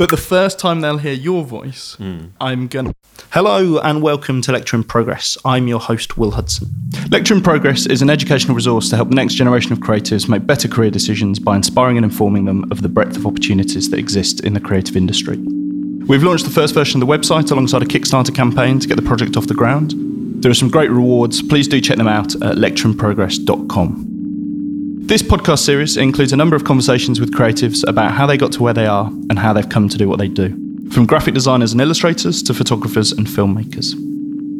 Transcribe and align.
But 0.00 0.08
the 0.08 0.16
first 0.16 0.58
time 0.58 0.80
they'll 0.80 0.96
hear 0.96 1.12
your 1.12 1.44
voice, 1.44 1.92
hmm. 1.96 2.28
I'm 2.40 2.68
gonna. 2.68 2.94
Hello 3.32 3.78
and 3.80 4.00
welcome 4.00 4.40
to 4.40 4.50
Lecture 4.50 4.78
in 4.78 4.82
Progress. 4.82 5.36
I'm 5.44 5.68
your 5.68 5.78
host, 5.78 6.16
Will 6.16 6.30
Hudson. 6.30 6.68
Lecture 7.10 7.34
in 7.34 7.42
Progress 7.42 7.84
is 7.84 8.00
an 8.00 8.08
educational 8.08 8.54
resource 8.54 8.88
to 8.88 8.96
help 8.96 9.10
the 9.10 9.14
next 9.14 9.34
generation 9.34 9.74
of 9.74 9.80
creatives 9.80 10.26
make 10.26 10.46
better 10.46 10.68
career 10.68 10.90
decisions 10.90 11.38
by 11.38 11.54
inspiring 11.54 11.98
and 11.98 12.04
informing 12.06 12.46
them 12.46 12.64
of 12.72 12.80
the 12.80 12.88
breadth 12.88 13.14
of 13.14 13.26
opportunities 13.26 13.90
that 13.90 13.98
exist 13.98 14.40
in 14.40 14.54
the 14.54 14.60
creative 14.60 14.96
industry. 14.96 15.36
We've 15.36 16.22
launched 16.22 16.46
the 16.46 16.50
first 16.50 16.72
version 16.72 17.02
of 17.02 17.06
the 17.06 17.14
website 17.14 17.52
alongside 17.52 17.82
a 17.82 17.84
Kickstarter 17.84 18.34
campaign 18.34 18.80
to 18.80 18.88
get 18.88 18.96
the 18.96 19.02
project 19.02 19.36
off 19.36 19.48
the 19.48 19.54
ground. 19.54 19.92
There 20.42 20.50
are 20.50 20.54
some 20.54 20.70
great 20.70 20.90
rewards. 20.90 21.42
Please 21.42 21.68
do 21.68 21.78
check 21.78 21.98
them 21.98 22.08
out 22.08 22.34
at 22.36 22.56
lectureinprogress.com. 22.56 24.09
This 25.10 25.22
podcast 25.24 25.64
series 25.64 25.96
includes 25.96 26.32
a 26.32 26.36
number 26.36 26.54
of 26.54 26.62
conversations 26.62 27.18
with 27.18 27.32
creatives 27.32 27.84
about 27.88 28.12
how 28.12 28.28
they 28.28 28.36
got 28.36 28.52
to 28.52 28.62
where 28.62 28.72
they 28.72 28.86
are 28.86 29.06
and 29.28 29.40
how 29.40 29.52
they've 29.52 29.68
come 29.68 29.88
to 29.88 29.98
do 29.98 30.08
what 30.08 30.20
they 30.20 30.28
do, 30.28 30.50
from 30.92 31.04
graphic 31.04 31.34
designers 31.34 31.72
and 31.72 31.80
illustrators 31.80 32.44
to 32.44 32.54
photographers 32.54 33.10
and 33.10 33.26
filmmakers. 33.26 33.96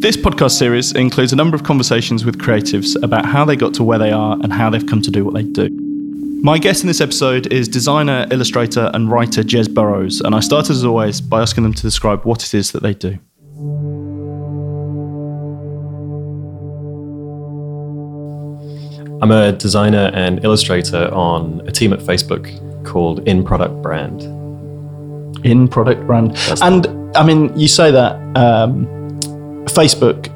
This 0.00 0.16
podcast 0.16 0.58
series 0.58 0.90
includes 0.90 1.32
a 1.32 1.36
number 1.36 1.54
of 1.54 1.62
conversations 1.62 2.24
with 2.24 2.38
creatives 2.38 3.00
about 3.00 3.26
how 3.26 3.44
they 3.44 3.54
got 3.54 3.74
to 3.74 3.84
where 3.84 4.00
they 4.00 4.10
are 4.10 4.36
and 4.42 4.52
how 4.52 4.70
they've 4.70 4.84
come 4.84 5.00
to 5.02 5.10
do 5.12 5.24
what 5.24 5.34
they 5.34 5.44
do. 5.44 5.70
My 6.42 6.58
guest 6.58 6.82
in 6.82 6.88
this 6.88 7.00
episode 7.00 7.52
is 7.52 7.68
designer, 7.68 8.26
illustrator, 8.32 8.90
and 8.92 9.08
writer 9.08 9.44
Jez 9.44 9.72
Burrows, 9.72 10.20
and 10.20 10.34
I 10.34 10.40
started 10.40 10.72
as 10.72 10.84
always 10.84 11.20
by 11.20 11.42
asking 11.42 11.62
them 11.62 11.74
to 11.74 11.82
describe 11.82 12.24
what 12.24 12.42
it 12.42 12.54
is 12.54 12.72
that 12.72 12.82
they 12.82 12.94
do. 12.94 13.20
I'm 19.22 19.30
a 19.30 19.52
designer 19.52 20.10
and 20.14 20.42
illustrator 20.44 21.12
on 21.12 21.62
a 21.66 21.72
team 21.72 21.92
at 21.92 22.00
Facebook 22.00 22.44
called 22.84 23.28
In 23.28 23.44
Product 23.44 23.82
Brand. 23.82 24.22
in 25.44 25.68
product 25.68 26.06
brand. 26.06 26.36
and 26.62 26.86
I 27.16 27.24
mean, 27.24 27.56
you 27.58 27.68
say 27.68 27.90
that 27.90 28.14
um, 28.36 28.86
Facebook 29.66 30.28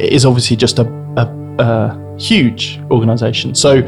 is 0.00 0.24
obviously 0.24 0.56
just 0.56 0.78
a, 0.78 0.86
a, 1.16 1.26
a 1.62 2.16
huge 2.18 2.80
organization. 2.90 3.54
So 3.54 3.82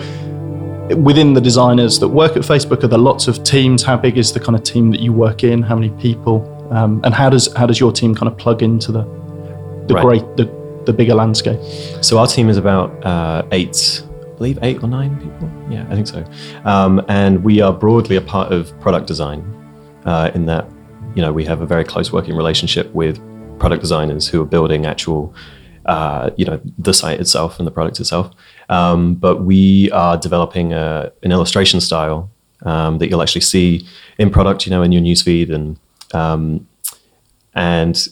within 0.96 1.34
the 1.34 1.40
designers 1.40 1.98
that 2.00 2.08
work 2.08 2.32
at 2.36 2.42
Facebook, 2.42 2.82
are 2.82 2.88
there 2.88 2.98
lots 2.98 3.28
of 3.28 3.44
teams? 3.44 3.82
How 3.82 3.96
big 3.96 4.18
is 4.18 4.32
the 4.32 4.40
kind 4.40 4.56
of 4.56 4.62
team 4.64 4.90
that 4.90 5.00
you 5.00 5.12
work 5.12 5.44
in? 5.44 5.62
How 5.62 5.74
many 5.76 5.90
people? 6.00 6.48
Um, 6.72 7.00
and 7.04 7.14
how 7.14 7.28
does 7.30 7.52
how 7.54 7.66
does 7.66 7.78
your 7.78 7.92
team 7.92 8.14
kind 8.14 8.28
of 8.30 8.36
plug 8.38 8.62
into 8.62 8.92
the 8.92 9.02
the 9.88 9.94
Right. 9.94 10.04
great 10.04 10.36
the, 10.36 10.82
the 10.86 10.92
bigger 10.92 11.14
landscape? 11.14 11.60
So 12.02 12.18
our 12.18 12.26
team 12.26 12.48
is 12.48 12.56
about 12.56 12.88
uh, 13.04 13.42
eight, 13.52 14.02
believe 14.42 14.58
eight 14.62 14.82
or 14.82 14.88
nine 14.88 15.14
people. 15.20 15.48
Yeah, 15.70 15.86
I 15.88 15.94
think 15.94 16.08
so. 16.08 16.24
Um, 16.64 17.00
and 17.08 17.44
we 17.44 17.60
are 17.60 17.72
broadly 17.72 18.16
a 18.16 18.20
part 18.20 18.52
of 18.52 18.58
product 18.80 19.06
design 19.06 19.40
uh, 20.04 20.32
in 20.34 20.46
that, 20.46 20.64
you 21.14 21.22
know, 21.22 21.32
we 21.32 21.44
have 21.44 21.60
a 21.60 21.66
very 21.66 21.84
close 21.84 22.12
working 22.12 22.34
relationship 22.34 22.92
with 22.92 23.20
product 23.60 23.80
designers 23.82 24.26
who 24.26 24.42
are 24.42 24.50
building 24.56 24.84
actual, 24.84 25.32
uh, 25.86 26.30
you 26.36 26.44
know, 26.44 26.60
the 26.76 26.92
site 26.92 27.20
itself 27.20 27.58
and 27.58 27.66
the 27.68 27.70
product 27.70 28.00
itself. 28.00 28.32
Um, 28.68 29.14
but 29.14 29.44
we 29.44 29.92
are 29.92 30.16
developing 30.16 30.72
a, 30.72 31.12
an 31.22 31.30
illustration 31.30 31.80
style 31.80 32.28
um, 32.64 32.98
that 32.98 33.08
you'll 33.08 33.22
actually 33.22 33.42
see 33.42 33.86
in 34.18 34.28
product, 34.30 34.66
you 34.66 34.70
know, 34.70 34.82
in 34.82 34.90
your 34.90 35.02
newsfeed 35.02 35.54
and 35.54 35.78
um, 36.12 36.66
and 37.54 38.08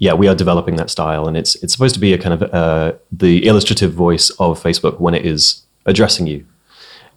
yeah, 0.00 0.14
we 0.14 0.28
are 0.28 0.34
developing 0.34 0.76
that 0.76 0.88
style, 0.88 1.28
and 1.28 1.36
it's 1.36 1.56
it's 1.62 1.72
supposed 1.74 1.94
to 1.94 2.00
be 2.00 2.14
a 2.14 2.18
kind 2.18 2.34
of 2.36 2.42
uh, 2.54 2.92
the 3.12 3.46
illustrative 3.46 3.92
voice 3.92 4.30
of 4.38 4.62
Facebook 4.62 4.98
when 4.98 5.14
it 5.14 5.26
is 5.26 5.66
addressing 5.90 6.26
you. 6.26 6.46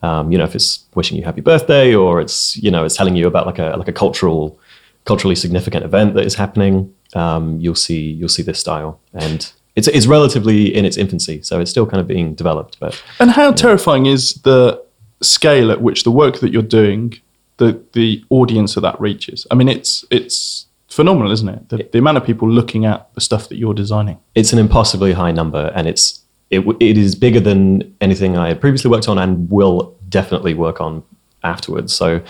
Um, 0.01 0.31
you 0.31 0.37
know, 0.37 0.43
if 0.43 0.53
it's 0.53 0.85
wishing 0.95 1.17
you 1.17 1.23
happy 1.23 1.41
birthday, 1.41 1.95
or 1.95 2.19
it's 2.19 2.57
you 2.57 2.69
know 2.69 2.83
it's 2.83 2.97
telling 2.97 3.15
you 3.15 3.27
about 3.27 3.45
like 3.45 3.59
a 3.59 3.75
like 3.77 3.87
a 3.87 3.93
cultural, 3.93 4.59
culturally 5.05 5.35
significant 5.35 5.85
event 5.85 6.13
that 6.15 6.25
is 6.25 6.35
happening. 6.35 6.93
Um, 7.15 7.59
you'll 7.59 7.75
see 7.75 8.01
you'll 8.01 8.29
see 8.29 8.43
this 8.43 8.59
style, 8.59 8.99
and 9.13 9.51
it's 9.75 9.87
it's 9.87 10.05
relatively 10.05 10.75
in 10.75 10.85
its 10.85 10.97
infancy, 10.97 11.41
so 11.41 11.59
it's 11.59 11.71
still 11.71 11.85
kind 11.85 12.01
of 12.01 12.07
being 12.07 12.35
developed. 12.35 12.79
But 12.79 13.01
And 13.19 13.31
how 13.31 13.51
terrifying 13.53 14.05
is 14.05 14.33
the 14.41 14.83
scale 15.21 15.71
at 15.71 15.81
which 15.81 16.03
the 16.03 16.11
work 16.11 16.39
that 16.39 16.51
you're 16.51 16.61
doing, 16.61 17.13
the 17.57 17.81
the 17.93 18.23
audience 18.29 18.75
that 18.75 18.81
that 18.81 18.99
reaches? 18.99 19.47
I 19.51 19.55
mean, 19.55 19.69
it's 19.69 20.03
it's 20.11 20.67
phenomenal, 20.89 21.31
isn't 21.31 21.49
it? 21.49 21.69
The, 21.69 21.89
the 21.91 21.99
amount 21.99 22.17
of 22.17 22.25
people 22.25 22.49
looking 22.49 22.85
at 22.85 23.11
the 23.15 23.21
stuff 23.21 23.49
that 23.49 23.57
you're 23.57 23.73
designing. 23.73 24.19
it's 24.35 24.53
an 24.53 24.59
impossibly 24.59 25.13
high 25.13 25.31
number, 25.31 25.71
and 25.75 25.87
it's 25.87 26.22
it, 26.53 26.77
it 26.79 26.97
is 26.97 27.15
bigger 27.15 27.39
than 27.39 27.95
anything 27.99 28.37
I 28.37 28.49
had 28.49 28.61
previously 28.61 28.89
worked 28.91 29.07
on, 29.07 29.17
and 29.17 29.49
will 29.49 29.95
definitely 30.09 30.53
work 30.53 30.79
on 30.79 31.03
afterwards. 31.43 31.93
So, 31.93 32.21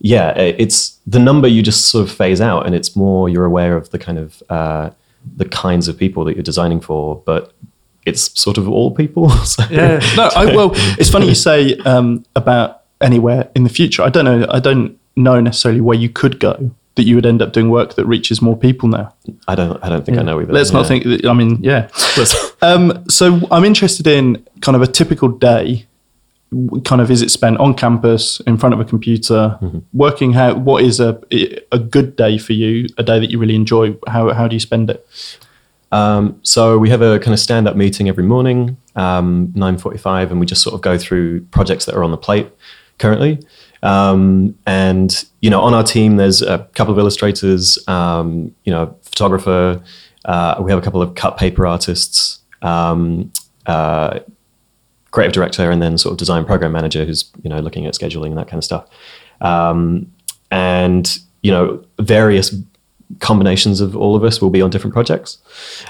yeah, 0.00 0.32
it's 0.36 0.98
the 1.06 1.18
number 1.18 1.48
you 1.48 1.62
just 1.62 1.86
sort 1.86 2.08
of 2.08 2.14
phase 2.14 2.40
out, 2.40 2.66
and 2.66 2.74
it's 2.74 2.96
more 2.96 3.28
you're 3.28 3.44
aware 3.44 3.76
of 3.76 3.90
the 3.90 3.98
kind 3.98 4.18
of 4.18 4.42
uh, 4.50 4.90
the 5.36 5.44
kinds 5.44 5.88
of 5.88 5.96
people 5.96 6.24
that 6.24 6.34
you're 6.34 6.42
designing 6.42 6.80
for, 6.80 7.22
but 7.24 7.52
it's 8.04 8.38
sort 8.40 8.58
of 8.58 8.68
all 8.68 8.90
people. 8.90 9.30
so, 9.44 9.62
Yeah. 9.70 10.00
No, 10.16 10.30
I, 10.34 10.44
well, 10.56 10.72
it's 10.98 11.10
funny 11.10 11.28
you 11.28 11.34
say 11.34 11.76
um, 11.78 12.24
about 12.34 12.82
anywhere 13.00 13.50
in 13.54 13.64
the 13.64 13.70
future. 13.70 14.02
I 14.02 14.08
don't 14.08 14.24
know. 14.24 14.46
I 14.50 14.60
don't 14.60 14.98
know 15.16 15.40
necessarily 15.40 15.80
where 15.80 15.96
you 15.96 16.08
could 16.08 16.38
go 16.40 16.70
that 16.98 17.04
you 17.04 17.14
would 17.14 17.24
end 17.26 17.40
up 17.40 17.52
doing 17.54 17.70
work 17.70 17.94
that 17.94 18.04
reaches 18.04 18.42
more 18.42 18.56
people 18.56 18.88
now. 18.88 19.14
I 19.48 19.54
don't 19.54 19.82
I 19.82 19.88
don't 19.88 20.04
think 20.04 20.18
I 20.18 20.22
know 20.22 20.38
either. 20.40 20.52
Let's 20.52 20.72
not 20.72 20.82
Yeah. 20.82 20.88
think. 20.88 21.04
That, 21.04 21.24
I 21.24 21.32
mean, 21.32 21.58
yeah. 21.62 21.88
Um, 22.60 23.04
so 23.08 23.40
I'm 23.50 23.64
interested 23.64 24.06
in 24.06 24.44
kind 24.60 24.76
of 24.76 24.82
a 24.82 24.86
typical 24.86 25.28
day. 25.30 25.86
Kind 26.84 27.00
of 27.02 27.10
is 27.10 27.20
it 27.22 27.30
spent 27.30 27.58
on 27.58 27.74
campus 27.74 28.40
in 28.46 28.56
front 28.56 28.72
of 28.74 28.80
a 28.80 28.84
computer, 28.84 29.58
working? 29.92 30.32
How 30.32 30.54
what 30.54 30.82
is 30.82 30.98
a 31.00 31.18
a 31.72 31.78
good 31.78 32.16
day 32.16 32.38
for 32.38 32.52
you? 32.54 32.86
A 32.98 33.02
day 33.02 33.18
that 33.20 33.30
you 33.30 33.38
really 33.38 33.54
enjoy. 33.54 33.96
How 34.06 34.32
how 34.32 34.48
do 34.48 34.56
you 34.56 34.60
spend 34.60 34.88
it? 34.90 35.06
Um, 35.92 36.38
so 36.42 36.78
we 36.78 36.90
have 36.90 37.00
a 37.02 37.18
kind 37.18 37.32
of 37.32 37.40
stand-up 37.40 37.74
meeting 37.74 38.10
every 38.10 38.24
morning, 38.24 38.76
um, 38.94 39.48
9.45, 39.56 40.30
and 40.30 40.38
we 40.38 40.44
just 40.44 40.60
sort 40.62 40.74
of 40.74 40.82
go 40.82 40.98
through 40.98 41.40
projects 41.46 41.86
that 41.86 41.94
are 41.94 42.04
on 42.04 42.10
the 42.10 42.18
plate 42.18 42.46
currently. 42.98 43.38
Um, 43.82 44.58
and, 44.66 45.24
you 45.40 45.50
know, 45.50 45.60
on 45.60 45.74
our 45.74 45.82
team, 45.82 46.16
there's 46.16 46.42
a 46.42 46.68
couple 46.74 46.92
of 46.92 46.98
illustrators, 46.98 47.78
um, 47.88 48.54
you 48.64 48.72
know, 48.72 48.96
photographer. 49.02 49.82
Uh, 50.24 50.56
we 50.60 50.70
have 50.70 50.78
a 50.78 50.82
couple 50.82 51.02
of 51.02 51.14
cut 51.14 51.36
paper 51.36 51.66
artists, 51.66 52.40
um, 52.62 53.32
uh, 53.66 54.20
creative 55.10 55.32
director, 55.32 55.70
and 55.70 55.80
then 55.80 55.96
sort 55.96 56.12
of 56.12 56.18
design 56.18 56.44
program 56.44 56.72
manager 56.72 57.04
who's, 57.04 57.30
you 57.42 57.50
know, 57.50 57.60
looking 57.60 57.86
at 57.86 57.94
scheduling 57.94 58.28
and 58.28 58.38
that 58.38 58.48
kind 58.48 58.58
of 58.58 58.64
stuff. 58.64 58.86
Um, 59.40 60.10
and, 60.50 61.18
you 61.42 61.52
know, 61.52 61.84
various 61.98 62.54
combinations 63.20 63.80
of 63.80 63.96
all 63.96 64.16
of 64.16 64.24
us 64.24 64.40
will 64.40 64.50
be 64.50 64.60
on 64.60 64.70
different 64.70 64.92
projects. 64.92 65.38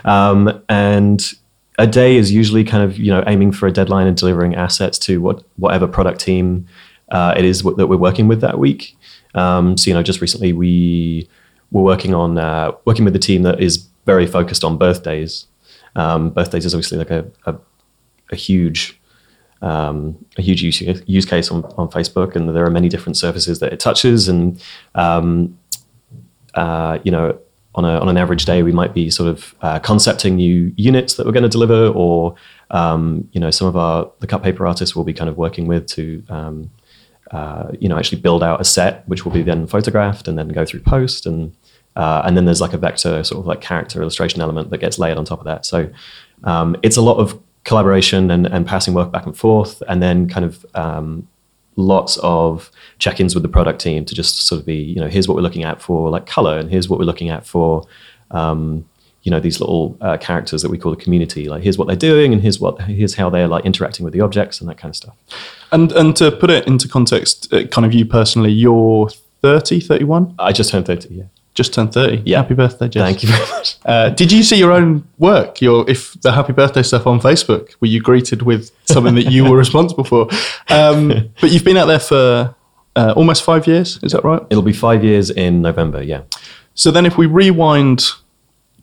Um, 0.04 0.62
and 0.68 1.32
a 1.78 1.86
day 1.86 2.16
is 2.16 2.32
usually 2.32 2.64
kind 2.64 2.82
of 2.82 2.98
you 2.98 3.10
know 3.10 3.22
aiming 3.26 3.52
for 3.52 3.66
a 3.66 3.72
deadline 3.72 4.06
and 4.06 4.16
delivering 4.16 4.54
assets 4.54 4.98
to 4.98 5.20
what 5.20 5.44
whatever 5.56 5.86
product 5.86 6.20
team 6.20 6.66
uh, 7.10 7.34
it 7.36 7.44
is 7.44 7.60
w- 7.60 7.76
that 7.76 7.86
we're 7.86 7.96
working 7.96 8.28
with 8.28 8.40
that 8.40 8.58
week. 8.58 8.96
Um, 9.34 9.76
so 9.76 9.90
you 9.90 9.94
know, 9.94 10.02
just 10.02 10.20
recently 10.20 10.52
we 10.52 11.28
were 11.70 11.82
working 11.82 12.14
on 12.14 12.38
uh, 12.38 12.72
working 12.84 13.04
with 13.04 13.14
a 13.16 13.18
team 13.18 13.42
that 13.42 13.60
is 13.60 13.88
very 14.06 14.26
focused 14.26 14.64
on 14.64 14.78
birthdays. 14.78 15.46
Um, 15.96 16.30
birthdays 16.30 16.64
is 16.64 16.74
obviously 16.74 16.98
like 16.98 17.10
a, 17.10 17.26
a, 17.46 17.56
a 18.30 18.36
huge 18.36 18.98
um, 19.60 20.24
a 20.36 20.42
huge 20.42 20.62
use, 20.62 20.80
use 21.06 21.26
case 21.26 21.50
on, 21.50 21.64
on 21.76 21.88
Facebook, 21.88 22.36
and 22.36 22.54
there 22.54 22.64
are 22.64 22.70
many 22.70 22.88
different 22.88 23.16
surfaces 23.16 23.58
that 23.58 23.72
it 23.72 23.80
touches. 23.80 24.28
And 24.28 24.62
um, 24.94 25.58
uh, 26.54 26.98
you 27.02 27.10
know, 27.10 27.38
on, 27.74 27.84
a, 27.84 27.98
on 27.98 28.08
an 28.08 28.16
average 28.16 28.44
day, 28.44 28.62
we 28.62 28.72
might 28.72 28.94
be 28.94 29.10
sort 29.10 29.28
of 29.28 29.54
uh, 29.62 29.78
concepting 29.80 30.36
new 30.36 30.72
units 30.76 31.14
that 31.14 31.26
we're 31.26 31.32
going 31.32 31.42
to 31.42 31.48
deliver, 31.48 31.88
or 31.88 32.34
um, 32.70 33.28
you 33.32 33.40
know, 33.40 33.50
some 33.50 33.66
of 33.66 33.76
our 33.76 34.10
the 34.20 34.26
cut 34.26 34.42
paper 34.42 34.66
artists 34.66 34.94
will 34.94 35.04
be 35.04 35.12
kind 35.12 35.28
of 35.28 35.36
working 35.36 35.66
with 35.66 35.86
to 35.88 36.22
um, 36.28 36.70
uh, 37.30 37.70
you 37.80 37.88
know 37.88 37.98
actually 37.98 38.20
build 38.20 38.42
out 38.42 38.60
a 38.60 38.64
set, 38.64 39.06
which 39.08 39.24
will 39.24 39.32
be 39.32 39.42
then 39.42 39.66
photographed 39.66 40.28
and 40.28 40.38
then 40.38 40.48
go 40.48 40.64
through 40.64 40.80
post, 40.80 41.26
and 41.26 41.54
uh, 41.96 42.22
and 42.24 42.36
then 42.36 42.44
there's 42.44 42.60
like 42.60 42.72
a 42.72 42.78
vector 42.78 43.24
sort 43.24 43.40
of 43.40 43.46
like 43.46 43.60
character 43.60 44.00
illustration 44.00 44.40
element 44.40 44.70
that 44.70 44.78
gets 44.78 44.98
layered 44.98 45.18
on 45.18 45.24
top 45.24 45.40
of 45.40 45.44
that. 45.44 45.66
So 45.66 45.90
um, 46.44 46.76
it's 46.82 46.96
a 46.96 47.02
lot 47.02 47.18
of 47.18 47.40
collaboration 47.64 48.30
and, 48.30 48.46
and 48.46 48.66
passing 48.66 48.94
work 48.94 49.12
back 49.12 49.26
and 49.26 49.36
forth, 49.36 49.82
and 49.88 50.02
then 50.02 50.28
kind 50.28 50.44
of 50.44 50.64
um, 50.74 51.28
lots 51.76 52.16
of 52.22 52.70
check-ins 52.98 53.34
with 53.34 53.42
the 53.42 53.48
product 53.48 53.80
team 53.80 54.04
to 54.04 54.14
just 54.14 54.46
sort 54.46 54.60
of 54.60 54.66
be, 54.66 54.76
you 54.76 55.00
know, 55.00 55.08
here's 55.08 55.28
what 55.28 55.34
we're 55.34 55.42
looking 55.42 55.64
at 55.64 55.82
for 55.82 56.10
like 56.10 56.26
color, 56.26 56.58
and 56.58 56.70
here's 56.70 56.88
what 56.88 56.98
we're 56.98 57.04
looking 57.04 57.28
at 57.28 57.46
for, 57.46 57.86
um, 58.30 58.88
you 59.28 59.30
know, 59.30 59.40
these 59.40 59.60
little 59.60 59.94
uh, 60.00 60.16
characters 60.16 60.62
that 60.62 60.70
we 60.70 60.78
call 60.78 60.90
the 60.90 60.96
community. 60.96 61.50
Like, 61.50 61.62
here's 61.62 61.76
what 61.76 61.86
they're 61.86 61.96
doing, 61.96 62.32
and 62.32 62.40
here's 62.40 62.58
what 62.58 62.80
here's 62.80 63.14
how 63.14 63.28
they're 63.28 63.46
like 63.46 63.66
interacting 63.66 64.02
with 64.04 64.14
the 64.14 64.22
objects 64.22 64.58
and 64.58 64.70
that 64.70 64.78
kind 64.78 64.90
of 64.90 64.96
stuff. 64.96 65.14
And 65.70 65.92
and 65.92 66.16
to 66.16 66.32
put 66.32 66.48
it 66.48 66.66
into 66.66 66.88
context, 66.88 67.52
uh, 67.52 67.66
kind 67.66 67.84
of 67.84 67.92
you 67.92 68.06
personally, 68.06 68.50
you're 68.50 69.10
30, 69.42 69.80
31? 69.80 70.34
I 70.38 70.52
just 70.52 70.70
turned 70.70 70.86
thirty. 70.86 71.14
Yeah. 71.14 71.24
Just 71.52 71.74
turned 71.74 71.92
30. 71.92 72.22
Yeah. 72.24 72.38
Happy 72.38 72.54
birthday, 72.54 72.88
Jez. 72.88 73.00
Thank 73.00 73.22
you 73.22 73.28
very 73.28 73.46
much. 73.50 73.76
Uh, 73.84 74.08
did 74.08 74.32
you 74.32 74.42
see 74.42 74.56
your 74.56 74.72
own 74.72 75.06
work? 75.18 75.60
Your 75.60 75.84
if 75.90 76.18
the 76.22 76.32
happy 76.32 76.54
birthday 76.54 76.82
stuff 76.82 77.06
on 77.06 77.20
Facebook? 77.20 77.74
Were 77.80 77.88
you 77.88 78.00
greeted 78.00 78.40
with 78.40 78.70
something 78.86 79.14
that 79.16 79.30
you 79.30 79.44
were 79.44 79.56
responsible 79.66 80.04
for? 80.04 80.28
Um, 80.70 81.30
but 81.38 81.50
you've 81.50 81.64
been 81.64 81.76
out 81.76 81.86
there 81.86 82.00
for 82.00 82.54
uh, 82.96 83.12
almost 83.14 83.44
five 83.44 83.66
years. 83.66 83.98
Is 84.02 84.12
that 84.12 84.24
right? 84.24 84.40
It'll 84.48 84.62
be 84.62 84.72
five 84.72 85.04
years 85.04 85.28
in 85.28 85.60
November. 85.60 86.02
Yeah. 86.02 86.22
So 86.72 86.90
then, 86.90 87.04
if 87.04 87.18
we 87.18 87.26
rewind, 87.26 88.04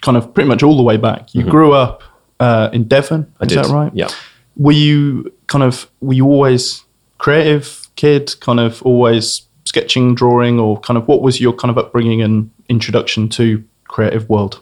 kind 0.06 0.16
of 0.18 0.32
pretty 0.36 0.48
much 0.48 0.62
all 0.62 0.78
the 0.78 0.84
way 0.84 0.98
back, 0.98 1.34
you 1.34 1.44
grew 1.44 1.74
up 1.74 2.04
uh, 2.40 2.70
in 2.72 2.88
Devon. 2.88 3.34
I 3.40 3.46
is 3.46 3.50
did. 3.50 3.58
that 3.58 3.68
right? 3.74 3.92
Yeah. 3.94 4.10
Were 4.56 4.72
you 4.72 5.34
kind 5.48 5.64
of 5.64 5.90
were 6.00 6.14
you 6.14 6.26
always 6.26 6.84
creative 7.18 7.90
kid, 7.96 8.40
kind 8.40 8.60
of 8.60 8.84
always 8.84 9.42
sketching, 9.66 10.14
drawing, 10.14 10.60
or 10.60 10.80
kind 10.80 10.98
of 10.98 11.08
what 11.08 11.24
was 11.24 11.42
your 11.42 11.54
kind 11.54 11.72
of 11.72 11.78
upbringing 11.78 12.22
and 12.22 12.52
introduction 12.70 13.28
to 13.30 13.64
creative 13.86 14.30
world? 14.30 14.62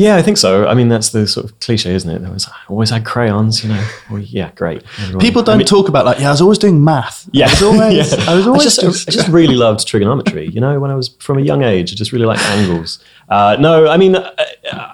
Yeah, 0.00 0.16
I 0.16 0.22
think 0.22 0.38
so. 0.38 0.66
I 0.66 0.72
mean, 0.72 0.88
that's 0.88 1.10
the 1.10 1.26
sort 1.26 1.44
of 1.44 1.60
cliche, 1.60 1.94
isn't 1.94 2.08
it? 2.10 2.20
There 2.22 2.32
was 2.32 2.48
I 2.48 2.56
always 2.70 2.88
had 2.88 3.04
crayons, 3.04 3.62
you 3.62 3.68
know. 3.68 3.86
Well, 4.10 4.20
yeah, 4.20 4.50
great. 4.52 4.82
Everyone- 4.98 5.20
People 5.20 5.42
don't 5.42 5.56
I 5.56 5.58
mean, 5.58 5.66
talk 5.66 5.88
about 5.90 6.06
like, 6.06 6.18
yeah, 6.18 6.28
I 6.28 6.30
was 6.30 6.40
always 6.40 6.56
doing 6.58 6.82
math. 6.82 7.28
Yeah, 7.32 7.48
I 7.48 7.50
was 7.50 7.62
always, 7.62 8.12
yeah. 8.12 8.30
I 8.30 8.34
was 8.34 8.46
always 8.46 8.62
just, 8.64 8.80
just, 8.80 9.08
I 9.08 9.12
just 9.18 9.28
really 9.28 9.56
loved 9.56 9.86
trigonometry. 9.86 10.46
You 10.48 10.60
know, 10.60 10.80
when 10.80 10.90
I 10.90 10.94
was 10.94 11.08
from 11.26 11.36
a 11.36 11.42
young 11.42 11.62
age, 11.62 11.92
I 11.92 11.96
just 11.96 12.12
really 12.12 12.24
liked 12.24 12.42
angles. 12.56 12.98
Uh, 13.28 13.56
no, 13.60 13.88
I 13.88 13.98
mean, 13.98 14.16
I, 14.16 14.32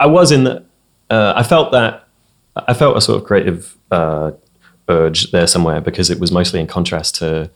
I 0.00 0.06
was 0.06 0.32
in. 0.32 0.42
The, 0.44 0.64
uh, 1.08 1.34
I 1.36 1.44
felt 1.44 1.70
that 1.70 2.08
I 2.56 2.74
felt 2.74 2.96
a 2.96 3.00
sort 3.00 3.16
of 3.20 3.24
creative 3.28 3.76
uh, 3.92 4.32
urge 4.88 5.30
there 5.30 5.46
somewhere 5.46 5.80
because 5.80 6.10
it 6.10 6.18
was 6.18 6.32
mostly 6.32 6.58
in 6.58 6.66
contrast 6.66 7.14
to, 7.20 7.48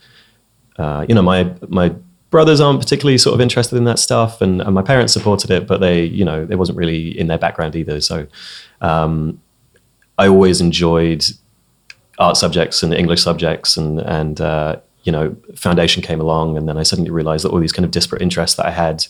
uh, 0.79 1.05
you 1.09 1.15
know, 1.17 1.23
my 1.23 1.53
my 1.69 1.89
brothers 2.31 2.61
aren't 2.61 2.81
particularly 2.81 3.19
sort 3.19 3.35
of 3.35 3.41
interested 3.41 3.77
in 3.77 3.85
that 3.85 3.99
stuff, 3.99 4.41
and, 4.41 4.63
and 4.63 4.75
my 4.75 4.83
parents 4.83 5.13
supported 5.13 5.51
it, 5.51 5.67
but 5.67 5.81
they, 5.81 6.05
you 6.05 6.25
know, 6.25 6.47
it 6.49 6.57
wasn't 6.57 6.79
really 6.79 7.19
in 7.19 7.27
their 7.27 7.39
background 7.39 7.77
either. 7.77 8.01
So, 8.01 8.27
um, 8.81 9.41
I 10.19 10.29
always 10.29 10.61
enjoyed 10.61 11.25
art 12.19 12.37
subjects 12.37 12.83
and 12.83 12.95
English 12.95 13.23
subjects, 13.23 13.77
and 13.77 14.01
and 14.01 14.41
uh, 14.41 14.77
you 15.05 15.13
know, 15.13 15.37
foundation 15.57 16.03
came 16.03 16.21
along, 16.21 16.57
and 16.57 16.69
then 16.69 16.77
I 16.77 16.83
suddenly 16.83 17.11
realized 17.11 17.45
that 17.45 17.51
all 17.51 17.61
these 17.61 17.73
kind 17.73 17.85
of 17.85 17.91
disparate 17.91 18.23
interests 18.23 18.57
that 18.57 18.67
I 18.67 18.71
had 18.71 19.07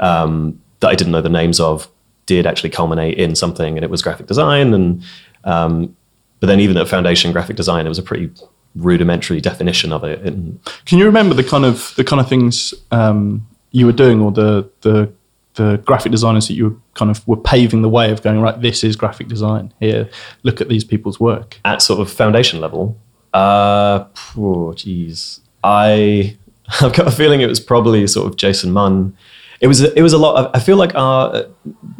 um, 0.00 0.60
that 0.80 0.88
I 0.88 0.94
didn't 0.94 1.12
know 1.12 1.22
the 1.22 1.28
names 1.28 1.60
of 1.60 1.88
did 2.26 2.46
actually 2.46 2.70
culminate 2.70 3.18
in 3.18 3.34
something, 3.34 3.76
and 3.76 3.84
it 3.84 3.90
was 3.90 4.02
graphic 4.02 4.26
design. 4.26 4.74
And 4.74 5.02
um, 5.44 5.96
but 6.40 6.48
then 6.48 6.60
even 6.60 6.76
at 6.76 6.88
foundation 6.88 7.32
graphic 7.32 7.56
design, 7.56 7.86
it 7.86 7.88
was 7.88 7.98
a 7.98 8.02
pretty 8.02 8.30
rudimentary 8.76 9.40
definition 9.40 9.92
of 9.92 10.04
it. 10.04 10.20
And 10.20 10.60
Can 10.86 10.98
you 10.98 11.04
remember 11.04 11.34
the 11.34 11.44
kind 11.44 11.64
of 11.64 11.92
the 11.96 12.04
kind 12.04 12.20
of 12.20 12.28
things 12.28 12.74
um, 12.90 13.46
you 13.72 13.86
were 13.86 13.92
doing, 13.92 14.20
or 14.20 14.32
the 14.32 14.68
the 14.82 15.12
the 15.54 15.78
graphic 15.84 16.12
designers 16.12 16.48
that 16.48 16.54
you 16.54 16.70
were 16.70 16.76
kind 16.94 17.10
of 17.10 17.26
were 17.26 17.36
paving 17.36 17.82
the 17.82 17.88
way 17.88 18.10
of 18.10 18.22
going 18.22 18.40
right? 18.40 18.60
This 18.60 18.84
is 18.84 18.96
graphic 18.96 19.28
design. 19.28 19.72
Here, 19.80 20.08
look 20.42 20.60
at 20.60 20.68
these 20.68 20.84
people's 20.84 21.18
work. 21.18 21.58
at 21.64 21.82
sort 21.82 22.00
of 22.00 22.10
foundation 22.10 22.60
level, 22.60 22.96
uh, 23.32 24.04
oh, 24.36 24.72
geez, 24.74 25.40
I 25.62 26.36
I've 26.80 26.94
got 26.94 27.06
a 27.06 27.10
feeling 27.10 27.40
it 27.40 27.48
was 27.48 27.60
probably 27.60 28.06
sort 28.06 28.28
of 28.28 28.36
Jason 28.36 28.72
Munn. 28.72 29.16
It 29.60 29.66
was 29.66 29.82
it 29.82 30.02
was 30.02 30.12
a 30.12 30.18
lot 30.18 30.36
of. 30.36 30.50
I 30.54 30.60
feel 30.60 30.76
like 30.76 30.94
our 30.94 31.34
uh, 31.34 31.42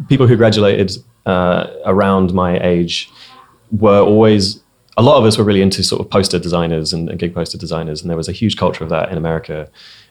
people 0.08 0.26
who 0.26 0.36
graduated 0.36 0.92
uh, 1.26 1.66
around 1.84 2.32
my 2.32 2.58
age 2.60 3.10
were 3.70 4.00
always 4.00 4.59
a 4.96 5.02
lot 5.02 5.18
of 5.18 5.24
us 5.24 5.38
were 5.38 5.44
really 5.44 5.62
into 5.62 5.82
sort 5.82 6.00
of 6.00 6.10
poster 6.10 6.38
designers 6.38 6.92
and, 6.92 7.08
and 7.08 7.18
gig 7.18 7.34
poster 7.34 7.58
designers, 7.58 8.00
and 8.00 8.10
there 8.10 8.16
was 8.16 8.28
a 8.28 8.32
huge 8.32 8.56
culture 8.56 8.84
of 8.84 8.90
that 8.90 9.10
in 9.10 9.18
America. 9.18 9.68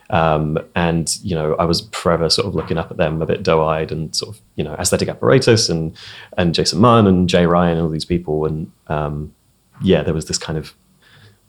Um, 0.10 0.58
and 0.76 1.16
you 1.24 1.36
know, 1.36 1.56
I 1.56 1.66
was 1.66 1.88
forever 1.92 2.30
sort 2.30 2.48
of 2.48 2.56
looking 2.56 2.78
up 2.78 2.90
at 2.90 2.98
them 2.98 3.22
a 3.22 3.26
bit 3.26 3.44
doe-eyed 3.44 3.92
and 3.92 4.16
sort 4.16 4.36
of 4.36 4.42
you 4.56 4.64
know 4.64 4.74
Aesthetic 4.76 5.08
Apparatus 5.08 5.70
and 5.70 5.96
and 6.38 6.56
Jason 6.56 6.80
Munn 6.80 7.06
and 7.06 7.30
Jay 7.30 7.46
Ryan 7.46 7.78
and 7.78 7.81
all 7.81 7.90
these 7.90 8.06
people 8.06 8.46
and 8.46 8.72
um, 8.88 9.34
yeah, 9.81 10.04
there 10.04 10.14
was 10.14 10.26
this 10.26 10.38
kind 10.38 10.58
of 10.58 10.74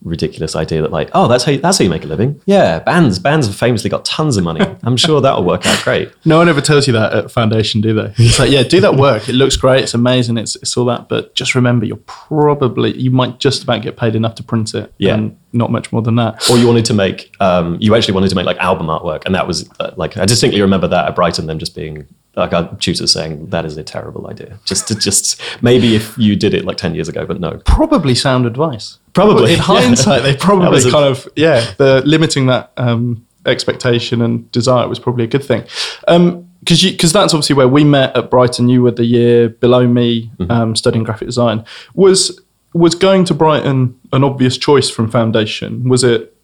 ridiculous 0.03 0.57
idea 0.57 0.83
that 0.83 0.91
like, 0.91 1.11
oh, 1.13 1.29
that's 1.29 1.45
how 1.45 1.53
you, 1.53 1.59
that's 1.59 1.79
how 1.79 1.85
you 1.85 1.91
make 1.91 2.05
a 2.05 2.09
living. 2.09 2.41
Yeah, 2.47 2.79
bands 2.79 3.19
bands 3.19 3.47
have 3.47 3.57
famously 3.57 3.91
got 3.91 4.05
tons 4.05 4.37
of 4.37 4.45
money. 4.45 4.65
I'm 4.83 4.97
sure 4.97 5.21
that'll 5.21 5.45
work 5.45 5.67
out 5.67 5.83
great. 5.85 6.13
No 6.25 6.39
one 6.39 6.49
ever 6.49 6.61
tells 6.61 6.87
you 6.87 6.93
that 6.93 7.13
at 7.13 7.31
foundation, 7.31 7.81
do 7.81 7.93
they? 7.95 8.15
It's 8.19 8.39
like, 8.39 8.51
yeah, 8.51 8.63
do 8.63 8.81
that 8.83 8.95
work. 8.95 9.29
It 9.29 9.35
looks 9.35 9.57
great. 9.57 9.83
It's 9.83 9.95
amazing. 9.95 10.37
It's 10.37 10.55
it's 10.57 10.77
all 10.77 10.85
that. 10.87 11.09
But 11.09 11.35
just 11.35 11.55
remember, 11.55 11.87
you're 11.87 11.99
probably 12.07 12.97
you 12.97 13.11
might 13.11 13.41
just 13.41 13.65
about 13.65 13.83
get 13.83 13.97
paid 13.97 14.15
enough 14.15 14.35
to 14.37 14.43
print 14.43 14.75
it. 14.75 14.93
Yeah. 14.99 15.15
and 15.15 15.37
not 15.53 15.71
much 15.71 15.93
more 15.93 16.03
than 16.03 16.17
that. 16.17 16.49
Or 16.49 16.57
you 16.59 16.67
wanted 16.67 16.85
to 16.87 16.95
make, 16.95 17.35
um, 17.41 17.77
you 17.81 17.95
actually 17.97 18.15
wanted 18.15 18.29
to 18.29 18.37
make 18.37 18.47
like 18.47 18.59
album 18.59 18.87
artwork, 18.87 19.25
and 19.27 19.35
that 19.35 19.47
was 19.47 19.69
uh, 19.81 19.93
like 19.97 20.17
I 20.17 20.25
distinctly 20.25 20.61
remember 20.61 20.87
that 20.89 21.09
at 21.09 21.17
Brighton, 21.17 21.47
them 21.47 21.59
just 21.59 21.75
being 21.75 22.07
like 22.37 22.53
our 22.53 22.75
tutors 22.77 23.11
saying 23.13 23.47
that 23.51 23.65
is 23.65 23.77
a 23.77 23.83
terrible 23.83 24.29
idea. 24.29 24.59
Just 24.65 24.89
to 24.89 24.95
just 24.95 25.41
maybe 25.63 25.95
if 25.97 26.17
you 26.17 26.37
did 26.37 26.55
it 26.55 26.65
like 26.65 26.77
ten 26.77 26.95
years 26.95 27.09
ago, 27.09 27.27
but 27.27 27.41
no, 27.41 27.59
Probably 27.65 28.15
sound 28.15 28.47
advice. 28.47 28.99
Probably, 29.13 29.53
in 29.53 29.57
yeah. 29.59 29.65
hindsight, 29.65 30.23
they 30.23 30.37
probably 30.37 30.79
a- 30.81 30.91
kind 30.91 31.05
of 31.05 31.29
yeah, 31.37 31.73
the 31.79 32.03
limiting 32.07 32.47
that 32.47 32.73
um, 32.77 33.27
expectation 33.47 34.23
and 34.23 34.51
desire 34.53 34.87
was 34.89 34.99
probably 35.01 35.25
a 35.25 35.27
good 35.27 35.45
thing. 35.45 35.65
Because 36.07 36.83
because 36.85 37.13
that's 37.13 37.35
obviously 37.35 37.57
where 37.57 37.69
we 37.69 37.85
met 37.85 38.17
at 38.17 38.31
Brighton. 38.31 38.69
You 38.69 38.83
were 38.83 38.91
the 38.93 39.05
year 39.05 39.49
below 39.49 39.87
me, 39.89 40.31
Mm-hmm. 40.39 40.51
um, 40.51 40.77
studying 40.77 41.03
graphic 41.05 41.27
design. 41.27 41.65
Was 41.95 42.41
was 42.75 42.95
going 42.95 43.25
to 43.25 43.35
Brighton 43.35 43.99
an 44.13 44.23
obvious 44.23 44.57
choice 44.57 44.89
from 44.89 45.11
foundation? 45.11 45.89
Was 45.89 46.05
it 46.05 46.37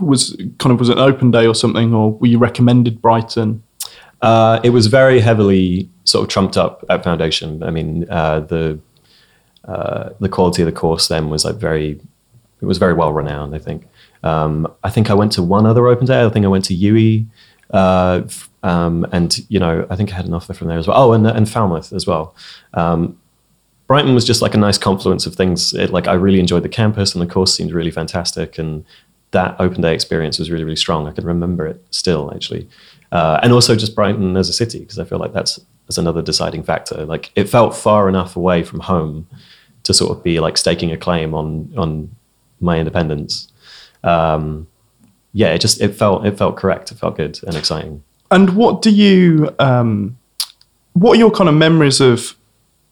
was 0.00 0.36
kind 0.58 0.72
of 0.72 0.78
was 0.80 0.88
it 0.88 0.98
an 0.98 1.04
open 1.04 1.30
day 1.30 1.46
or 1.46 1.54
something, 1.54 1.94
or 1.94 2.12
were 2.12 2.26
you 2.26 2.38
recommended 2.38 3.00
Brighton? 3.00 3.62
Uh, 4.22 4.60
it 4.64 4.70
was 4.70 4.86
very 4.86 5.20
heavily 5.20 5.90
sort 6.04 6.22
of 6.22 6.28
trumped 6.28 6.56
up 6.56 6.84
at 6.88 7.04
Foundation. 7.04 7.62
I 7.62 7.70
mean, 7.70 8.08
uh, 8.10 8.40
the 8.40 8.78
uh, 9.64 10.10
the 10.20 10.28
quality 10.28 10.62
of 10.62 10.66
the 10.66 10.72
course 10.72 11.08
then 11.08 11.28
was 11.28 11.44
like 11.44 11.56
very, 11.56 12.00
it 12.60 12.64
was 12.64 12.78
very 12.78 12.94
well 12.94 13.12
renowned. 13.12 13.54
I 13.54 13.58
think. 13.58 13.86
Um, 14.22 14.72
I 14.82 14.90
think 14.90 15.10
I 15.10 15.14
went 15.14 15.32
to 15.32 15.42
one 15.42 15.66
other 15.66 15.86
open 15.86 16.06
day. 16.06 16.24
I 16.24 16.28
think 16.30 16.44
I 16.44 16.48
went 16.48 16.64
to 16.66 16.74
UE, 16.74 17.24
uh, 17.70 18.22
um, 18.62 19.06
and 19.12 19.38
you 19.50 19.60
know, 19.60 19.86
I 19.90 19.96
think 19.96 20.12
I 20.12 20.16
had 20.16 20.26
an 20.26 20.34
offer 20.34 20.54
from 20.54 20.68
there 20.68 20.78
as 20.78 20.86
well. 20.86 20.96
Oh, 21.00 21.12
and 21.12 21.26
and 21.26 21.48
Falmouth 21.48 21.92
as 21.92 22.06
well. 22.06 22.34
Um, 22.74 23.18
Brighton 23.86 24.14
was 24.14 24.24
just 24.24 24.42
like 24.42 24.54
a 24.54 24.58
nice 24.58 24.78
confluence 24.78 25.26
of 25.26 25.36
things. 25.36 25.72
It, 25.72 25.90
like 25.92 26.08
I 26.08 26.14
really 26.14 26.40
enjoyed 26.40 26.64
the 26.64 26.68
campus, 26.68 27.14
and 27.14 27.22
the 27.22 27.32
course 27.32 27.54
seemed 27.54 27.72
really 27.72 27.92
fantastic, 27.92 28.58
and 28.58 28.84
that 29.36 29.54
open 29.60 29.82
day 29.82 29.94
experience 29.94 30.38
was 30.38 30.50
really 30.50 30.64
really 30.64 30.82
strong. 30.86 31.06
I 31.06 31.12
can 31.12 31.26
remember 31.26 31.66
it 31.66 31.84
still 31.90 32.32
actually, 32.34 32.68
uh, 33.12 33.38
and 33.42 33.52
also 33.52 33.76
just 33.76 33.94
Brighton 33.94 34.36
as 34.36 34.48
a 34.48 34.52
city 34.52 34.80
because 34.80 34.98
I 34.98 35.04
feel 35.04 35.18
like 35.18 35.34
that's 35.34 35.60
that's 35.86 35.98
another 35.98 36.22
deciding 36.22 36.62
factor. 36.62 37.04
Like 37.04 37.30
it 37.36 37.48
felt 37.48 37.76
far 37.76 38.08
enough 38.08 38.34
away 38.36 38.62
from 38.62 38.80
home 38.80 39.26
to 39.82 39.94
sort 39.94 40.10
of 40.16 40.24
be 40.24 40.40
like 40.40 40.56
staking 40.56 40.90
a 40.90 40.96
claim 40.96 41.34
on 41.34 41.72
on 41.76 42.10
my 42.60 42.78
independence. 42.78 43.52
Um, 44.02 44.66
yeah, 45.32 45.52
it 45.52 45.60
just 45.60 45.80
it 45.80 45.94
felt 45.94 46.26
it 46.26 46.38
felt 46.38 46.56
correct. 46.56 46.90
It 46.90 46.98
felt 46.98 47.16
good 47.16 47.38
and 47.46 47.56
exciting. 47.56 48.02
And 48.30 48.56
what 48.56 48.82
do 48.82 48.90
you 48.90 49.54
um, 49.58 50.16
what 50.94 51.12
are 51.16 51.18
your 51.18 51.30
kind 51.30 51.48
of 51.48 51.54
memories 51.54 52.00
of 52.00 52.34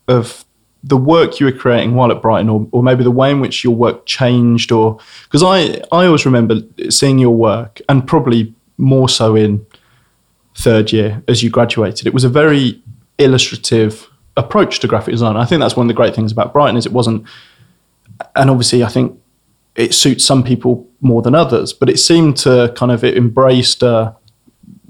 of 0.08 0.43
the 0.86 0.98
work 0.98 1.40
you 1.40 1.46
were 1.46 1.52
creating 1.52 1.94
while 1.94 2.12
at 2.12 2.20
Brighton, 2.20 2.50
or, 2.50 2.68
or 2.70 2.82
maybe 2.82 3.02
the 3.02 3.10
way 3.10 3.30
in 3.30 3.40
which 3.40 3.64
your 3.64 3.74
work 3.74 4.04
changed, 4.04 4.70
or 4.70 4.98
because 5.24 5.42
I 5.42 5.82
I 5.90 6.06
always 6.06 6.26
remember 6.26 6.56
seeing 6.90 7.18
your 7.18 7.34
work, 7.34 7.80
and 7.88 8.06
probably 8.06 8.54
more 8.76 9.08
so 9.08 9.34
in 9.34 9.64
third 10.56 10.92
year 10.92 11.22
as 11.26 11.42
you 11.42 11.50
graduated. 11.50 12.06
It 12.06 12.14
was 12.14 12.24
a 12.24 12.28
very 12.28 12.80
illustrative 13.18 14.08
approach 14.36 14.80
to 14.80 14.86
graphic 14.86 15.12
design. 15.12 15.36
I 15.36 15.46
think 15.46 15.60
that's 15.60 15.76
one 15.76 15.86
of 15.86 15.88
the 15.88 15.94
great 15.94 16.14
things 16.14 16.30
about 16.30 16.52
Brighton 16.52 16.76
is 16.76 16.86
it 16.86 16.92
wasn't, 16.92 17.24
and 18.36 18.50
obviously 18.50 18.84
I 18.84 18.88
think 18.88 19.18
it 19.76 19.94
suits 19.94 20.24
some 20.24 20.44
people 20.44 20.86
more 21.00 21.22
than 21.22 21.34
others, 21.34 21.72
but 21.72 21.88
it 21.88 21.98
seemed 21.98 22.36
to 22.38 22.72
kind 22.76 22.92
of 22.92 23.02
it 23.02 23.16
embraced. 23.16 23.82
Uh, 23.82 24.12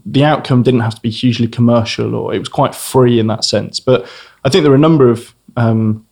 the 0.07 0.25
outcome 0.25 0.63
didn't 0.63 0.81
have 0.81 0.95
to 0.95 1.01
be 1.01 1.09
hugely 1.09 1.49
commercial 1.49 2.15
or 2.15 2.35
it 2.35 2.39
was 2.39 2.49
quite 2.49 2.75
free 2.75 3.19
in 3.19 3.27
that 3.29 3.43
sense. 3.43 3.81
But 3.81 4.07
I 4.45 4.51
think 4.51 4.63
there 4.63 4.73
are 4.73 4.77
a 4.77 4.79
number 4.79 5.09
of 5.09 5.35
um, 5.57 6.07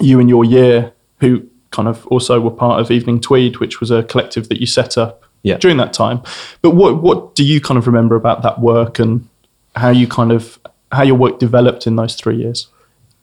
you 0.00 0.18
in 0.20 0.28
your 0.28 0.44
year 0.44 0.92
who 1.20 1.46
kind 1.70 1.88
of 1.88 2.06
also 2.08 2.40
were 2.40 2.50
part 2.50 2.80
of 2.80 2.90
Evening 2.90 3.20
Tweed, 3.20 3.58
which 3.58 3.80
was 3.80 3.90
a 3.90 4.02
collective 4.02 4.48
that 4.48 4.60
you 4.60 4.66
set 4.66 4.98
up 4.98 5.24
Yeah. 5.42 5.56
during 5.58 5.76
that 5.78 5.92
time. 5.92 6.20
But 6.60 6.70
what 6.70 7.02
what 7.02 7.34
do 7.34 7.44
you 7.44 7.60
kind 7.60 7.78
of 7.78 7.86
remember 7.86 8.14
about 8.16 8.42
that 8.42 8.60
work 8.60 8.98
and 8.98 9.28
how 9.76 9.90
you 9.90 10.06
kind 10.06 10.32
of 10.32 10.58
how 10.90 11.02
your 11.02 11.16
work 11.16 11.38
developed 11.38 11.86
in 11.86 11.96
those 11.96 12.14
three 12.14 12.36
years? 12.36 12.68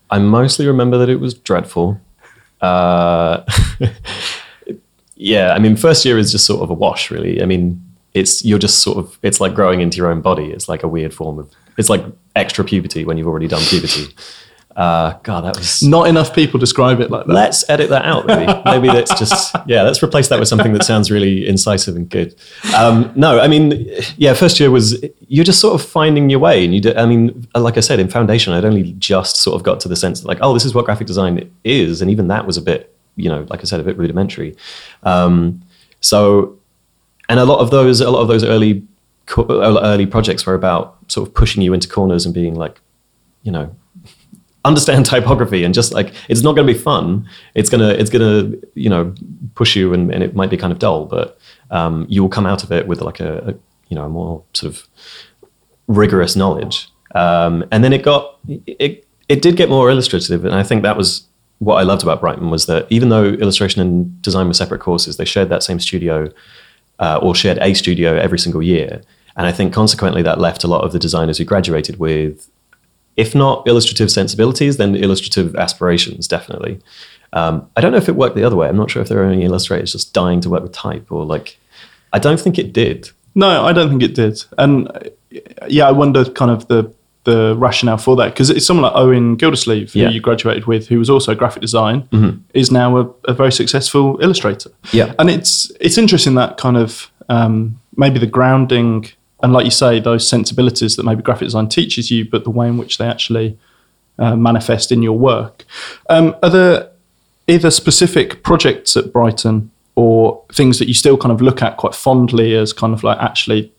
I 0.10 0.18
mostly 0.20 0.66
remember 0.66 0.98
that 0.98 1.10
it 1.10 1.20
was 1.20 1.34
dreadful. 1.36 2.00
Uh, 2.62 3.44
yeah, 5.16 5.54
I 5.54 5.60
mean, 5.60 5.76
first 5.76 6.06
year 6.06 6.18
is 6.18 6.32
just 6.32 6.46
sort 6.46 6.62
of 6.62 6.70
a 6.70 6.74
wash, 6.74 7.12
really. 7.12 7.42
I 7.42 7.46
mean, 7.46 7.82
it's 8.14 8.44
you're 8.44 8.60
just 8.60 8.80
sort 8.80 8.98
of 8.98 9.18
it's 9.22 9.40
like 9.40 9.54
growing 9.54 9.82
into 9.82 9.98
your 9.98 10.12
own 10.12 10.22
body. 10.22 10.46
It's 10.52 10.68
like 10.70 10.84
a 10.84 10.88
weird 10.88 11.14
form 11.14 11.40
of 11.40 11.52
it's 11.78 11.90
like 11.90 12.04
extra 12.36 12.64
puberty 12.66 13.06
when 13.06 13.18
you've 13.18 13.28
already 13.28 13.48
done 13.48 13.62
puberty. 13.64 14.08
Uh, 14.76 15.18
God, 15.24 15.42
that 15.42 15.58
was. 15.58 15.84
Not 15.84 16.08
enough 16.08 16.34
people 16.34 16.60
describe 16.60 17.02
it 17.02 17.12
like 17.12 17.26
that. 17.26 17.34
Let's 17.34 17.70
edit 17.70 17.90
that 17.90 18.06
out. 18.06 18.28
Maybe, 18.28 18.62
maybe 18.66 18.88
that's 18.88 19.18
just 19.20 19.56
yeah. 19.68 19.82
Let's 19.84 20.02
replace 20.02 20.30
that 20.30 20.40
with 20.40 20.48
something 20.48 20.74
that 20.74 20.84
sounds 20.84 21.12
really 21.12 21.48
incisive 21.48 21.96
and 21.96 22.10
good. 22.10 22.36
Um, 22.78 23.12
no, 23.16 23.40
I 23.40 23.48
mean, 23.48 23.90
yeah. 24.18 24.34
First 24.34 24.60
year 24.60 24.72
was 24.72 25.04
you're 25.28 25.44
just 25.44 25.60
sort 25.60 25.80
of 25.80 25.86
finding 25.86 26.30
your 26.30 26.40
way, 26.40 26.64
and 26.64 26.74
you. 26.74 26.82
Do, 26.82 26.94
I 26.96 27.06
mean, 27.06 27.48
like 27.56 27.78
I 27.78 27.82
said, 27.82 28.00
in 28.00 28.08
foundation, 28.08 28.54
I'd 28.54 28.64
only 28.64 28.94
just 28.94 29.38
sort 29.38 29.56
of 29.56 29.64
got 29.64 29.80
to 29.82 29.88
the 29.88 29.96
sense 29.96 30.22
that 30.22 30.28
like, 30.28 30.40
oh, 30.42 30.54
this 30.54 30.64
is 30.64 30.74
what 30.74 30.86
graphic 30.86 31.08
design 31.08 31.52
is, 31.64 32.02
and 32.02 32.10
even 32.10 32.28
that 32.28 32.46
was 32.46 32.56
a 32.56 32.62
bit, 32.62 32.96
you 33.16 33.28
know, 33.28 33.46
like 33.50 33.60
I 33.62 33.64
said, 33.64 33.80
a 33.80 33.84
bit 33.84 33.98
rudimentary. 33.98 34.56
Um, 35.04 35.62
so 36.00 36.60
and 37.30 37.40
a 37.40 37.46
lot 37.46 37.60
of 37.60 37.70
those, 37.70 38.02
a 38.02 38.10
lot 38.10 38.22
of 38.22 38.28
those 38.28 38.44
early 38.44 38.84
early 39.38 40.08
projects 40.08 40.46
were 40.48 40.56
about 40.56 40.98
sort 41.08 41.28
of 41.28 41.36
pushing 41.36 41.62
you 41.62 41.72
into 41.72 41.88
corners 41.88 42.26
and 42.26 42.34
being 42.34 42.56
like, 42.56 42.82
you 43.44 43.52
know, 43.52 43.76
understand 44.66 45.06
typography 45.06 45.64
and 45.64 45.74
just 45.74 45.94
like 45.94 46.14
it's 46.28 46.42
not 46.42 46.56
going 46.56 46.68
to 46.68 46.74
be 46.74 46.80
fun. 46.80 47.28
It's 47.56 47.70
gonna 47.70 47.90
it's 47.90 48.10
gonna 48.10 48.54
you 48.76 48.90
know 48.90 49.14
push 49.56 49.76
you 49.76 49.94
and, 49.94 50.12
and 50.14 50.24
it 50.24 50.36
might 50.36 50.50
be 50.50 50.58
kind 50.58 50.74
of 50.74 50.80
dull, 50.80 51.06
but 51.06 51.38
um, 51.72 52.06
you 52.10 52.22
will 52.22 52.30
come 52.30 52.46
out 52.46 52.64
of 52.64 52.72
it 52.72 52.88
with 52.88 53.02
like 53.02 53.20
a, 53.20 53.50
a 53.50 53.54
you 53.90 53.96
know 53.96 54.06
a 54.06 54.10
more 54.10 54.44
sort 54.54 54.74
of 54.74 54.88
rigorous 55.88 56.36
knowledge. 56.36 56.90
Um, 57.16 57.66
and 57.72 57.84
then 57.84 57.94
it 57.94 58.04
got 58.04 58.40
it 58.48 59.08
it 59.28 59.42
did 59.42 59.56
get 59.58 59.70
more 59.70 59.90
illustrative, 59.90 60.46
and 60.46 60.56
I 60.56 60.64
think 60.64 60.84
that 60.84 60.98
was 60.98 61.28
what 61.60 61.76
I 61.76 61.84
loved 61.84 62.04
about 62.04 62.22
Brighton 62.22 62.50
was 62.50 62.66
that 62.68 62.88
even 62.90 63.10
though 63.10 63.26
illustration 63.26 63.82
and 63.82 64.22
design 64.22 64.48
were 64.48 64.54
separate 64.54 64.80
courses, 64.80 65.18
they 65.18 65.26
shared 65.26 65.50
that 65.50 65.62
same 65.62 65.80
studio 65.80 66.32
uh, 67.00 67.20
or 67.22 67.36
shared 67.36 67.58
a 67.60 67.74
studio 67.74 68.16
every 68.16 68.40
single 68.40 68.64
year. 68.64 69.02
And 69.36 69.46
I 69.46 69.52
think 69.52 69.74
consequently 69.74 70.22
that 70.24 70.40
left 70.40 70.64
a 70.64 70.68
lot 70.68 70.84
of 70.84 70.94
the 70.94 71.00
designers 71.00 71.38
who 71.38 71.46
graduated 71.46 72.00
with, 72.00 72.50
if 73.24 73.36
not 73.36 73.56
illustrative 73.68 74.10
sensibilities, 74.20 74.78
then 74.78 74.96
illustrative 74.96 75.56
aspirations, 75.66 76.28
definitely. 76.28 76.74
Um, 77.34 77.56
I 77.78 77.82
don't 77.82 77.92
know 77.92 77.98
if 78.06 78.10
it 78.10 78.16
worked 78.16 78.36
the 78.36 78.44
other 78.48 78.56
way. 78.56 78.68
I'm 78.70 78.78
not 78.78 78.90
sure 78.92 79.02
if 79.04 79.10
there 79.10 79.22
are 79.24 79.30
any 79.32 79.44
illustrators 79.46 79.92
just 79.92 80.14
dying 80.14 80.42
to 80.42 80.50
work 80.50 80.64
with 80.64 80.72
type 80.72 81.06
or 81.12 81.26
like, 81.26 81.58
I 82.14 82.20
don't 82.20 82.40
think 82.40 82.58
it 82.58 82.74
did. 82.74 83.10
No, 83.36 83.66
I 83.70 83.74
don't 83.74 83.90
think 83.90 84.02
it 84.04 84.16
did. 84.16 84.36
And 84.58 84.72
yeah, 85.68 85.88
I 85.88 85.92
wonder 85.92 86.26
kind 86.42 86.52
of 86.52 86.68
the 86.68 86.82
the 87.26 87.54
rationale 87.58 87.98
for 87.98 88.16
that 88.16 88.30
because 88.34 88.50
it's 88.50 88.66
someone 88.66 88.84
like 88.88 88.96
Owen 88.96 89.36
Gildersleeve, 89.36 89.92
who 89.94 90.00
Yeah. 90.00 90.10
you 90.10 90.22
graduated 90.22 90.66
with, 90.66 90.88
who 90.88 90.98
was 90.98 91.10
also 91.10 91.36
graphic 91.36 91.62
design, 91.62 92.08
Mhm. 92.12 92.40
is 92.54 92.72
now 92.72 92.98
a, 92.98 93.04
a 93.26 93.34
very 93.34 93.52
successful 93.52 94.18
illustrator. 94.22 94.72
Yeah. 94.94 95.14
and 95.20 95.30
it's 95.30 95.72
it's 95.80 95.98
interesting 95.98 96.36
that 96.36 96.58
kind 96.58 96.78
of 96.78 97.12
um, 97.30 97.78
maybe 97.96 98.18
the 98.20 98.32
grounding 98.38 98.94
and 99.42 99.54
like 99.54 99.66
you 99.66 99.72
say 99.72 100.00
those 100.00 100.28
sensibilities 100.28 100.96
that 100.96 101.04
maybe 101.04 101.22
graphic 101.22 101.48
design 101.48 101.70
teaches 101.70 102.12
you, 102.12 102.30
but 102.30 102.44
the 102.44 102.50
way 102.50 102.68
in 102.68 102.78
which 102.78 102.98
they 102.98 103.08
actually 103.08 103.58
uh, 104.18 104.36
manifest 104.36 104.92
in 104.92 105.02
your 105.02 105.18
work. 105.18 105.66
Um, 106.10 106.36
are 106.44 106.50
there 106.50 106.90
either 107.48 107.72
specific 107.72 108.44
projects 108.44 108.98
at 108.98 109.14
Brighton 109.14 109.72
or 109.96 110.44
things 110.54 110.80
that 110.80 110.88
you 110.88 110.94
still 110.94 111.18
kind 111.18 111.32
of 111.32 111.42
look 111.42 111.62
at 111.62 111.78
quite 111.78 111.96
fondly 111.96 112.56
as 112.56 112.74
kind 112.74 112.94
of 112.94 113.04
like 113.04 113.18
actually 113.20 113.72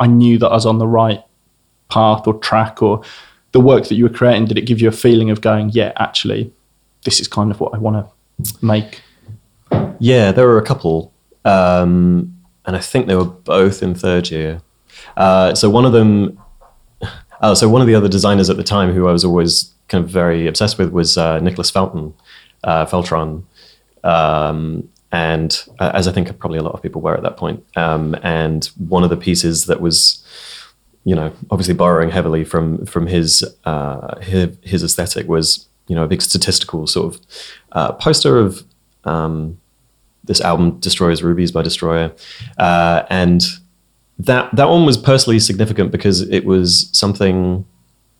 I 0.00 0.06
knew 0.06 0.38
that 0.38 0.48
I 0.48 0.54
was 0.54 0.66
on 0.66 0.78
the 0.78 0.86
right 0.86 1.22
path 1.88 2.26
or 2.26 2.34
track 2.34 2.82
or 2.82 3.02
the 3.52 3.60
work 3.60 3.88
that 3.88 3.94
you 3.94 4.04
were 4.04 4.10
creating 4.10 4.44
did 4.44 4.58
it 4.58 4.66
give 4.66 4.80
you 4.80 4.88
a 4.88 4.92
feeling 4.92 5.30
of 5.30 5.40
going 5.40 5.70
yeah 5.70 5.92
actually 5.96 6.52
this 7.04 7.18
is 7.18 7.26
kind 7.26 7.50
of 7.50 7.60
what 7.60 7.74
I 7.74 7.78
want 7.78 8.06
to 8.44 8.64
make 8.64 9.02
Yeah, 9.98 10.32
there 10.32 10.46
were 10.46 10.58
a 10.58 10.64
couple, 10.64 11.12
um, 11.44 12.36
and 12.64 12.76
I 12.76 12.80
think 12.80 13.06
they 13.06 13.16
were 13.16 13.24
both 13.24 13.82
in 13.82 13.94
third 13.94 14.30
year. 14.30 14.60
Uh, 15.16 15.54
so 15.54 15.70
one 15.70 15.84
of 15.84 15.92
them, 15.92 16.38
oh, 17.42 17.54
so 17.54 17.68
one 17.68 17.80
of 17.80 17.86
the 17.88 17.94
other 17.94 18.08
designers 18.08 18.50
at 18.50 18.56
the 18.56 18.64
time 18.64 18.92
who 18.92 19.08
I 19.08 19.12
was 19.12 19.24
always 19.24 19.74
kind 19.88 20.04
of 20.04 20.10
very 20.10 20.46
obsessed 20.46 20.78
with 20.78 20.90
was 20.90 21.16
uh, 21.18 21.38
Nicholas 21.40 21.70
Felton, 21.70 22.14
uh, 22.64 22.86
Feltron, 22.86 23.44
um, 24.04 24.88
and 25.10 25.64
uh, 25.78 25.90
as 25.94 26.06
I 26.06 26.12
think 26.12 26.38
probably 26.38 26.58
a 26.58 26.62
lot 26.62 26.74
of 26.74 26.82
people 26.82 27.00
were 27.00 27.16
at 27.16 27.22
that 27.22 27.36
point. 27.36 27.64
Um, 27.76 28.14
and 28.22 28.66
one 28.76 29.04
of 29.04 29.10
the 29.10 29.16
pieces 29.16 29.66
that 29.66 29.80
was, 29.80 30.22
you 31.04 31.14
know, 31.14 31.32
obviously 31.50 31.74
borrowing 31.74 32.10
heavily 32.10 32.44
from 32.44 32.84
from 32.84 33.06
his 33.06 33.44
uh, 33.64 34.20
his, 34.20 34.56
his 34.62 34.82
aesthetic 34.82 35.26
was, 35.26 35.66
you 35.86 35.96
know, 35.96 36.04
a 36.04 36.08
big 36.08 36.20
statistical 36.22 36.86
sort 36.86 37.14
of 37.14 37.20
uh, 37.72 37.92
poster 37.92 38.38
of. 38.38 38.64
Um, 39.04 39.58
this 40.24 40.40
album 40.42 40.78
Destroyer's 40.78 41.22
Rubies 41.22 41.50
by 41.50 41.62
Destroyer 41.62 42.12
uh, 42.58 43.04
and 43.08 43.42
that 44.18 44.54
that 44.54 44.68
one 44.68 44.84
was 44.84 44.96
personally 44.96 45.38
significant 45.38 45.90
because 45.90 46.22
it 46.22 46.44
was 46.44 46.88
something 46.92 47.64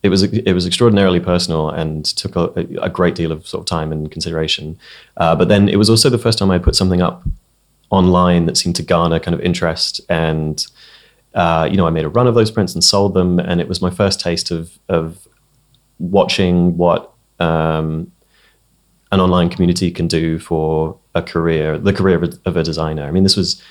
it 0.03 0.09
was 0.09 0.23
it 0.23 0.53
was 0.53 0.67
extraordinarily 0.67 1.21
personal 1.21 1.71
and 1.71 2.05
took 2.05 2.37
a, 2.37 2.67
a 2.81 2.89
great 2.89 3.15
deal 3.15 3.33
of 3.33 3.47
sort 3.47 3.61
of 3.61 3.67
time 3.67 3.91
and 3.91 4.11
consideration 4.11 4.79
uh, 5.17 5.35
but 5.35 5.49
then 5.49 5.69
it 5.69 5.77
was 5.77 5.91
also 5.91 6.09
the 6.09 6.19
first 6.19 6.39
time 6.39 6.51
I 6.51 6.59
put 6.59 6.77
something 6.77 7.03
up 7.03 7.25
online 7.91 8.47
that 8.47 8.57
seemed 8.57 8.77
to 8.77 8.83
garner 8.83 9.19
kind 9.19 9.35
of 9.35 9.41
interest 9.41 10.01
and 10.09 10.65
uh, 11.35 11.69
you 11.71 11.77
know 11.77 11.87
I 11.87 11.91
made 11.91 12.05
a 12.05 12.09
run 12.09 12.27
of 12.27 12.35
those 12.35 12.51
prints 12.51 12.75
and 12.75 12.85
sold 12.85 13.15
them 13.15 13.39
and 13.41 13.61
it 13.61 13.69
was 13.69 13.83
my 13.83 13.91
first 13.91 14.21
taste 14.21 14.51
of 14.51 14.79
of 14.89 15.27
watching 15.99 16.77
what 16.77 17.13
um, 17.41 18.13
an 19.11 19.21
online 19.21 19.49
community 19.49 19.91
can 19.91 20.07
do 20.07 20.39
for 20.39 20.99
a 21.15 21.23
career, 21.23 21.79
the 21.79 21.93
career 21.93 22.17
of 22.17 22.25
a, 22.25 22.39
of 22.45 22.57
a 22.57 22.63
designer. 22.63 23.05
I 23.05 23.11
mean, 23.11 23.23
this 23.23 23.37
was, 23.37 23.63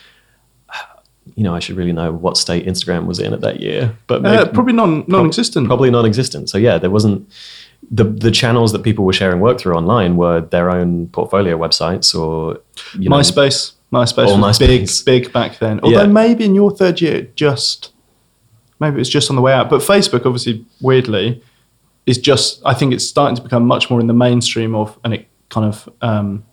you 1.36 1.44
know, 1.44 1.54
I 1.56 1.60
should 1.60 1.76
really 1.78 1.92
know 1.92 2.12
what 2.12 2.38
state 2.38 2.66
Instagram 2.66 3.06
was 3.06 3.20
in 3.20 3.34
at 3.34 3.42
that 3.42 3.60
year, 3.60 3.96
but 4.08 4.26
uh, 4.26 4.48
probably 4.50 4.74
non 4.74 5.04
non-existent 5.08 5.68
probably 5.68 5.90
non-existent. 5.92 6.50
So 6.50 6.58
yeah, 6.58 6.78
there 6.78 6.90
wasn't 6.90 7.30
the 7.92 8.04
the 8.04 8.32
channels 8.32 8.72
that 8.72 8.84
people 8.84 9.06
were 9.06 9.14
sharing 9.14 9.40
work 9.40 9.60
through 9.60 9.76
online 9.76 10.18
were 10.18 10.42
their 10.42 10.70
own 10.70 11.08
portfolio 11.10 11.58
websites 11.58 12.14
or 12.18 12.60
you 12.98 13.10
know, 13.10 13.18
MySpace 13.18 13.74
MySpace 13.94 14.26
was 14.26 14.60
MySpace. 14.60 15.06
big 15.06 15.24
big 15.24 15.34
back 15.34 15.60
then 15.60 15.80
although 15.82 16.02
Yeah. 16.02 16.08
maybe 16.08 16.44
in 16.44 16.56
your 16.56 16.72
third 16.72 17.00
year 17.02 17.16
it 17.18 17.36
just 17.36 17.94
maybe 18.80 19.00
it's 19.00 19.10
just 19.10 19.30
on 19.30 19.36
the 19.36 19.42
way 19.42 19.54
out 19.54 19.70
but 19.70 19.82
Facebook 19.82 20.26
obviously 20.26 20.66
weirdly 20.82 21.42
is 22.08 22.18
just 22.18 22.62
I 22.66 22.74
think 22.74 22.94
it's 22.94 23.06
starting 23.06 23.36
to 23.36 23.42
become 23.44 23.66
much 23.66 23.90
more 23.90 24.00
in 24.02 24.08
the 24.08 24.14
mainstream 24.14 24.74
of 24.76 24.98
and 25.04 25.14
it 25.14 25.28
kind 25.50 25.66
of 25.68 25.88
um, 26.02 26.44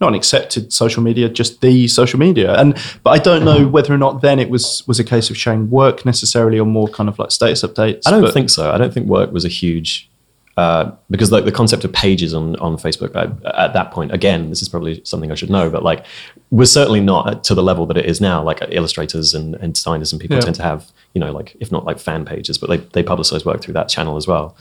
not 0.00 0.08
an 0.08 0.14
accepted 0.14 0.72
social 0.72 1.02
media, 1.02 1.28
just 1.28 1.60
the 1.60 1.88
social 1.88 2.18
media. 2.18 2.54
And 2.54 2.76
but 3.02 3.10
I 3.10 3.18
don't 3.18 3.44
know 3.44 3.66
whether 3.66 3.92
or 3.92 3.98
not 3.98 4.22
then 4.22 4.38
it 4.38 4.48
was 4.50 4.84
was 4.86 4.98
a 5.00 5.04
case 5.04 5.30
of 5.30 5.36
showing 5.36 5.70
work 5.70 6.04
necessarily 6.06 6.58
or 6.58 6.66
more 6.66 6.88
kind 6.88 7.08
of 7.08 7.18
like 7.18 7.30
status 7.30 7.62
updates. 7.62 8.02
I 8.06 8.10
don't 8.10 8.22
but- 8.22 8.32
think 8.34 8.50
so. 8.50 8.70
I 8.70 8.78
don't 8.78 8.92
think 8.94 9.06
work 9.06 9.32
was 9.32 9.44
a 9.44 9.48
huge 9.48 10.08
uh, 10.56 10.90
because 11.08 11.30
like 11.30 11.44
the 11.44 11.52
concept 11.52 11.84
of 11.84 11.92
pages 11.92 12.34
on 12.34 12.56
on 12.56 12.76
Facebook 12.76 13.14
I, 13.14 13.24
at 13.66 13.74
that 13.74 13.92
point 13.92 14.12
again 14.12 14.48
this 14.50 14.60
is 14.60 14.68
probably 14.68 15.00
something 15.04 15.30
I 15.30 15.36
should 15.36 15.50
know 15.50 15.70
but 15.70 15.84
like 15.84 16.04
was 16.50 16.72
certainly 16.72 16.98
not 17.00 17.44
to 17.44 17.54
the 17.54 17.62
level 17.62 17.86
that 17.86 17.96
it 17.96 18.06
is 18.06 18.20
now 18.20 18.42
like 18.42 18.58
illustrators 18.70 19.34
and, 19.34 19.54
and 19.56 19.74
designers 19.74 20.12
and 20.12 20.20
people 20.20 20.34
Yeah. 20.36 20.40
tend 20.40 20.56
to 20.56 20.64
have 20.64 20.90
you 21.14 21.20
know 21.20 21.30
like 21.30 21.56
if 21.60 21.70
not 21.70 21.84
like 21.84 22.00
fan 22.00 22.24
pages 22.24 22.58
but 22.58 22.68
they, 22.70 22.78
they 22.78 23.04
publicize 23.04 23.44
work 23.44 23.60
through 23.62 23.74
that 23.74 23.88
channel 23.88 24.16
as 24.16 24.26
well 24.26 24.56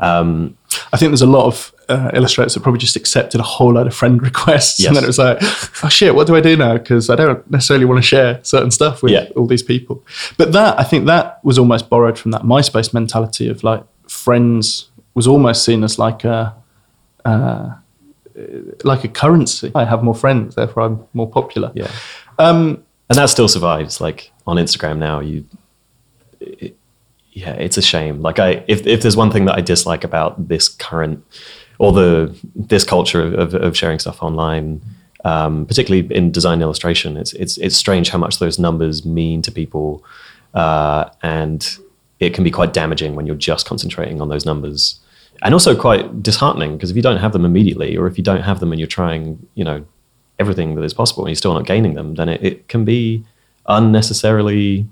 um, 0.00 0.56
I 0.92 0.96
think 0.96 1.10
there's 1.10 1.22
a 1.22 1.26
lot 1.26 1.46
of 1.46 1.72
uh, 1.88 2.10
illustrators 2.14 2.54
that 2.54 2.62
probably 2.62 2.78
just 2.78 2.96
accepted 2.96 3.40
a 3.40 3.44
whole 3.44 3.72
load 3.74 3.86
of 3.86 3.94
friend 3.94 4.22
requests, 4.30 4.78
Yes. 4.80 4.88
and 4.88 4.96
then 4.96 5.04
it 5.04 5.06
was 5.08 5.18
like, 5.18 5.38
oh 5.84 5.88
shit, 5.88 6.14
what 6.14 6.26
do 6.26 6.34
I 6.36 6.40
do 6.40 6.56
now? 6.56 6.78
Because 6.78 7.10
I 7.10 7.16
don't 7.16 7.48
necessarily 7.50 7.84
want 7.84 7.98
to 7.98 8.06
share 8.06 8.38
certain 8.42 8.70
stuff 8.70 9.02
with 9.02 9.12
Yeah. 9.12 9.26
all 9.36 9.46
these 9.46 9.62
people. 9.62 10.04
But 10.38 10.52
that 10.52 10.78
I 10.78 10.84
think 10.84 11.06
that 11.06 11.44
was 11.44 11.58
almost 11.58 11.88
borrowed 11.88 12.18
from 12.18 12.30
that 12.32 12.42
MySpace 12.42 12.94
mentality 12.94 13.48
of 13.48 13.62
like 13.64 13.82
friends 14.08 14.90
was 15.14 15.26
almost 15.26 15.64
seen 15.64 15.82
as 15.84 15.98
like 15.98 16.24
a 16.24 16.54
uh, 17.24 17.74
like 18.84 19.04
a 19.04 19.08
currency. 19.08 19.70
I 19.74 19.84
have 19.84 20.02
more 20.02 20.14
friends, 20.14 20.54
therefore 20.54 20.84
I'm 20.84 21.04
more 21.12 21.28
popular. 21.28 21.72
yeah 21.74 21.90
Um, 22.38 22.82
and 23.08 23.18
that 23.18 23.26
still 23.28 23.48
survives 23.48 24.00
like 24.00 24.30
on 24.46 24.56
Instagram 24.56 24.98
now 24.98 25.20
you 25.20 25.44
it, 26.40 26.76
yeah 27.40 27.52
it's 27.52 27.76
a 27.76 27.82
shame. 27.82 28.22
Like 28.22 28.38
I 28.38 28.64
if, 28.68 28.86
if 28.86 29.02
there's 29.02 29.16
one 29.16 29.30
thing 29.30 29.44
that 29.46 29.56
I 29.56 29.60
dislike 29.60 30.04
about 30.04 30.48
this 30.48 30.68
current 30.68 31.24
or 31.78 31.92
the 31.92 32.36
this 32.54 32.84
culture 32.84 33.22
of, 33.22 33.54
of 33.54 33.76
sharing 33.76 33.98
stuff 33.98 34.22
online 34.22 34.80
um, 35.24 35.66
particularly 35.66 36.14
in 36.14 36.32
design 36.32 36.62
illustration 36.62 37.16
it's 37.16 37.32
it's 37.34 37.58
it's 37.58 37.76
strange 37.76 38.08
how 38.08 38.18
much 38.18 38.38
those 38.38 38.58
numbers 38.58 39.04
mean 39.04 39.42
to 39.42 39.52
people 39.52 40.02
uh, 40.54 41.08
and 41.22 41.78
it 42.20 42.34
can 42.34 42.44
be 42.44 42.50
quite 42.50 42.72
damaging 42.72 43.16
when 43.16 43.26
you're 43.26 43.34
just 43.34 43.66
concentrating 43.66 44.20
on 44.20 44.28
those 44.28 44.44
numbers. 44.44 45.00
And 45.42 45.54
also 45.54 45.74
quite 45.74 46.22
disheartening 46.22 46.76
because 46.76 46.90
if 46.90 46.96
you 46.96 47.02
don't 47.02 47.16
have 47.16 47.32
them 47.32 47.46
immediately 47.46 47.96
or 47.96 48.06
if 48.06 48.18
you 48.18 48.24
don't 48.24 48.42
have 48.42 48.60
them 48.60 48.72
and 48.72 48.78
you're 48.78 48.86
trying 48.86 49.46
you 49.54 49.64
know 49.64 49.84
everything 50.38 50.74
that 50.74 50.82
is 50.82 50.92
possible 50.92 51.24
and 51.24 51.30
you're 51.30 51.36
still 51.36 51.54
not 51.54 51.64
gaining 51.64 51.94
them 51.94 52.14
then 52.16 52.28
it, 52.28 52.42
it 52.44 52.68
can 52.68 52.84
be 52.84 53.24
unnecessarily 53.66 54.86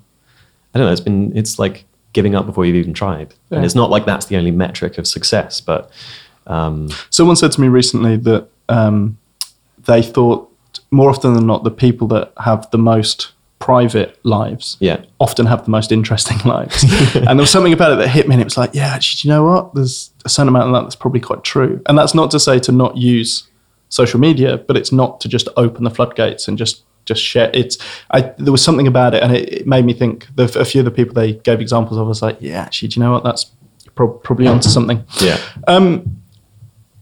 i 0.75 0.78
don't 0.78 0.87
know 0.87 0.93
it's 0.93 1.02
been 1.02 1.37
it's 1.37 1.59
like 1.59 1.85
giving 2.18 2.34
up 2.34 2.44
before 2.46 2.64
you've 2.66 2.75
even 2.84 2.92
tried 3.04 3.28
Yeah. 3.50 3.56
and 3.58 3.64
it's 3.66 3.75
not 3.82 3.90
like 3.94 4.04
that's 4.06 4.26
the 4.26 4.37
only 4.40 4.50
metric 4.64 4.98
of 4.98 5.06
success 5.06 5.60
but 5.70 5.82
um, 6.56 6.88
Someone 7.10 7.37
said 7.37 7.52
to 7.52 7.60
me 7.60 7.68
recently 7.68 8.16
that 8.28 8.48
um, 8.68 9.18
they 9.90 10.02
thought 10.02 10.40
more 10.90 11.10
often 11.10 11.34
than 11.34 11.46
not 11.46 11.62
the 11.62 11.70
people 11.84 12.06
that 12.14 12.32
have 12.48 12.60
the 12.70 12.78
most 12.78 13.18
private 13.58 14.10
lives 14.25 14.76
yeah 14.80 14.98
often 15.20 15.44
have 15.46 15.60
the 15.66 15.70
most 15.70 15.92
interesting 15.92 16.38
lives. 16.56 16.82
and 17.14 17.26
there 17.37 17.37
was 17.46 17.50
something 17.50 17.72
about 17.78 17.92
it 17.92 17.98
that 18.00 18.08
hit 18.08 18.26
me, 18.28 18.34
and 18.34 18.40
it 18.40 18.44
was 18.50 18.56
like, 18.56 18.70
yeah, 18.72 18.88
actually, 18.96 19.18
do 19.20 19.28
you 19.28 19.34
know 19.34 19.44
what? 19.50 19.75
There's 19.75 20.10
a 20.25 20.28
certain 20.28 20.48
amount 20.48 20.66
of 20.68 20.72
that 20.75 20.82
that's 20.87 20.96
probably 21.04 21.20
quite 21.20 21.42
true. 21.44 21.82
And 21.87 21.98
that's 21.98 22.14
not 22.14 22.30
to 22.30 22.40
say 22.40 22.58
to 22.60 22.72
not 22.72 22.96
use 22.96 23.30
social 23.90 24.18
media, 24.20 24.56
but 24.66 24.76
it's 24.76 24.92
not 24.92 25.20
to 25.22 25.28
just 25.28 25.48
open 25.56 25.84
the 25.84 25.90
floodgates 25.90 26.48
and 26.48 26.56
just 26.56 26.82
just 27.08 27.22
share. 27.22 27.50
It's 27.52 27.78
I, 28.10 28.20
there 28.38 28.52
was 28.52 28.62
something 28.62 28.86
about 28.86 29.14
it, 29.14 29.22
and 29.22 29.34
it, 29.34 29.52
it 29.52 29.66
made 29.66 29.84
me 29.84 29.94
think. 29.94 30.28
The, 30.36 30.44
a 30.60 30.64
few 30.64 30.80
of 30.80 30.84
the 30.84 30.90
people 30.90 31.14
they 31.14 31.32
gave 31.32 31.60
examples 31.60 31.98
of 31.98 32.06
was 32.06 32.22
like, 32.22 32.36
yeah, 32.40 32.60
actually, 32.60 32.88
do 32.88 33.00
you 33.00 33.04
know 33.04 33.12
what? 33.12 33.24
That's 33.24 33.50
pro- 33.94 34.12
probably 34.12 34.46
onto 34.46 34.68
something 34.68 35.04
yeah 35.20 35.38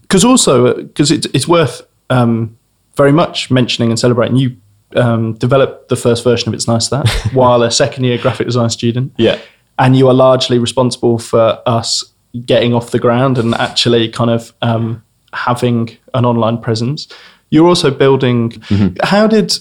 because 0.07 0.23
also 0.23 0.75
because 0.75 1.11
it, 1.11 1.25
it's 1.33 1.47
worth 1.47 1.85
um, 2.09 2.57
very 2.95 3.11
much 3.11 3.51
mentioning 3.51 3.89
and 3.89 3.99
celebrating. 3.99 4.37
You 4.37 4.57
um, 4.95 5.33
developed 5.33 5.89
the 5.89 5.95
first 5.95 6.23
version 6.23 6.47
of 6.47 6.53
It's 6.53 6.67
Nice 6.67 6.87
That 6.89 7.07
while 7.33 7.61
a 7.61 7.71
second 7.71 8.03
year 8.05 8.17
graphic 8.17 8.47
design 8.47 8.69
student. 8.69 9.13
Yeah. 9.17 9.39
And 9.79 9.95
you 9.95 10.07
are 10.07 10.13
largely 10.13 10.57
responsible 10.57 11.19
for 11.19 11.61
us 11.65 12.03
getting 12.45 12.73
off 12.73 12.91
the 12.91 12.99
ground 12.99 13.37
and 13.37 13.53
actually 13.55 14.09
kind 14.09 14.31
of 14.31 14.53
um, 14.61 15.03
having 15.33 15.95
an 16.13 16.25
online 16.25 16.57
presence. 16.57 17.07
You're 17.49 17.67
also 17.67 17.91
building. 17.91 18.61
How 19.03 19.27
did 19.27 19.53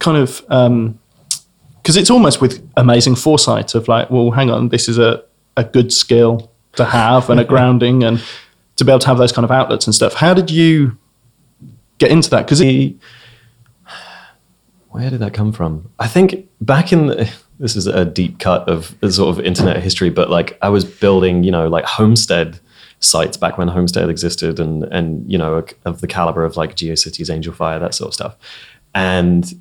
kind 0.00 0.16
of 0.16 0.44
um, 0.48 0.98
because 1.82 1.96
it's 1.96 2.10
almost 2.10 2.40
with 2.40 2.68
amazing 2.76 3.14
foresight 3.14 3.74
of 3.74 3.88
like, 3.88 4.10
well, 4.10 4.30
hang 4.32 4.50
on, 4.50 4.68
this 4.68 4.88
is 4.88 4.98
a, 4.98 5.22
a 5.56 5.64
good 5.64 5.92
skill 5.92 6.52
to 6.76 6.84
have 6.84 7.30
and 7.30 7.40
a 7.40 7.44
grounding 7.52 8.04
and 8.04 8.22
to 8.76 8.84
be 8.84 8.92
able 8.92 8.98
to 9.00 9.06
have 9.06 9.18
those 9.18 9.32
kind 9.32 9.44
of 9.44 9.50
outlets 9.50 9.86
and 9.86 9.94
stuff. 9.94 10.14
How 10.14 10.34
did 10.34 10.50
you 10.50 10.98
get 11.98 12.10
into 12.10 12.28
that? 12.30 12.46
Because 12.46 12.60
where 14.88 15.10
did 15.10 15.20
that 15.20 15.32
come 15.32 15.52
from? 15.52 15.90
I 15.98 16.06
think 16.06 16.48
back 16.60 16.92
in 16.92 17.06
the, 17.06 17.32
this 17.58 17.76
is 17.76 17.86
a 17.86 18.04
deep 18.04 18.38
cut 18.38 18.68
of 18.68 18.94
sort 19.08 19.38
of 19.38 19.44
internet 19.44 19.82
history, 19.82 20.10
but 20.10 20.30
like 20.30 20.58
I 20.62 20.68
was 20.68 20.84
building, 20.84 21.44
you 21.44 21.50
know, 21.50 21.68
like 21.68 21.84
homestead 21.84 22.60
sites 23.02 23.38
back 23.38 23.56
when 23.56 23.68
homestead 23.68 24.10
existed 24.10 24.60
and 24.60 24.84
and 24.84 25.30
you 25.30 25.38
know 25.38 25.64
of 25.86 26.02
the 26.02 26.06
caliber 26.06 26.44
of 26.44 26.56
like 26.56 26.76
GeoCities, 26.76 27.30
AngelFire, 27.30 27.80
that 27.80 27.94
sort 27.94 28.08
of 28.08 28.14
stuff, 28.14 28.36
and 28.94 29.54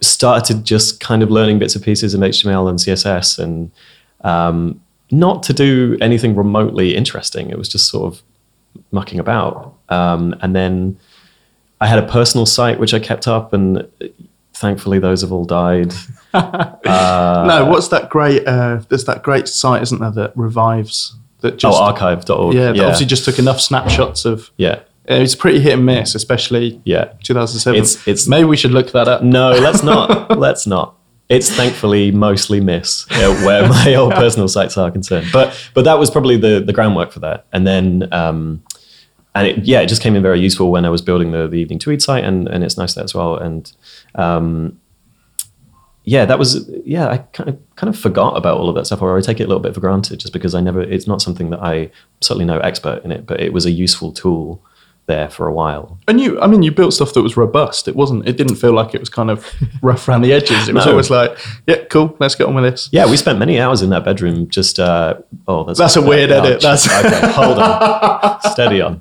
started 0.00 0.64
just 0.64 1.00
kind 1.00 1.22
of 1.22 1.30
learning 1.30 1.58
bits 1.58 1.74
and 1.74 1.84
pieces 1.84 2.14
of 2.14 2.20
HTML 2.20 2.68
and 2.68 2.78
CSS 2.78 3.38
and 3.38 3.70
um, 4.22 4.80
not 5.10 5.42
to 5.44 5.52
do 5.52 5.96
anything 6.00 6.34
remotely 6.34 6.94
interesting. 6.94 7.50
It 7.50 7.58
was 7.58 7.68
just 7.68 7.88
sort 7.88 8.12
of 8.12 8.22
mucking 8.92 9.20
about, 9.20 9.74
um, 9.88 10.34
and 10.40 10.54
then. 10.54 10.98
I 11.80 11.86
had 11.86 12.00
a 12.00 12.06
personal 12.08 12.44
site 12.44 12.80
which 12.80 12.92
I 12.92 12.98
kept 12.98 13.28
up, 13.28 13.52
and 13.52 13.88
thankfully 14.58 14.98
those 14.98 15.22
have 15.22 15.32
all 15.32 15.44
died. 15.44 15.94
no, 16.34 17.66
what's 17.68 17.88
that 17.88 18.10
great? 18.10 18.46
Uh, 18.46 18.82
there's 18.88 19.04
that 19.04 19.22
great 19.22 19.48
site, 19.48 19.82
isn't 19.82 20.00
there, 20.00 20.10
that 20.10 20.36
revives 20.36 21.16
that 21.40 21.56
just 21.56 21.78
oh, 21.78 21.84
archive.org. 21.84 22.54
yeah, 22.54 22.72
yeah, 22.72 22.82
obviously 22.82 23.06
just 23.06 23.24
took 23.24 23.38
enough 23.38 23.60
snapshots 23.60 24.24
of. 24.24 24.50
yeah, 24.56 24.80
It's 25.10 25.34
pretty 25.34 25.60
hit 25.60 25.72
and 25.74 25.86
miss, 25.86 26.14
especially 26.14 26.80
yeah. 26.84 27.12
2007. 27.22 27.76
It's- 27.78 27.96
it's- 28.06 28.28
maybe 28.28 28.44
we 28.44 28.56
should 28.56 28.72
look 28.72 28.92
that 28.92 29.08
up. 29.08 29.22
No, 29.22 29.50
let's 29.52 29.82
not. 29.82 30.36
let's 30.38 30.66
not. 30.66 30.94
It's 31.30 31.50
thankfully 31.50 32.10
mostly 32.10 32.60
miss 32.60 33.06
uh, 33.10 33.34
where 33.44 33.68
my 33.68 33.94
old 34.00 34.12
personal 34.14 34.48
sites 34.48 34.76
are 34.78 34.90
concerned. 34.90 35.26
But 35.32 35.54
but 35.74 35.84
that 35.84 35.98
was 35.98 36.10
probably 36.10 36.36
the 36.38 36.60
the 36.60 36.72
groundwork 36.72 37.12
for 37.12 37.20
that. 37.20 37.46
And 37.52 37.66
then 37.66 38.08
um, 38.12 38.62
and 39.34 39.46
it, 39.46 39.64
yeah, 39.66 39.80
it 39.80 39.88
just 39.88 40.00
came 40.02 40.16
in 40.16 40.22
very 40.22 40.40
useful 40.40 40.70
when 40.70 40.84
I 40.84 40.88
was 40.90 41.02
building 41.02 41.32
the, 41.32 41.46
the 41.46 41.56
Evening 41.58 41.78
Tweed 41.78 42.00
site, 42.02 42.24
and 42.24 42.48
and 42.48 42.64
It's 42.64 42.76
Nice 42.78 42.94
That 42.94 43.04
as 43.04 43.14
well. 43.14 43.36
And 43.36 43.70
um, 44.14 44.80
yeah, 46.04 46.24
that 46.24 46.38
was 46.38 46.68
yeah. 46.84 47.08
I 47.08 47.18
kind 47.18 47.50
of 47.50 47.58
kind 47.76 47.92
of 47.94 48.00
forgot 48.00 48.36
about 48.36 48.56
all 48.56 48.68
of 48.70 48.74
that 48.76 48.86
stuff, 48.86 49.02
or 49.02 49.16
I 49.16 49.20
take 49.20 49.40
it 49.40 49.44
a 49.44 49.46
little 49.48 49.62
bit 49.62 49.74
for 49.74 49.80
granted, 49.80 50.20
just 50.20 50.32
because 50.32 50.54
I 50.54 50.60
never. 50.60 50.80
It's 50.80 51.06
not 51.06 51.20
something 51.20 51.50
that 51.50 51.60
I 51.62 51.90
certainly 52.22 52.46
no 52.46 52.58
expert 52.60 53.04
in 53.04 53.12
it, 53.12 53.26
but 53.26 53.40
it 53.40 53.52
was 53.52 53.66
a 53.66 53.70
useful 53.70 54.12
tool 54.12 54.62
there 55.08 55.28
for 55.28 55.48
a 55.48 55.52
while. 55.52 55.98
And 56.06 56.20
you, 56.20 56.40
I 56.40 56.46
mean, 56.46 56.62
you 56.62 56.70
built 56.70 56.94
stuff 56.94 57.12
that 57.14 57.22
was 57.22 57.36
robust. 57.36 57.88
It 57.88 57.96
wasn't. 57.96 58.28
It 58.28 58.36
didn't 58.36 58.54
feel 58.56 58.72
like 58.72 58.94
it 58.94 59.00
was 59.00 59.08
kind 59.08 59.28
of 59.30 59.44
rough 59.82 60.06
around 60.08 60.20
the 60.22 60.32
edges. 60.32 60.68
It 60.68 60.74
was 60.76 60.84
No. 60.86 60.92
always 60.92 61.10
like, 61.10 61.36
yeah, 61.66 61.82
cool. 61.90 62.14
Let's 62.20 62.36
get 62.36 62.46
on 62.46 62.54
with 62.54 62.62
this. 62.62 62.88
Yeah, 62.92 63.10
we 63.10 63.16
spent 63.16 63.40
many 63.40 63.58
hours 63.58 63.82
in 63.82 63.90
that 63.90 64.04
bedroom. 64.04 64.48
Just 64.48 64.78
uh, 64.78 65.16
oh, 65.48 65.64
that's 65.64 65.80
That's 65.80 65.96
a 65.96 66.02
weird 66.02 66.30
edit. 66.30 66.60
That's- 66.62 66.86
okay. 67.04 67.32
Hold 67.32 67.58
on, 67.58 68.40
steady 68.52 68.80
on. 68.80 69.00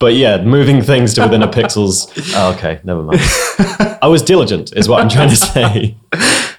But 0.00 0.14
yeah, 0.14 0.42
moving 0.42 0.82
things 0.82 1.14
to 1.14 1.22
within 1.22 1.42
a 1.42 1.48
pixels. 1.48 2.10
Oh, 2.34 2.52
okay, 2.56 2.80
never 2.84 3.02
mind. 3.02 3.20
I 4.02 4.08
was 4.08 4.22
diligent, 4.22 4.72
is 4.76 4.88
what 4.88 5.00
I'm 5.02 5.08
trying 5.08 5.30
to 5.30 5.36
say. 5.36 5.96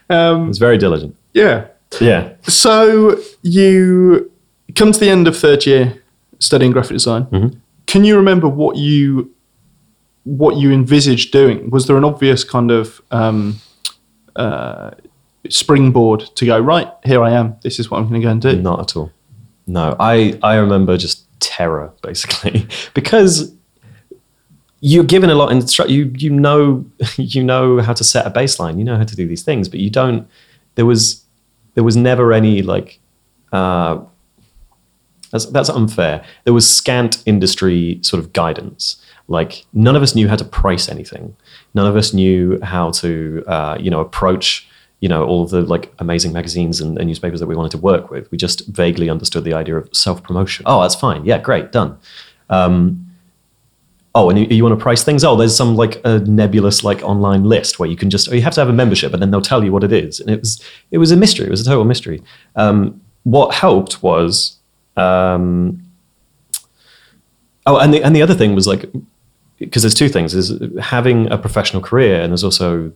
I 0.09 0.31
was 0.31 0.57
very 0.57 0.77
diligent. 0.77 1.15
Yeah. 1.33 1.67
Yeah. 1.99 2.33
So 2.43 3.19
you 3.41 4.31
come 4.75 4.91
to 4.91 4.99
the 4.99 5.09
end 5.09 5.27
of 5.27 5.37
third 5.37 5.65
year 5.65 6.01
studying 6.39 6.71
graphic 6.71 6.93
design. 6.93 7.25
Mm-hmm. 7.25 7.59
Can 7.87 8.03
you 8.03 8.15
remember 8.15 8.47
what 8.47 8.77
you 8.77 9.31
what 10.23 10.57
you 10.57 10.71
envisaged 10.71 11.31
doing? 11.31 11.69
Was 11.69 11.85
there 11.87 11.97
an 11.97 12.03
obvious 12.03 12.43
kind 12.43 12.71
of 12.71 12.99
um, 13.11 13.59
uh, 14.35 14.91
springboard 15.49 16.21
to 16.35 16.45
go 16.45 16.59
right? 16.59 16.91
Here 17.03 17.23
I 17.23 17.31
am. 17.31 17.55
This 17.61 17.79
is 17.79 17.91
what 17.91 17.99
I'm 17.99 18.09
going 18.09 18.21
to 18.21 18.25
go 18.25 18.31
and 18.31 18.41
do. 18.41 18.61
Not 18.61 18.79
at 18.79 18.95
all. 18.97 19.11
No, 19.67 19.95
I 19.99 20.39
I 20.43 20.55
remember 20.55 20.97
just 20.97 21.25
terror 21.39 21.93
basically 22.01 22.67
because 22.93 23.53
you're 24.81 25.03
given 25.03 25.29
a 25.29 25.35
lot 25.35 25.51
of 25.51 25.57
instru- 25.57 25.89
you 25.89 26.11
you 26.15 26.29
know 26.29 26.85
you 27.17 27.43
know 27.43 27.81
how 27.81 27.93
to 27.93 28.03
set 28.03 28.25
a 28.25 28.31
baseline, 28.31 28.77
you 28.77 28.83
know 28.83 28.97
how 28.97 29.03
to 29.03 29.15
do 29.15 29.27
these 29.27 29.43
things, 29.43 29.69
but 29.69 29.79
you 29.79 29.89
don't. 29.89 30.27
There 30.75 30.85
was 30.85 31.23
there 31.75 31.83
was 31.83 31.95
never 31.95 32.33
any 32.33 32.61
like 32.61 32.99
uh, 33.51 33.99
that's 35.35 35.45
that's 35.47 35.69
unfair. 35.69 36.23
There 36.45 36.53
was 36.53 36.67
scant 36.67 37.21
industry 37.25 37.99
sort 38.01 38.23
of 38.23 38.31
guidance. 38.31 39.01
Like 39.27 39.65
none 39.73 39.95
of 39.95 40.01
us 40.01 40.15
knew 40.15 40.27
how 40.27 40.37
to 40.37 40.45
price 40.45 40.87
anything. 40.87 41.35
None 41.73 41.87
of 41.87 41.95
us 41.97 42.13
knew 42.13 42.59
how 42.61 42.91
to 42.91 43.43
uh, 43.47 43.77
you 43.79 43.91
know 43.91 43.99
approach 43.99 44.67
you 45.01 45.09
know 45.09 45.25
all 45.25 45.43
of 45.43 45.49
the 45.49 45.61
like 45.61 45.93
amazing 45.99 46.31
magazines 46.31 46.79
and, 46.79 46.97
and 46.97 47.07
newspapers 47.07 47.41
that 47.41 47.47
we 47.47 47.55
wanted 47.55 47.71
to 47.71 47.77
work 47.77 48.09
with. 48.09 48.31
We 48.31 48.37
just 48.37 48.65
vaguely 48.67 49.09
understood 49.09 49.43
the 49.43 49.53
idea 49.53 49.75
of 49.75 49.89
self 49.93 50.23
promotion. 50.23 50.63
Oh, 50.67 50.81
that's 50.81 50.95
fine. 50.95 51.25
Yeah, 51.25 51.39
great, 51.39 51.73
done. 51.73 51.97
Um, 52.49 53.13
oh, 54.13 54.29
and 54.29 54.39
you, 54.39 54.45
you 54.45 54.63
want 54.63 54.77
to 54.79 54.81
price 54.81 55.03
things? 55.03 55.25
Oh, 55.25 55.35
there's 55.35 55.55
some 55.55 55.75
like 55.75 55.99
a 56.05 56.19
nebulous 56.19 56.85
like 56.85 57.01
online 57.03 57.43
list 57.43 57.77
where 57.77 57.89
you 57.89 57.97
can 57.97 58.09
just 58.09 58.29
oh, 58.29 58.35
you 58.35 58.41
have 58.41 58.53
to 58.53 58.61
have 58.61 58.69
a 58.69 58.73
membership, 58.73 59.11
and 59.11 59.21
then 59.21 59.31
they'll 59.31 59.41
tell 59.41 59.65
you 59.65 59.73
what 59.73 59.83
it 59.83 59.91
is. 59.91 60.21
And 60.21 60.29
it 60.29 60.39
was 60.39 60.63
it 60.91 60.97
was 60.97 61.11
a 61.11 61.17
mystery. 61.17 61.47
It 61.47 61.51
was 61.51 61.61
a 61.61 61.65
total 61.65 61.83
mystery. 61.83 62.23
Um, 62.55 63.01
what 63.23 63.55
helped 63.55 64.03
was 64.03 64.54
um, 64.97 65.83
oh, 67.65 67.77
and 67.77 67.93
the 67.93 68.03
and 68.03 68.15
the 68.15 68.21
other 68.21 68.35
thing 68.35 68.55
was 68.55 68.67
like 68.67 68.85
because 69.57 69.83
there's 69.83 69.93
two 69.93 70.09
things: 70.09 70.33
is 70.33 70.53
having 70.81 71.31
a 71.31 71.37
professional 71.37 71.81
career, 71.81 72.21
and 72.21 72.31
there's 72.31 72.43
also 72.43 72.91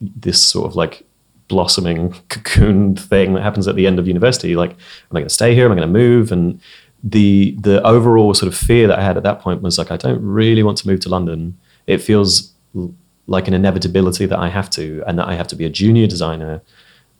this 0.00 0.42
sort 0.42 0.66
of 0.66 0.76
like 0.76 1.04
blossoming 1.48 2.12
cocoon 2.28 2.96
thing 2.96 3.34
that 3.34 3.42
happens 3.42 3.68
at 3.68 3.76
the 3.76 3.86
end 3.86 3.98
of 3.98 4.06
university. 4.06 4.56
Like, 4.56 4.70
am 4.70 4.76
I 5.12 5.20
going 5.20 5.28
to 5.28 5.34
stay 5.34 5.54
here? 5.54 5.66
Am 5.66 5.72
I 5.72 5.76
going 5.76 5.88
to 5.88 5.92
move? 5.92 6.32
And 6.32 6.60
the 7.02 7.56
the 7.60 7.82
overall 7.82 8.34
sort 8.34 8.52
of 8.52 8.58
fear 8.58 8.88
that 8.88 8.98
I 8.98 9.02
had 9.02 9.16
at 9.16 9.22
that 9.24 9.40
point 9.40 9.62
was 9.62 9.78
like, 9.78 9.90
I 9.90 9.96
don't 9.96 10.22
really 10.22 10.62
want 10.62 10.78
to 10.78 10.88
move 10.88 11.00
to 11.00 11.08
London. 11.08 11.58
It 11.86 11.98
feels 11.98 12.52
like 13.26 13.48
an 13.48 13.54
inevitability 13.54 14.26
that 14.26 14.38
I 14.38 14.48
have 14.48 14.70
to, 14.70 15.02
and 15.06 15.18
that 15.18 15.28
I 15.28 15.34
have 15.34 15.48
to 15.48 15.56
be 15.56 15.64
a 15.64 15.70
junior 15.70 16.06
designer. 16.06 16.62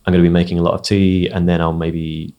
I'm 0.06 0.12
going 0.12 0.22
to 0.22 0.28
be 0.28 0.32
making 0.32 0.58
a 0.58 0.62
lot 0.62 0.74
of 0.74 0.82
tea, 0.82 1.28
and 1.28 1.48
then 1.48 1.60
I'll 1.60 1.72
maybe 1.72 2.34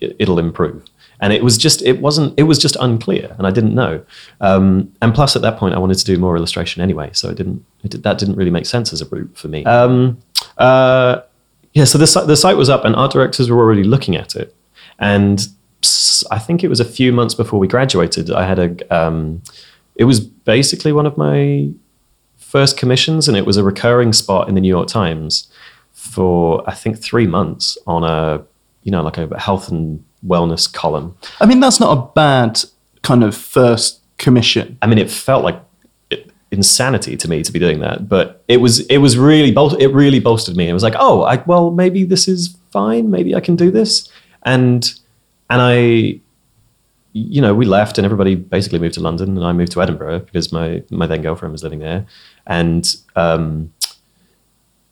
it'll 0.00 0.38
improve. 0.38 0.84
And 1.20 1.32
it 1.32 1.44
was 1.44 1.56
just 1.56 1.82
it 1.82 2.00
wasn't 2.00 2.34
it 2.36 2.44
was 2.44 2.58
just 2.58 2.76
unclear, 2.80 3.34
and 3.38 3.46
I 3.46 3.50
didn't 3.50 3.74
know. 3.74 4.04
Um, 4.40 4.92
and 5.00 5.14
plus, 5.14 5.36
at 5.36 5.42
that 5.42 5.56
point, 5.56 5.74
I 5.74 5.78
wanted 5.78 5.98
to 5.98 6.04
do 6.04 6.18
more 6.18 6.36
illustration 6.36 6.82
anyway, 6.82 7.10
so 7.12 7.30
it 7.30 7.36
didn't 7.36 7.64
it 7.84 8.02
that 8.02 8.18
didn't 8.18 8.36
really 8.36 8.50
make 8.50 8.66
sense 8.66 8.92
as 8.92 9.00
a 9.00 9.06
route 9.06 9.30
for 9.36 9.48
me. 9.48 9.64
Um, 9.64 10.18
uh, 10.58 11.20
yeah, 11.74 11.84
so 11.84 11.96
the 11.96 12.06
site 12.06 12.26
the 12.26 12.36
site 12.36 12.56
was 12.56 12.68
up, 12.68 12.84
and 12.84 12.96
art 12.96 13.12
directors 13.12 13.50
were 13.50 13.58
already 13.58 13.84
looking 13.84 14.16
at 14.16 14.34
it, 14.34 14.54
and 14.98 15.46
I 16.30 16.38
think 16.38 16.64
it 16.64 16.68
was 16.68 16.80
a 16.80 16.84
few 16.84 17.12
months 17.12 17.34
before 17.34 17.58
we 17.58 17.68
graduated. 17.68 18.30
I 18.30 18.44
had 18.44 18.58
a 18.58 18.94
um, 18.94 19.42
it 19.96 20.04
was 20.04 20.20
basically 20.20 20.92
one 20.92 21.06
of 21.06 21.16
my 21.16 21.70
first 22.36 22.76
commissions, 22.76 23.28
and 23.28 23.36
it 23.36 23.46
was 23.46 23.56
a 23.56 23.64
recurring 23.64 24.12
spot 24.12 24.48
in 24.48 24.54
the 24.54 24.60
New 24.60 24.68
York 24.68 24.88
Times 24.88 25.48
for 25.92 26.68
I 26.68 26.74
think 26.74 26.98
three 26.98 27.26
months 27.26 27.78
on 27.86 28.04
a 28.04 28.42
you 28.82 28.92
know 28.92 29.02
like 29.02 29.18
a 29.18 29.38
health 29.38 29.68
and 29.68 30.04
wellness 30.26 30.72
column. 30.72 31.16
I 31.40 31.46
mean, 31.46 31.60
that's 31.60 31.80
not 31.80 31.96
a 31.96 32.12
bad 32.14 32.60
kind 33.02 33.24
of 33.24 33.36
first 33.36 34.00
commission. 34.18 34.78
I 34.82 34.86
mean, 34.86 34.98
it 34.98 35.10
felt 35.10 35.44
like 35.44 35.60
insanity 36.52 37.16
to 37.16 37.28
me 37.28 37.42
to 37.42 37.50
be 37.50 37.58
doing 37.58 37.80
that, 37.80 38.08
but 38.08 38.44
it 38.46 38.58
was 38.58 38.80
it 38.86 38.98
was 38.98 39.18
really 39.18 39.50
bol- 39.50 39.74
it 39.76 39.88
really 39.88 40.20
bolstered 40.20 40.56
me. 40.56 40.68
It 40.68 40.74
was 40.74 40.82
like, 40.82 40.94
oh, 40.98 41.22
I, 41.22 41.42
well, 41.46 41.70
maybe 41.70 42.04
this 42.04 42.28
is 42.28 42.56
fine. 42.70 43.10
Maybe 43.10 43.34
I 43.34 43.40
can 43.40 43.56
do 43.56 43.70
this, 43.70 44.08
and 44.44 44.92
and 45.50 45.60
I. 45.60 46.20
You 47.14 47.42
know, 47.42 47.54
we 47.54 47.66
left 47.66 47.98
and 47.98 48.06
everybody 48.06 48.34
basically 48.34 48.78
moved 48.78 48.94
to 48.94 49.00
London, 49.00 49.36
and 49.36 49.44
I 49.44 49.52
moved 49.52 49.72
to 49.72 49.82
Edinburgh 49.82 50.20
because 50.20 50.50
my 50.50 50.82
my 50.88 51.06
then 51.06 51.20
girlfriend 51.20 51.52
was 51.52 51.62
living 51.62 51.80
there, 51.80 52.06
and 52.46 52.90
um, 53.16 53.70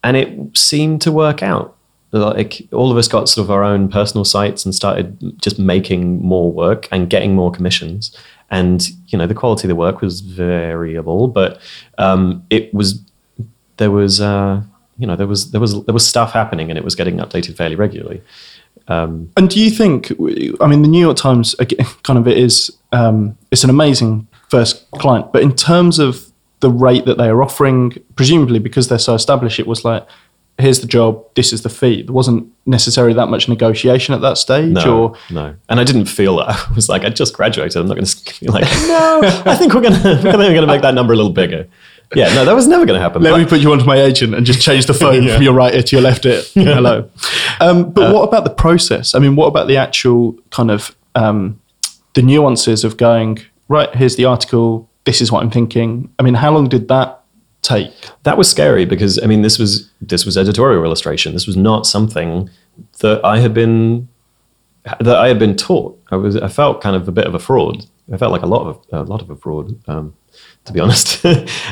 and 0.05 0.19
it 0.19 0.55
seemed 0.55 1.01
to 1.01 1.13
work 1.13 1.43
out. 1.43 1.79
Like 2.13 2.67
all 2.73 2.91
of 2.91 2.97
us 2.97 3.07
got 3.07 3.29
sort 3.29 3.45
of 3.45 3.51
our 3.51 3.63
own 3.63 3.89
personal 3.89 4.25
sites 4.25 4.65
and 4.65 4.75
started 4.75 5.41
just 5.41 5.59
making 5.59 6.23
more 6.23 6.51
work 6.51 6.89
and 6.91 7.09
getting 7.09 7.35
more 7.35 7.53
commissions. 7.53 8.17
And 8.51 8.89
you 9.09 9.19
know, 9.19 9.27
the 9.27 9.35
quality 9.35 9.65
of 9.65 9.69
the 9.69 9.77
work 9.77 10.01
was 10.01 10.21
variable, 10.21 11.29
but 11.29 11.61
um, 11.99 12.45
it 12.51 12.75
was 12.75 13.01
there 13.77 13.91
was 13.91 14.21
uh, 14.21 14.63
you 14.99 15.07
know 15.07 15.15
there 15.15 15.29
was 15.29 15.53
there 15.53 15.61
was 15.61 15.85
there 15.85 15.95
was 15.95 16.07
stuff 16.07 16.33
happening 16.33 16.69
and 16.69 16.77
it 16.77 16.85
was 16.85 16.95
getting 16.97 17.19
updated 17.19 17.57
fairly 17.57 17.77
regularly. 17.77 18.23
Um, 18.89 19.31
And 19.37 19.49
do 19.49 19.61
you 19.61 19.71
think? 19.71 20.11
I 20.61 20.67
mean, 20.67 20.83
the 20.83 20.89
New 20.89 21.01
York 21.01 21.17
Times 21.17 21.55
kind 22.03 22.19
of 22.19 22.27
it 22.27 22.39
is. 22.39 22.77
Um, 22.93 23.39
it's 23.53 23.63
an 23.63 23.71
amazing 23.71 24.27
first 24.49 24.91
client, 24.93 25.33
but 25.33 25.43
in 25.43 25.55
terms 25.55 26.01
of 26.01 26.31
the 26.61 26.71
rate 26.71 27.07
that 27.07 27.19
they 27.19 27.29
are 27.29 27.43
offering? 27.43 27.93
Presumably, 28.17 28.59
because 28.59 28.89
they're 28.89 28.99
so 28.99 29.15
established, 29.15 29.59
it 29.59 29.67
was 29.67 29.85
like, 29.85 30.07
here's 30.61 30.81
the 30.81 30.87
job, 30.87 31.25
this 31.35 31.53
is 31.53 31.63
the 31.63 31.69
fee. 31.69 32.03
There 32.03 32.13
wasn't 32.15 32.51
necessarily 32.67 33.15
that 33.15 33.27
much 33.29 33.49
negotiation 33.49 34.15
at 34.15 34.21
that 34.21 34.39
stage, 34.39 34.73
No, 34.73 34.99
or 35.05 35.17
no. 35.31 35.55
And 35.69 35.81
I 35.81 35.85
didn't 35.85 36.07
feel 36.07 36.37
that. 36.37 36.49
I 36.71 36.73
was 36.75 36.89
like, 36.89 37.05
I 37.05 37.09
just 37.11 37.35
graduated. 37.35 37.77
I'm 37.77 37.87
not 37.89 37.95
going 37.95 38.05
to 38.07 38.41
be 38.41 38.49
like, 38.49 38.65
no, 38.87 39.21
I 39.47 39.57
think 39.57 39.75
we're 39.75 39.81
going 39.83 39.95
to, 40.03 40.21
we're 40.25 40.33
going 40.33 40.55
to 40.55 40.67
make 40.67 40.83
that 40.83 40.95
number 40.95 41.13
a 41.13 41.17
little 41.17 41.33
bigger. 41.33 41.69
Yeah, 42.15 42.35
no, 42.35 42.45
that 42.45 42.55
was 42.57 42.67
never 42.67 42.85
going 42.87 42.99
to 42.99 43.03
happen. 43.03 43.23
let 43.23 43.31
But- 43.31 43.39
me 43.39 43.47
put 43.47 43.61
you 43.61 43.71
onto 43.73 43.85
my 43.85 44.01
agent 44.01 44.35
and 44.35 44.45
just 44.45 44.61
change 44.61 44.87
the 44.87 44.95
phone 44.95 45.23
Yeah. 45.23 45.35
from 45.35 45.43
your 45.45 45.53
right 45.55 45.73
ear 45.75 45.83
to 45.83 45.97
your 45.97 46.03
left 46.03 46.27
ear. 46.27 46.43
Hello. 46.55 47.09
Um, 47.61 47.91
but 47.91 48.13
what 48.15 48.23
about 48.23 48.43
the 48.45 48.51
process? 48.51 49.15
I 49.15 49.21
mean, 49.21 49.37
what 49.37 49.47
about 49.47 49.69
the 49.69 49.77
actual 49.77 50.37
kind 50.51 50.71
of 50.73 50.97
um, 51.15 51.61
the 52.15 52.23
nuances 52.23 52.83
of 52.85 52.97
going 52.97 53.39
right? 53.69 53.95
Here's 53.95 54.17
the 54.17 54.25
article. 54.25 54.89
This 55.05 55.21
is 55.23 55.31
what 55.31 55.43
I'm 55.45 55.51
thinking. 55.51 56.13
I 56.19 56.25
mean, 56.25 56.35
how 56.35 56.51
long 56.53 56.69
did 56.69 56.89
that 56.89 57.20
take? 57.63 57.93
that 58.23 58.37
was 58.37 58.49
scary 58.49 58.85
because 58.85 59.23
I 59.23 59.27
mean 59.27 59.43
this 59.43 59.59
was 59.59 59.91
this 60.01 60.25
was 60.25 60.37
editorial 60.37 60.85
illustration. 60.85 61.33
This 61.33 61.47
was 61.47 61.57
not 61.57 61.87
something 61.87 62.51
that 63.01 63.25
I 63.25 63.41
had 63.41 63.55
been 63.55 64.09
that 64.85 65.17
I 65.17 65.29
had 65.29 65.39
been 65.39 65.57
taught. 65.57 66.01
I 66.11 66.17
was 66.17 66.37
I 66.37 66.49
felt 66.49 66.81
kind 66.81 66.97
of 66.97 67.09
a 67.09 67.13
bit 67.13 67.27
of 67.27 67.35
a 67.35 67.39
fraud. 67.39 67.87
I 68.13 68.17
felt 68.17 68.33
like 68.33 68.43
a 68.43 68.47
lot 68.47 68.67
of 68.67 68.85
a 68.93 69.03
lot 69.03 69.23
of 69.23 69.31
a 69.31 69.37
fraud, 69.37 69.79
um, 69.89 70.15
to 70.65 70.73
be 70.73 70.81
honest. 70.85 71.25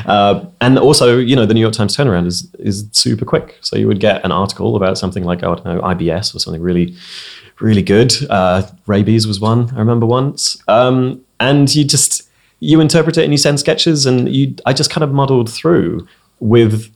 uh, 0.05 0.45
and 0.61 0.79
also, 0.79 1.17
you 1.17 1.35
know, 1.35 1.45
the 1.45 1.53
New 1.53 1.61
York 1.61 1.73
Times 1.73 1.95
turnaround 1.95 2.27
is 2.27 2.53
is 2.59 2.87
super 2.91 3.25
quick. 3.25 3.57
So 3.61 3.77
you 3.77 3.87
would 3.87 3.99
get 3.99 4.23
an 4.23 4.31
article 4.31 4.75
about 4.75 4.97
something 4.97 5.23
like 5.23 5.39
I 5.39 5.47
don't 5.47 5.65
know 5.65 5.81
IBS 5.81 6.35
or 6.35 6.39
something 6.39 6.61
really 6.61 6.95
really 7.59 7.81
good. 7.81 8.13
Uh, 8.29 8.63
rabies 8.87 9.27
was 9.27 9.39
one 9.39 9.69
I 9.75 9.79
remember 9.79 10.05
once, 10.05 10.61
um, 10.67 11.23
and 11.39 11.73
you 11.75 11.83
just 11.83 12.28
you 12.59 12.81
interpret 12.81 13.17
it 13.17 13.23
and 13.23 13.33
you 13.33 13.37
send 13.37 13.59
sketches, 13.59 14.05
and 14.05 14.33
you 14.33 14.55
I 14.65 14.73
just 14.73 14.89
kind 14.89 15.03
of 15.03 15.11
muddled 15.11 15.51
through 15.51 16.07
with 16.39 16.93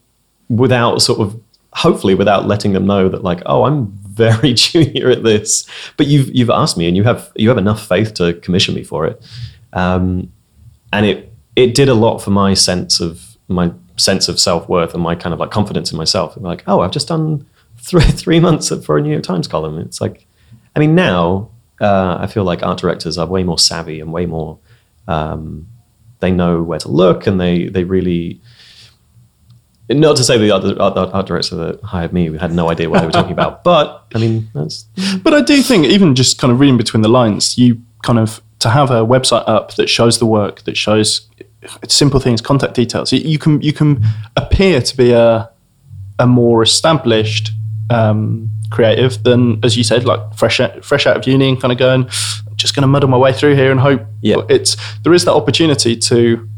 without 0.50 1.02
sort 1.02 1.20
of 1.20 1.40
hopefully 1.74 2.14
without 2.14 2.48
letting 2.48 2.74
them 2.74 2.86
know 2.86 3.10
that 3.10 3.24
like 3.24 3.42
oh 3.46 3.64
I'm 3.64 3.88
very 4.04 4.54
junior 4.54 5.10
at 5.10 5.24
this, 5.24 5.68
but 5.98 6.08
you've 6.08 6.34
you've 6.34 6.50
asked 6.50 6.78
me 6.78 6.88
and 6.88 6.96
you 6.98 7.04
have 7.04 7.32
you 7.36 7.50
have 7.50 7.58
enough 7.58 7.88
faith 7.88 8.14
to 8.16 8.34
commission 8.36 8.76
me 8.76 8.84
for 8.84 9.06
it, 9.06 9.22
um, 9.74 10.32
and 10.92 11.06
it 11.06 11.34
it 11.56 11.76
did 11.76 11.90
a 11.90 11.94
lot 11.94 12.20
for 12.20 12.32
my 12.32 12.54
sense 12.54 13.00
of 13.00 13.38
my 13.48 13.72
sense 13.98 14.28
of 14.28 14.40
self 14.40 14.68
worth 14.68 14.94
and 14.94 15.04
my 15.04 15.16
kind 15.16 15.34
of 15.34 15.40
like 15.40 15.52
confidence 15.52 15.92
in 15.92 15.98
myself. 15.98 16.36
Like 16.38 16.64
oh 16.68 16.82
I've 16.82 16.92
just 16.92 17.08
done 17.08 17.46
three 17.78 18.02
three 18.22 18.40
months 18.40 18.72
for 18.86 18.98
a 18.98 19.02
New 19.02 19.12
York 19.12 19.24
Times 19.24 19.48
column. 19.48 19.78
It's 19.80 20.02
like 20.02 20.28
I 20.76 20.80
mean 20.80 20.96
now 20.96 21.50
uh, 21.82 22.18
I 22.20 22.28
feel 22.28 22.44
like 22.44 22.64
art 22.64 22.80
directors 22.80 23.18
are 23.18 23.26
way 23.26 23.44
more 23.44 23.60
savvy 23.60 24.00
and 24.00 24.14
way 24.14 24.26
more 24.26 24.58
um, 25.08 25.68
they 26.20 26.32
know 26.32 26.64
where 26.64 26.80
to 26.80 26.88
look 26.90 27.28
and 27.28 27.40
they 27.40 27.68
they 27.68 27.84
really 27.84 28.40
not 29.90 30.16
to 30.18 30.24
say 30.24 30.38
the 30.38 30.50
art, 30.52 30.64
art 31.14 31.28
director 31.28 31.56
that 31.58 31.84
hired 31.84 32.14
me 32.14 32.30
We 32.30 32.38
had 32.38 32.54
no 32.54 32.70
idea 32.72 32.90
what 32.90 33.02
they 33.02 33.06
were 33.06 33.12
talking 33.12 33.34
about, 33.34 33.64
but 33.64 34.06
I 34.16 34.20
mean 34.20 34.50
that's 34.54 34.86
But 35.22 35.34
I 35.34 35.42
do 35.42 35.62
think, 35.62 35.86
even 35.86 36.16
just 36.16 36.40
kind 36.40 36.52
of 36.54 36.60
reading 36.60 36.78
between 36.78 37.02
the 37.04 37.10
lines, 37.10 37.58
you 37.58 37.82
kind 38.02 38.18
of 38.18 38.42
to 38.60 38.70
have 38.70 38.90
a 38.92 39.06
website 39.06 39.44
up 39.48 39.76
that 39.76 39.90
shows 39.90 40.20
the 40.20 40.26
work, 40.26 40.64
that 40.64 40.78
shows 40.78 41.30
simple 41.88 42.20
things, 42.20 42.42
contact 42.42 42.76
details. 42.76 43.12
You- 43.12 43.40
can 43.40 43.62
you 43.62 43.74
can 43.74 44.04
appear 44.38 44.82
to 44.82 44.98
be 44.98 45.12
a 45.12 45.50
a 46.20 46.28
more 46.28 46.62
established 46.64 47.52
um, 47.90 48.50
creative 48.72 49.22
than, 49.24 49.60
as 49.64 49.76
you 49.76 49.84
said, 49.84 50.06
like 50.06 50.34
fresh 50.36 50.62
fresh 50.82 51.06
out 51.06 51.18
of 51.18 51.28
uni 51.28 51.50
and 51.50 51.60
kind 51.62 51.72
of 51.72 51.78
going, 51.78 52.08
just 52.64 52.74
going 52.76 52.82
to 52.82 52.88
muddle 52.88 53.10
my 53.10 53.18
way 53.18 53.32
through 53.32 53.56
here 53.56 53.70
and 53.72 53.80
hope. 53.80 54.02
Yeah. 54.22 54.38
it's 54.50 54.76
there 55.04 55.14
is 55.14 55.24
that 55.26 55.34
opportunity 55.34 55.96
to 55.98 56.50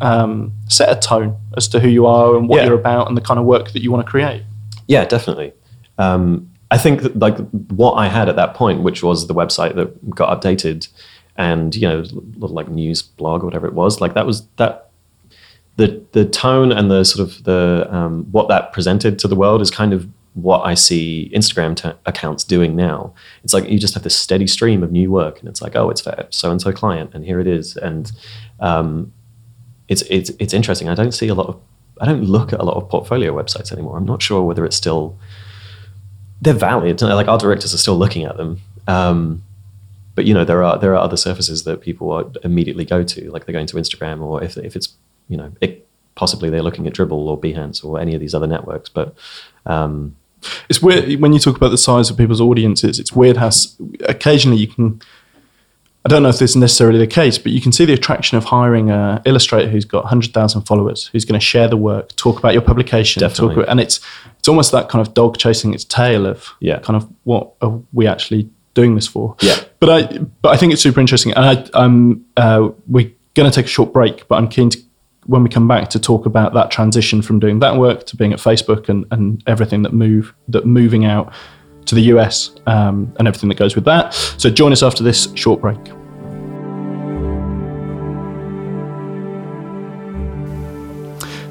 um, 0.00 0.52
set 0.68 0.88
a 0.96 1.00
tone 1.00 1.36
as 1.56 1.66
to 1.68 1.80
who 1.80 1.88
you 1.88 2.06
are 2.06 2.36
and 2.36 2.48
what 2.48 2.58
Yeah. 2.60 2.66
you're 2.66 2.78
about 2.78 3.08
and 3.08 3.16
the 3.16 3.20
kind 3.20 3.40
of 3.40 3.46
work 3.46 3.72
that 3.72 3.82
you 3.82 3.90
want 3.90 4.04
to 4.06 4.10
create. 4.10 4.42
Yeah, 4.86 5.04
definitely. 5.04 5.52
Um, 5.98 6.50
I 6.70 6.78
think 6.78 7.02
that, 7.02 7.18
like 7.18 7.36
what 7.82 7.92
I 7.94 8.08
had 8.08 8.28
at 8.28 8.36
that 8.36 8.54
point, 8.54 8.82
which 8.82 9.02
was 9.02 9.26
the 9.26 9.34
website 9.34 9.74
that 9.76 9.88
got 10.14 10.28
updated, 10.40 10.88
and 11.36 11.74
you 11.74 11.88
know, 11.88 11.98
little 12.42 12.54
like 12.54 12.68
news 12.68 13.02
blog 13.02 13.42
or 13.42 13.46
whatever 13.46 13.66
it 13.66 13.74
was, 13.74 14.00
like 14.00 14.14
that 14.14 14.26
was 14.26 14.46
that 14.56 14.90
the 15.76 16.02
the 16.12 16.24
tone 16.24 16.70
and 16.72 16.90
the 16.90 17.04
sort 17.04 17.26
of 17.28 17.42
the 17.44 17.86
um, 17.90 18.24
what 18.30 18.48
that 18.48 18.72
presented 18.72 19.18
to 19.20 19.28
the 19.28 19.36
world 19.36 19.60
is 19.62 19.70
kind 19.70 19.92
of 19.92 20.06
what 20.34 20.60
I 20.60 20.74
see 20.74 21.30
Instagram 21.34 21.76
t- 21.76 21.96
accounts 22.06 22.44
doing 22.44 22.74
now. 22.76 23.14
It's 23.44 23.54
like 23.54 23.68
you 23.68 23.78
just 23.78 23.94
have 23.94 24.02
this 24.02 24.18
steady 24.18 24.46
stream 24.46 24.82
of 24.82 24.92
new 24.92 25.10
work, 25.10 25.38
and 25.40 25.48
it's 25.48 25.62
like, 25.62 25.76
oh, 25.76 25.90
it's 25.90 26.00
for 26.00 26.26
so 26.30 26.50
and 26.50 26.60
so 26.60 26.72
client, 26.72 27.10
and 27.14 27.24
here 27.24 27.40
it 27.40 27.46
is, 27.46 27.76
and 27.76 28.10
um, 28.60 29.12
it's 29.88 30.02
it's 30.02 30.30
it's 30.38 30.52
interesting. 30.52 30.88
I 30.88 30.94
don't 30.94 31.12
see 31.12 31.28
a 31.28 31.34
lot 31.34 31.48
of 31.48 31.60
I 32.00 32.06
don't 32.06 32.24
look 32.24 32.52
at 32.52 32.60
a 32.60 32.64
lot 32.64 32.76
of 32.76 32.88
portfolio 32.88 33.32
websites 33.32 33.72
anymore. 33.72 33.96
I'm 33.96 34.04
not 34.04 34.22
sure 34.22 34.42
whether 34.42 34.64
it's 34.64 34.76
still 34.76 35.16
they're 36.40 36.54
valid. 36.54 37.00
Like 37.00 37.28
our 37.28 37.38
directors 37.38 37.72
are 37.72 37.78
still 37.78 37.96
looking 37.96 38.24
at 38.24 38.36
them. 38.36 38.60
Um, 38.86 39.42
but 40.14 40.24
you 40.24 40.34
know 40.34 40.44
there 40.44 40.62
are 40.62 40.78
there 40.78 40.92
are 40.92 41.02
other 41.02 41.16
surfaces 41.16 41.64
that 41.64 41.80
people 41.80 42.32
immediately 42.42 42.84
go 42.84 43.02
to, 43.02 43.30
like 43.30 43.46
they're 43.46 43.52
going 43.52 43.66
to 43.66 43.76
Instagram, 43.76 44.20
or 44.20 44.42
if 44.42 44.56
if 44.56 44.76
it's 44.76 44.94
you 45.28 45.36
know 45.36 45.52
it, 45.60 45.86
possibly 46.14 46.50
they're 46.50 46.62
looking 46.62 46.86
at 46.86 46.92
Dribbble 46.92 47.12
or 47.12 47.40
Behance 47.40 47.84
or 47.84 48.00
any 48.00 48.14
of 48.14 48.20
these 48.20 48.34
other 48.34 48.46
networks. 48.46 48.88
But 48.88 49.14
um, 49.66 50.16
It's 50.68 50.80
weird 50.82 51.20
when 51.20 51.32
you 51.32 51.38
talk 51.38 51.56
about 51.56 51.70
the 51.70 51.78
size 51.78 52.10
of 52.10 52.16
people's 52.16 52.40
audiences. 52.40 52.98
It's 52.98 53.12
weird 53.12 53.36
how 53.36 53.50
occasionally 54.06 54.58
you 54.58 54.66
can. 54.68 55.00
I 56.06 56.10
don't 56.10 56.22
know 56.22 56.28
if 56.28 56.38
this 56.38 56.50
is 56.50 56.56
necessarily 56.56 56.98
the 56.98 57.06
case, 57.06 57.38
but 57.38 57.50
you 57.52 57.62
can 57.62 57.72
see 57.72 57.86
the 57.86 57.94
attraction 57.94 58.36
of 58.36 58.44
hiring 58.44 58.90
an 58.90 59.22
illustrator 59.24 59.70
who's 59.70 59.86
got 59.86 60.04
hundred 60.04 60.34
thousand 60.34 60.62
followers, 60.62 61.06
who's 61.12 61.24
going 61.24 61.40
to 61.40 61.44
share 61.44 61.66
the 61.66 61.78
work, 61.78 62.14
talk 62.16 62.38
about 62.38 62.52
your 62.52 62.60
publication, 62.60 63.20
talk 63.20 63.30
Definitely. 63.30 63.54
about, 63.56 63.68
and 63.70 63.80
it's 63.80 64.00
it's 64.38 64.46
almost 64.48 64.70
that 64.72 64.90
kind 64.90 65.06
of 65.06 65.14
dog 65.14 65.38
chasing 65.38 65.72
its 65.72 65.82
tail 65.84 66.26
of 66.26 66.50
Yeah. 66.60 66.78
kind 66.80 66.96
of 66.98 67.08
what 67.22 67.52
are 67.62 67.80
we 67.94 68.06
actually 68.06 68.50
doing 68.74 68.96
this 68.96 69.06
for? 69.06 69.34
Yeah. 69.40 69.56
but 69.80 69.88
I 69.88 70.18
but 70.42 70.50
I 70.50 70.58
think 70.58 70.74
it's 70.74 70.82
super 70.82 71.00
interesting, 71.00 71.32
and 71.32 71.44
I, 71.46 71.82
I'm 71.82 72.24
uh, 72.36 72.68
we're 72.86 73.10
going 73.32 73.50
to 73.50 73.54
take 73.54 73.64
a 73.64 73.68
short 73.68 73.94
break, 73.94 74.28
but 74.28 74.34
I'm 74.36 74.48
keen 74.48 74.68
to 74.70 74.78
when 75.26 75.42
we 75.42 75.48
come 75.48 75.66
back 75.66 75.88
to 75.90 75.98
talk 75.98 76.26
about 76.26 76.54
that 76.54 76.70
transition 76.70 77.22
from 77.22 77.38
doing 77.38 77.60
that 77.60 77.76
work 77.76 78.06
to 78.06 78.16
being 78.16 78.32
at 78.32 78.38
Facebook 78.38 78.88
and, 78.88 79.06
and 79.10 79.42
everything 79.46 79.82
that 79.82 79.92
move 79.92 80.34
that 80.48 80.66
moving 80.66 81.04
out 81.04 81.32
to 81.86 81.94
the 81.94 82.02
US 82.02 82.50
um, 82.66 83.12
and 83.18 83.28
everything 83.28 83.48
that 83.48 83.58
goes 83.58 83.74
with 83.74 83.84
that. 83.84 84.14
So 84.14 84.50
join 84.50 84.72
us 84.72 84.82
after 84.82 85.02
this 85.02 85.28
short 85.34 85.60
break. 85.60 85.78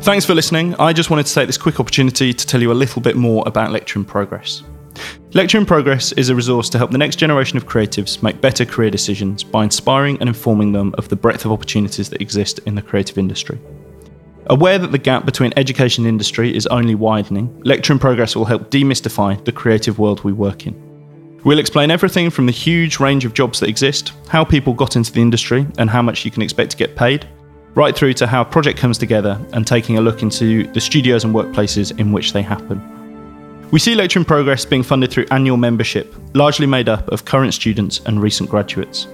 Thanks 0.04 0.26
for 0.26 0.36
listening. 0.36 0.76
I 0.80 0.92
just 0.92 1.10
wanted 1.10 1.28
to 1.28 1.34
take 1.34 1.48
this 1.48 1.58
quick 1.58 1.80
opportunity 1.80 2.34
to 2.34 2.46
tell 2.46 2.62
you 2.62 2.72
a 2.72 2.74
little 2.74 3.02
bit 3.02 3.16
more 3.16 3.42
about 3.46 3.72
Lecture 3.72 4.00
in 4.00 4.06
Progress. 4.06 4.64
Lecture 5.34 5.58
in 5.58 5.66
Progress 5.66 6.12
is 6.12 6.30
a 6.30 6.36
resource 6.36 6.70
to 6.70 6.78
help 6.78 6.92
the 6.92 6.98
next 6.98 7.16
generation 7.16 7.58
of 7.58 7.66
creatives 7.66 8.22
make 8.22 8.40
better 8.40 8.66
career 8.66 8.92
decisions 8.92 9.44
by 9.44 9.64
inspiring 9.64 10.18
and 10.20 10.30
informing 10.30 10.72
them 10.72 10.94
of 10.98 11.10
the 11.10 11.16
breadth 11.16 11.46
of 11.46 11.52
opportunities 11.52 12.10
that 12.10 12.22
exist 12.22 12.60
in 12.68 12.76
the 12.76 12.82
creative 12.82 13.18
industry. 13.18 13.60
Aware 14.48 14.78
that 14.78 14.92
the 14.92 14.98
gap 14.98 15.26
between 15.26 15.54
education 15.58 16.04
and 16.04 16.10
industry 16.10 16.56
is 16.56 16.68
only 16.68 16.96
widening, 16.96 17.62
Lecture 17.64 17.94
in 17.94 18.00
Progress 18.00 18.36
will 18.36 18.46
help 18.46 18.70
demystify 18.70 19.44
the 19.46 19.52
creative 19.52 19.98
world 19.98 20.24
we 20.24 20.34
work 20.34 20.68
in. 20.68 20.76
We'll 21.44 21.60
explain 21.60 21.92
everything 21.92 22.30
from 22.30 22.46
the 22.46 22.52
huge 22.52 23.00
range 23.00 23.26
of 23.26 23.34
jobs 23.34 23.60
that 23.60 23.70
exist, 23.70 24.14
how 24.30 24.44
people 24.44 24.74
got 24.74 24.96
into 24.96 25.12
the 25.12 25.22
industry, 25.22 25.66
and 25.78 25.90
how 25.90 26.02
much 26.02 26.26
you 26.26 26.32
can 26.32 26.42
expect 26.42 26.72
to 26.72 26.78
get 26.78 26.96
paid, 26.96 27.28
right 27.74 27.96
through 27.96 28.14
to 28.14 28.28
how 28.28 28.42
a 28.42 28.46
project 28.46 28.78
comes 28.78 28.98
together 28.98 29.44
and 29.54 29.66
taking 29.66 29.98
a 29.98 30.02
look 30.02 30.22
into 30.22 30.72
the 30.74 30.80
studios 30.80 31.24
and 31.24 31.34
workplaces 31.34 31.98
in 32.00 32.12
which 32.12 32.34
they 32.34 32.42
happen. 32.42 33.03
We 33.74 33.80
see 33.80 33.96
Lecture 33.96 34.20
in 34.20 34.26
Progress 34.26 34.66
being 34.66 34.84
funded 34.84 35.10
through 35.10 35.26
annual 35.32 35.58
membership, 35.58 36.14
largely 36.36 36.68
made 36.68 36.88
up 36.88 37.08
of 37.08 37.26
current 37.26 37.56
students 37.56 38.02
and 38.06 38.22
recent 38.22 38.48
graduates. 38.48 39.08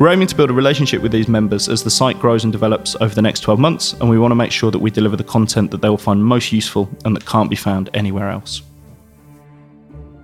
We're 0.00 0.08
aiming 0.08 0.26
to 0.26 0.34
build 0.34 0.50
a 0.50 0.52
relationship 0.52 1.00
with 1.02 1.12
these 1.12 1.28
members 1.28 1.68
as 1.68 1.84
the 1.84 1.90
site 1.90 2.18
grows 2.18 2.42
and 2.42 2.52
develops 2.52 2.96
over 2.96 3.14
the 3.14 3.22
next 3.22 3.42
12 3.42 3.60
months, 3.60 3.92
and 3.92 4.10
we 4.10 4.18
want 4.18 4.32
to 4.32 4.34
make 4.34 4.50
sure 4.50 4.72
that 4.72 4.80
we 4.80 4.90
deliver 4.90 5.14
the 5.14 5.22
content 5.22 5.70
that 5.70 5.82
they 5.82 5.88
will 5.88 5.96
find 5.96 6.24
most 6.24 6.50
useful 6.50 6.90
and 7.04 7.14
that 7.14 7.24
can't 7.26 7.48
be 7.48 7.54
found 7.54 7.90
anywhere 7.94 8.28
else. 8.28 8.62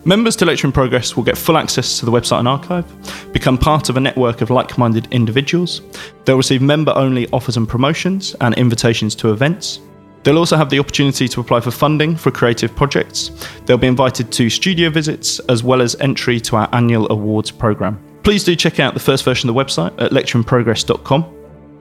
Members 0.05 0.35
to 0.35 0.45
Lecture 0.45 0.67
in 0.67 0.73
Progress 0.73 1.14
will 1.14 1.23
get 1.23 1.38
full 1.38 1.57
access 1.57 2.01
to 2.01 2.05
the 2.05 2.11
website 2.11 2.41
and 2.41 2.49
archive, 2.49 3.33
become 3.33 3.57
part 3.57 3.88
of 3.88 3.97
a 3.97 4.01
network 4.01 4.41
of 4.41 4.51
like 4.51 4.77
minded 4.77 5.07
individuals. 5.12 5.83
They'll 6.25 6.37
receive 6.37 6.62
member 6.62 6.93
only 6.97 7.29
offers 7.29 7.57
and 7.57 7.69
promotions 7.69 8.35
and 8.41 8.55
invitations 8.55 9.14
to 9.14 9.31
events. 9.31 9.79
They'll 10.22 10.38
also 10.38 10.57
have 10.57 10.70
the 10.70 10.78
opportunity 10.78 11.28
to 11.28 11.40
apply 11.40 11.61
for 11.61 11.70
funding 11.70 12.16
for 12.16 12.31
creative 12.31 12.74
projects. 12.74 13.31
They'll 13.64 13.78
be 13.78 13.87
invited 13.87 14.33
to 14.33 14.50
studio 14.50 14.90
visits 14.90 15.38
as 15.48 15.62
well 15.62 15.81
as 15.81 15.94
entry 16.00 16.40
to 16.40 16.57
our 16.57 16.68
annual 16.72 17.11
awards 17.11 17.50
programme. 17.50 18.02
Please 18.22 18.44
do 18.44 18.54
check 18.57 18.81
out 18.81 18.94
the 18.94 19.00
first 19.00 19.24
version 19.24 19.48
of 19.48 19.54
the 19.54 19.64
website 19.64 19.92
at 20.00 20.12
lectureinprogress.com. 20.12 21.35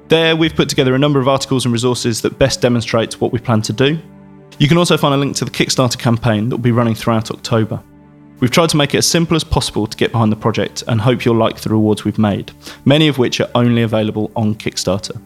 There, 0.08 0.36
we've 0.36 0.56
put 0.56 0.70
together 0.70 0.96
a 0.96 1.00
number 1.00 1.20
of 1.20 1.28
articles 1.28 1.66
and 1.66 1.74
resources 1.74 2.22
that 2.22 2.40
best 2.40 2.62
demonstrate 2.62 3.20
what 3.20 3.34
we 3.34 3.40
plan 3.40 3.62
to 3.64 3.74
do. 3.74 4.00
You 4.58 4.68
can 4.68 4.78
also 4.78 4.98
find 4.98 5.14
a 5.14 5.18
link 5.18 5.36
to 5.38 5.46
the 5.46 5.52
Kickstarter 5.52 6.00
campaign 6.00 6.50
that 6.50 6.56
will 6.56 6.64
be 6.64 6.72
running 6.72 6.96
throughout 6.96 7.30
October. 7.30 7.84
We've 8.40 8.52
tried 8.52 8.70
to 8.70 8.78
make 8.78 8.94
it 8.94 9.00
as 9.00 9.08
simple 9.08 9.36
as 9.36 9.44
possible 9.44 9.88
to 9.88 9.98
get 9.98 10.12
behind 10.12 10.32
the 10.32 10.38
project 10.38 10.84
and 10.88 11.02
hope 11.02 11.26
you'll 11.26 11.36
like 11.36 11.60
the 11.60 11.70
rewards 11.70 12.06
we've 12.06 12.20
made, 12.20 12.52
many 12.86 13.08
of 13.08 13.18
which 13.18 13.42
are 13.42 13.50
only 13.56 13.82
available 13.82 14.32
on 14.36 14.56
Kickstarter. 14.56 15.20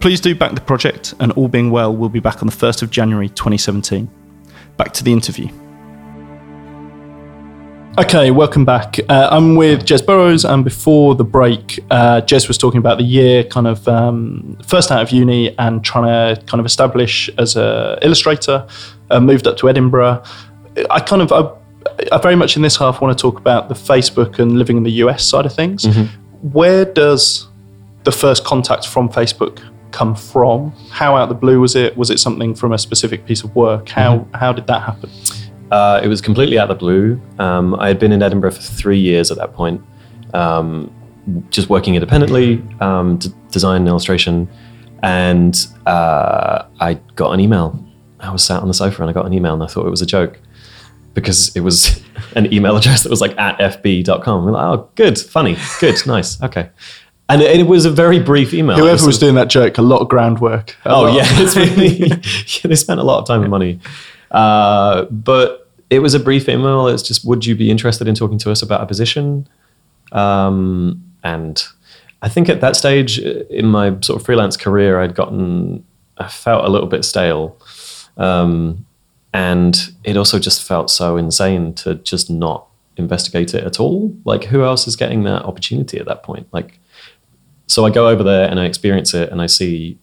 Please 0.00 0.20
do 0.20 0.34
back 0.34 0.54
the 0.54 0.60
project, 0.60 1.14
and 1.20 1.32
all 1.32 1.48
being 1.48 1.70
well, 1.70 1.94
we'll 1.94 2.08
be 2.08 2.20
back 2.20 2.42
on 2.42 2.46
the 2.46 2.54
1st 2.54 2.82
of 2.82 2.90
January 2.90 3.28
2017. 3.28 4.08
Back 4.76 4.92
to 4.94 5.04
the 5.04 5.12
interview. 5.12 5.48
Okay, 7.98 8.30
welcome 8.30 8.64
back. 8.64 9.00
Uh, 9.08 9.26
I'm 9.28 9.56
with 9.56 9.84
Jez 9.84 10.06
Burrows, 10.06 10.44
and 10.44 10.62
before 10.62 11.16
the 11.16 11.24
break, 11.24 11.80
uh, 11.90 12.20
Jez 12.20 12.46
was 12.46 12.56
talking 12.56 12.78
about 12.78 12.98
the 12.98 13.04
year, 13.04 13.42
kind 13.42 13.66
of 13.66 13.88
um, 13.88 14.56
first 14.64 14.92
out 14.92 15.02
of 15.02 15.10
uni 15.10 15.58
and 15.58 15.82
trying 15.82 16.04
to 16.36 16.40
kind 16.46 16.60
of 16.60 16.66
establish 16.66 17.28
as 17.38 17.56
an 17.56 17.98
illustrator. 18.02 18.68
Uh, 19.10 19.18
moved 19.18 19.48
up 19.48 19.56
to 19.56 19.68
Edinburgh. 19.68 20.22
I 20.90 21.00
kind 21.00 21.22
of, 21.22 21.32
I, 21.32 21.50
I, 22.12 22.18
very 22.18 22.36
much 22.36 22.54
in 22.54 22.62
this 22.62 22.76
half 22.76 23.00
want 23.00 23.18
to 23.18 23.20
talk 23.20 23.40
about 23.40 23.68
the 23.68 23.74
Facebook 23.74 24.38
and 24.38 24.58
living 24.58 24.76
in 24.76 24.84
the 24.84 24.92
US 24.92 25.24
side 25.24 25.44
of 25.44 25.52
things. 25.52 25.82
Mm-hmm. 25.82 26.52
Where 26.52 26.84
does 26.84 27.47
the 28.08 28.16
first 28.16 28.42
contact 28.42 28.86
from 28.86 29.06
Facebook 29.10 29.60
come 29.90 30.14
from? 30.14 30.70
How 30.90 31.14
out 31.14 31.24
of 31.24 31.28
the 31.28 31.34
blue 31.34 31.60
was 31.60 31.76
it? 31.76 31.94
Was 31.94 32.08
it 32.08 32.18
something 32.18 32.54
from 32.54 32.72
a 32.72 32.78
specific 32.78 33.26
piece 33.26 33.44
of 33.44 33.54
work? 33.54 33.90
How 33.90 34.20
mm-hmm. 34.20 34.34
how 34.34 34.50
did 34.54 34.66
that 34.66 34.80
happen? 34.80 35.10
Uh, 35.70 36.00
it 36.02 36.08
was 36.08 36.22
completely 36.22 36.58
out 36.58 36.70
of 36.70 36.78
the 36.78 36.80
blue. 36.80 37.20
Um, 37.38 37.74
I 37.74 37.88
had 37.88 37.98
been 37.98 38.12
in 38.12 38.22
Edinburgh 38.22 38.52
for 38.52 38.62
three 38.62 38.98
years 38.98 39.30
at 39.30 39.36
that 39.36 39.52
point, 39.52 39.82
um, 40.32 40.90
just 41.50 41.68
working 41.68 41.94
independently, 41.94 42.62
um, 42.80 43.18
d- 43.18 43.28
design 43.50 43.82
and 43.82 43.88
illustration. 43.88 44.48
And 45.02 45.54
uh, 45.84 46.64
I 46.80 46.94
got 47.14 47.32
an 47.32 47.40
email. 47.40 47.78
I 48.20 48.30
was 48.32 48.42
sat 48.42 48.62
on 48.62 48.68
the 48.68 48.74
sofa 48.74 49.02
and 49.02 49.10
I 49.10 49.12
got 49.12 49.26
an 49.26 49.34
email 49.34 49.52
and 49.52 49.62
I 49.62 49.66
thought 49.66 49.86
it 49.86 49.90
was 49.90 50.00
a 50.00 50.06
joke 50.06 50.40
because 51.12 51.54
it 51.54 51.60
was 51.60 52.02
an 52.36 52.50
email 52.54 52.74
address 52.74 53.02
that 53.02 53.10
was 53.10 53.20
like 53.20 53.38
at 53.38 53.58
fb.com. 53.58 54.46
I'm 54.46 54.52
like, 54.52 54.78
oh, 54.78 54.90
good, 54.94 55.18
funny, 55.18 55.58
good, 55.78 55.96
nice, 56.06 56.42
okay. 56.42 56.70
And 57.28 57.42
it, 57.42 57.60
it, 57.60 57.66
was 57.66 57.84
a 57.84 57.90
very 57.90 58.18
brief 58.18 58.54
email. 58.54 58.76
Whoever 58.76 58.92
was, 58.92 59.06
was 59.06 59.18
doing 59.18 59.34
that 59.34 59.48
joke, 59.48 59.76
a 59.76 59.82
lot 59.82 60.00
of 60.00 60.08
groundwork. 60.08 60.76
Oh, 60.86 61.14
yeah, 61.14 61.24
it's 61.26 61.56
really, 61.56 62.08
yeah, 62.08 62.68
they 62.68 62.74
spent 62.74 63.00
a 63.00 63.02
lot 63.02 63.18
of 63.20 63.26
time 63.26 63.42
and 63.42 63.50
money. 63.50 63.80
Uh, 64.30 65.04
but 65.04 65.68
it 65.90 65.98
was 66.00 66.14
a 66.14 66.20
brief 66.20 66.48
email. 66.48 66.86
It's 66.88 67.02
just, 67.02 67.26
would 67.26 67.44
you 67.44 67.54
be 67.54 67.70
interested 67.70 68.08
in 68.08 68.14
talking 68.14 68.38
to 68.38 68.50
us 68.50 68.62
about 68.62 68.82
a 68.82 68.86
position? 68.86 69.46
Um, 70.12 71.04
and 71.22 71.62
I 72.22 72.28
think 72.28 72.48
at 72.48 72.60
that 72.60 72.76
stage 72.76 73.18
in 73.18 73.66
my 73.66 73.98
sort 74.00 74.20
of 74.20 74.26
freelance 74.26 74.56
career, 74.56 75.00
I'd 75.00 75.14
gotten, 75.14 75.84
I 76.16 76.28
felt 76.28 76.64
a 76.64 76.68
little 76.68 76.88
bit 76.88 77.04
stale. 77.04 77.58
Um, 78.16 78.86
and 79.32 79.92
it 80.04 80.16
also 80.16 80.38
just 80.38 80.64
felt 80.66 80.90
so 80.90 81.16
insane 81.16 81.74
to 81.74 81.96
just 81.96 82.30
not 82.30 82.66
investigate 82.96 83.54
it 83.54 83.64
at 83.64 83.78
all. 83.78 84.16
Like, 84.24 84.44
who 84.44 84.64
else 84.64 84.88
is 84.88 84.96
getting 84.96 85.24
that 85.24 85.44
opportunity 85.44 85.98
at 85.98 86.06
that 86.06 86.22
point? 86.22 86.48
Like, 86.52 86.80
so 87.68 87.86
I 87.86 87.90
go 87.90 88.08
over 88.08 88.22
there 88.24 88.48
and 88.50 88.58
I 88.58 88.64
experience 88.64 89.14
it 89.14 89.30
and 89.30 89.40
I 89.40 89.46
see 89.46 89.96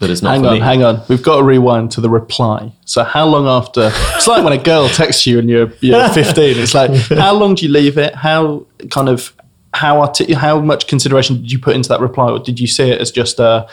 that 0.00 0.10
it's 0.10 0.20
not 0.20 0.32
hang 0.34 0.46
on, 0.46 0.54
me. 0.54 0.60
hang 0.60 0.82
on. 0.84 1.00
We've 1.08 1.22
got 1.22 1.38
to 1.38 1.42
rewind 1.44 1.92
to 1.92 2.00
the 2.00 2.10
reply. 2.10 2.72
So 2.84 3.04
how 3.04 3.24
long 3.26 3.46
after? 3.46 3.90
It's 4.16 4.26
like 4.26 4.44
when 4.44 4.52
a 4.52 4.62
girl 4.62 4.88
texts 4.88 5.26
you 5.26 5.38
and 5.38 5.48
you're 5.48 5.72
you're 5.80 6.08
15. 6.12 6.58
It's 6.58 6.74
like 6.74 6.90
how 7.08 7.32
long 7.32 7.54
do 7.54 7.64
you 7.64 7.72
leave 7.72 7.96
it? 7.96 8.14
How 8.14 8.66
kind 8.90 9.08
of 9.08 9.32
how 9.72 10.00
arti- 10.00 10.34
how 10.34 10.60
much 10.60 10.86
consideration 10.86 11.36
did 11.36 11.50
you 11.50 11.58
put 11.58 11.74
into 11.74 11.88
that 11.88 12.00
reply, 12.00 12.30
or 12.30 12.38
did 12.38 12.60
you 12.60 12.66
see 12.66 12.90
it 12.90 13.00
as 13.00 13.10
just 13.10 13.40
a 13.40 13.66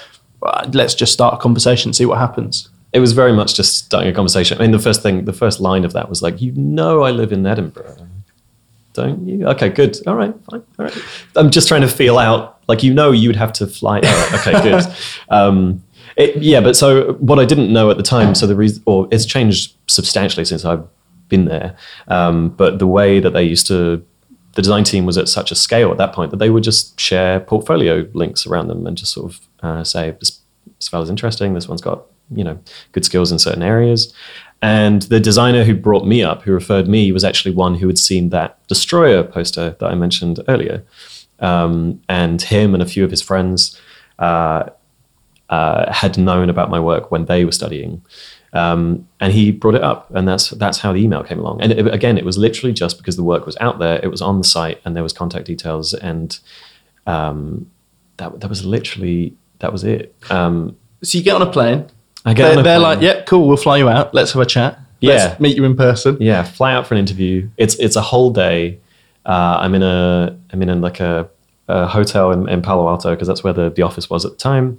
let's 0.73 0.95
just 0.95 1.13
start 1.13 1.33
a 1.33 1.37
conversation, 1.37 1.93
see 1.93 2.05
what 2.05 2.17
happens? 2.17 2.69
It 2.93 2.99
was 2.99 3.13
very 3.13 3.31
much 3.33 3.55
just 3.55 3.85
starting 3.85 4.09
a 4.09 4.13
conversation. 4.13 4.57
I 4.57 4.61
mean, 4.61 4.71
the 4.71 4.79
first 4.79 5.01
thing, 5.01 5.25
the 5.25 5.33
first 5.33 5.59
line 5.59 5.85
of 5.85 5.93
that 5.93 6.09
was 6.09 6.21
like, 6.21 6.41
"You 6.41 6.51
know, 6.53 7.03
I 7.03 7.11
live 7.11 7.31
in 7.31 7.45
Edinburgh." 7.45 7.95
Don't 8.93 9.25
you? 9.25 9.47
Okay, 9.47 9.69
good. 9.69 9.97
All 10.05 10.15
right, 10.15 10.33
fine. 10.49 10.63
All 10.77 10.85
right. 10.85 10.97
I'm 11.35 11.49
just 11.51 11.67
trying 11.69 11.81
to 11.81 11.87
feel 11.87 12.17
out, 12.17 12.50
like 12.67 12.83
you 12.83 12.93
know, 12.93 13.11
you 13.11 13.29
would 13.29 13.35
have 13.35 13.53
to 13.53 13.67
fly. 13.67 13.97
okay, 14.33 14.61
good. 14.61 14.85
Um, 15.29 15.83
it, 16.17 16.41
yeah, 16.41 16.61
but 16.61 16.75
so 16.75 17.13
what 17.13 17.39
I 17.39 17.45
didn't 17.45 17.71
know 17.71 17.89
at 17.89 17.97
the 17.97 18.03
time, 18.03 18.35
so 18.35 18.45
the 18.47 18.55
reason, 18.55 18.83
or 18.85 19.07
it's 19.11 19.25
changed 19.25 19.75
substantially 19.87 20.45
since 20.45 20.65
I've 20.65 20.85
been 21.29 21.45
there. 21.45 21.75
Um, 22.07 22.49
but 22.49 22.79
the 22.79 22.87
way 22.87 23.19
that 23.19 23.31
they 23.31 23.43
used 23.43 23.67
to, 23.67 24.05
the 24.53 24.61
design 24.61 24.83
team 24.83 25.05
was 25.05 25.17
at 25.17 25.29
such 25.29 25.51
a 25.51 25.55
scale 25.55 25.91
at 25.91 25.97
that 25.97 26.13
point 26.13 26.31
that 26.31 26.37
they 26.37 26.49
would 26.49 26.63
just 26.63 26.99
share 26.99 27.39
portfolio 27.39 28.07
links 28.13 28.45
around 28.45 28.67
them 28.67 28.85
and 28.85 28.97
just 28.97 29.13
sort 29.13 29.31
of 29.31 29.39
uh, 29.63 29.83
say 29.83 30.11
this, 30.19 30.39
this 30.77 30.89
fella's 30.89 31.09
interesting. 31.09 31.53
This 31.53 31.67
one's 31.67 31.81
got 31.81 32.03
you 32.33 32.43
know 32.43 32.59
good 32.91 33.05
skills 33.05 33.31
in 33.31 33.39
certain 33.39 33.63
areas. 33.63 34.13
And 34.61 35.01
the 35.03 35.19
designer 35.19 35.63
who 35.63 35.73
brought 35.73 36.05
me 36.05 36.21
up, 36.21 36.43
who 36.43 36.51
referred 36.51 36.87
me, 36.87 37.11
was 37.11 37.23
actually 37.23 37.55
one 37.55 37.75
who 37.75 37.87
had 37.87 37.97
seen 37.97 38.29
that 38.29 38.59
Destroyer 38.67 39.23
poster 39.23 39.75
that 39.79 39.91
I 39.91 39.95
mentioned 39.95 40.39
earlier. 40.47 40.83
Um, 41.41 42.01
and 42.07 42.41
him 42.41 42.73
and 42.73 42.81
a 42.83 42.85
few 42.85 43.03
of 43.03 43.11
his 43.11 43.21
friends 43.21 43.79
uh, 44.19 44.69
uh, 45.49 45.91
had 45.91 46.17
known 46.17 46.49
about 46.49 46.69
my 46.69 46.79
work 46.79 47.11
when 47.11 47.25
they 47.25 47.43
were 47.45 47.51
studying. 47.51 48.01
Um, 48.53 49.07
and 49.19 49.31
he 49.31 49.51
brought 49.51 49.75
it 49.75 49.83
up, 49.83 50.13
and 50.13 50.27
that's 50.27 50.49
that's 50.51 50.79
how 50.79 50.91
the 50.93 50.99
email 50.99 51.23
came 51.23 51.39
along. 51.39 51.61
And 51.61 51.71
it, 51.71 51.87
again, 51.87 52.17
it 52.17 52.25
was 52.25 52.37
literally 52.37 52.73
just 52.73 52.97
because 52.97 53.15
the 53.15 53.23
work 53.23 53.45
was 53.45 53.57
out 53.61 53.79
there, 53.79 53.99
it 54.03 54.07
was 54.07 54.21
on 54.21 54.37
the 54.37 54.43
site, 54.43 54.81
and 54.83 54.95
there 54.95 55.03
was 55.03 55.13
contact 55.13 55.45
details, 55.45 55.93
and 55.93 56.37
um, 57.07 57.71
that 58.17 58.39
that 58.41 58.49
was 58.49 58.65
literally 58.65 59.35
that 59.59 59.71
was 59.71 59.83
it. 59.83 60.15
Um, 60.29 60.77
so 61.01 61.17
you 61.17 61.23
get 61.23 61.35
on 61.35 61.41
a 61.41 61.51
plane. 61.51 61.87
I 62.25 62.33
get 62.33 62.55
they're, 62.55 62.63
they're 62.63 62.79
plane. 62.79 62.81
like, 62.81 63.01
"Yep, 63.01 63.25
cool, 63.25 63.47
we'll 63.47 63.57
fly 63.57 63.77
you 63.77 63.89
out. 63.89 64.13
Let's 64.13 64.33
have 64.33 64.41
a 64.41 64.45
chat. 64.45 64.79
Let's 65.01 65.23
yeah, 65.23 65.37
meet 65.39 65.55
you 65.55 65.63
in 65.63 65.75
person. 65.75 66.17
Yeah, 66.19 66.43
fly 66.43 66.73
out 66.73 66.85
for 66.85 66.93
an 66.93 66.99
interview. 66.99 67.49
It's 67.57 67.75
it's 67.75 67.95
a 67.95 68.01
whole 68.01 68.31
day. 68.31 68.79
Uh, 69.25 69.57
I'm 69.61 69.75
in 69.75 69.83
a 69.83 70.37
I'm 70.51 70.61
in 70.61 70.69
a, 70.69 70.75
like 70.75 70.99
a, 70.99 71.29
a 71.67 71.87
hotel 71.87 72.31
in, 72.31 72.49
in 72.49 72.61
Palo 72.61 72.87
Alto 72.87 73.11
because 73.11 73.27
that's 73.27 73.43
where 73.43 73.53
the, 73.53 73.69
the 73.69 73.81
office 73.81 74.09
was 74.09 74.25
at 74.25 74.31
the 74.31 74.37
time 74.37 74.77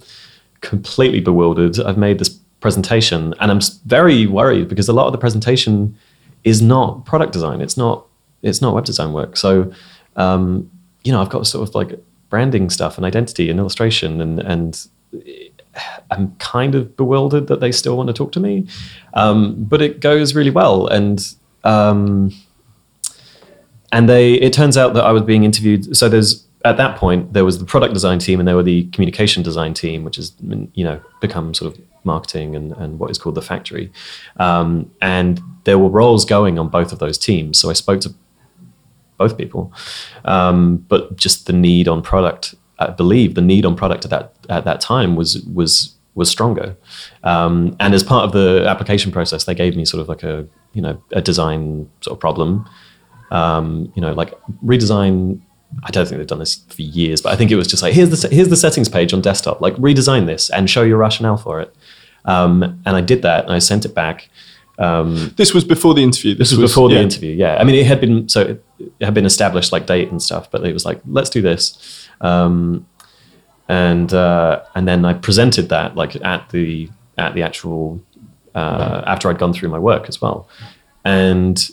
completely 0.63 1.21
bewildered. 1.21 1.79
I've 1.81 1.99
made 1.99 2.19
this 2.19 2.31
presentation 2.61 3.35
and 3.41 3.51
I'm 3.51 3.61
very 3.85 4.27
worried 4.27 4.69
because 4.69 4.89
a 4.89 4.93
lot 4.93 5.07
of 5.07 5.13
the 5.13 5.19
presentation 5.19 5.97
is 6.45 6.63
not 6.63 7.05
product 7.05 7.33
design. 7.33 7.61
It's 7.61 7.77
not 7.77 8.07
it's 8.43 8.63
not 8.63 8.75
web 8.75 8.85
design 8.85 9.13
work. 9.13 9.37
So 9.37 9.73
um, 10.17 10.71
you 11.05 11.13
know, 11.13 11.21
I've 11.21 11.29
got 11.29 11.47
sort 11.47 11.69
of 11.69 11.75
like 11.75 11.99
branding 12.31 12.71
stuff 12.71 12.97
and 12.97 13.05
identity 13.05 13.51
and 13.51 13.59
illustration 13.59 14.21
and 14.21 14.41
and 14.41 14.89
I'm 16.11 16.35
kind 16.37 16.75
of 16.75 16.97
bewildered 16.97 17.47
that 17.47 17.61
they 17.61 17.73
still 17.73 17.97
want 17.97 18.09
to 18.09 18.13
talk 18.13 18.33
to 18.33 18.41
me. 18.41 18.67
Um, 19.15 19.65
but 19.65 19.83
it 19.83 20.01
goes 20.01 20.35
really 20.35 20.51
well 20.51 20.87
and 20.87 21.35
um, 21.65 22.33
and 23.93 24.09
they 24.09 24.35
it 24.35 24.53
turns 24.53 24.77
out 24.77 24.95
that 24.95 25.05
I 25.05 25.13
was 25.13 25.23
being 25.23 25.45
interviewed 25.45 25.97
so 25.97 26.09
there's 26.09 26.47
at 26.65 26.77
that 26.77 26.97
point, 26.97 27.33
there 27.33 27.45
was 27.45 27.59
the 27.59 27.65
product 27.65 27.95
design 27.95 28.19
team 28.19 28.39
and 28.39 28.47
there 28.47 28.57
were 28.57 28.63
the 28.63 28.85
communication 28.91 29.43
design 29.43 29.75
team, 29.75 30.05
which 30.05 30.17
has 30.17 30.33
you 30.75 30.85
know 30.85 31.01
become 31.21 31.55
sort 31.55 31.73
of 31.73 31.81
marketing 32.05 32.55
and, 32.55 32.73
and 32.73 32.99
what 32.99 33.11
is 33.11 33.19
called 33.19 33.35
the 33.35 33.43
factory. 33.43 33.91
Um, 34.39 34.91
and 35.01 35.41
there 35.65 35.79
were 35.79 35.89
roles 35.89 36.25
going 36.25 36.59
on 36.59 36.69
both 36.69 36.93
of 36.93 36.99
those 36.99 37.19
teams. 37.19 37.59
So 37.59 37.71
I 37.71 37.73
spoke 37.73 38.01
to 38.03 38.15
both 39.19 39.37
people, 39.37 39.73
um, 40.25 40.79
but 40.89 41.17
just 41.17 41.47
the 41.47 41.53
need 41.53 41.89
on 41.89 42.03
product. 42.03 42.55
I 42.79 42.91
believe 42.91 43.35
the 43.35 43.43
need 43.43 43.65
on 43.65 43.77
product 43.77 44.05
at 44.05 44.11
that 44.11 44.35
at 44.49 44.65
that 44.65 44.81
time 44.81 45.17
was 45.17 45.41
was 45.43 45.95
was 46.15 46.31
stronger. 46.31 46.77
Um, 47.25 47.77
and 47.81 47.95
as 47.95 48.03
part 48.03 48.25
of 48.25 48.33
the 48.33 48.67
application 48.69 49.11
process, 49.11 49.45
they 49.45 49.55
gave 49.55 49.77
me 49.77 49.85
sort 49.85 50.01
of 50.01 50.09
like 50.09 50.23
a 50.23 50.47
you 50.75 50.83
know 50.83 51.03
a 51.13 51.23
design 51.23 51.91
sort 52.01 52.17
of 52.17 52.21
problem. 52.21 52.69
Um, 53.33 53.93
you 53.97 54.03
know, 54.03 54.13
like 54.13 54.33
redesign 54.65 55.41
I 55.85 55.91
don't 55.91 56.07
think 56.07 56.19
they've 56.19 56.27
done 56.27 56.39
this 56.39 56.57
for 56.69 56.83
years, 56.83 57.21
but 57.21 57.33
I 57.33 57.37
think 57.37 57.51
it 57.51 57.57
was 57.57 57.67
just 57.67 57.83
like 57.83 57.95
here's 57.95 58.21
the 58.21 58.29
here's 58.29 58.49
the 58.49 58.57
settings 58.57 58.89
page 58.89 59.13
on 59.13 59.21
desktop. 59.21 59.61
Like 59.61 59.75
redesign 59.77 60.27
this 60.27 60.51
and 60.51 60.69
show 60.69 60.83
your 60.83 60.99
rationale 60.99 61.37
for 61.37 61.61
it. 61.61 61.75
Um, 62.25 62.63
and 62.63 62.97
I 62.97 63.01
did 63.01 63.23
that, 63.23 63.45
and 63.45 63.53
I 63.53 63.59
sent 63.59 63.85
it 63.85 63.95
back. 63.95 64.29
Um, 64.79 65.33
this 65.37 65.53
was 65.53 65.65
before 65.65 65.95
the 65.95 66.03
interview. 66.03 66.35
This, 66.35 66.51
this 66.51 66.59
was, 66.59 66.71
before 66.71 66.91
yeah. 66.91 66.99
the 66.99 67.03
interview. 67.03 67.35
Yeah, 67.35 67.57
I 67.57 67.65
mean, 67.65 67.75
it 67.75 67.87
had 67.87 68.01
been 68.01 68.29
so 68.29 68.43
it, 68.43 68.65
it, 68.79 69.05
had 69.05 69.15
been 69.15 69.27
established 69.27 69.73
like 69.73 69.87
date 69.87 70.11
and 70.11 70.23
stuff, 70.23 70.51
but 70.51 70.65
it 70.65 70.73
was 70.73 70.85
like 70.85 71.01
let's 71.07 71.31
do 71.31 71.43
this. 71.43 72.09
Um, 72.21 72.87
and 73.69 74.13
uh, 74.13 74.63
and 74.75 74.87
then 74.87 75.05
I 75.05 75.15
presented 75.15 75.69
that 75.71 75.97
like 75.97 76.17
at 76.25 76.51
the 76.51 76.91
at 77.17 77.35
the 77.35 77.43
actual 77.43 78.01
uh, 78.55 79.03
after 79.07 79.31
I'd 79.31 79.39
gone 79.39 79.53
through 79.53 79.71
my 79.71 79.79
work 79.79 80.09
as 80.09 80.21
well, 80.21 80.49
and 81.05 81.71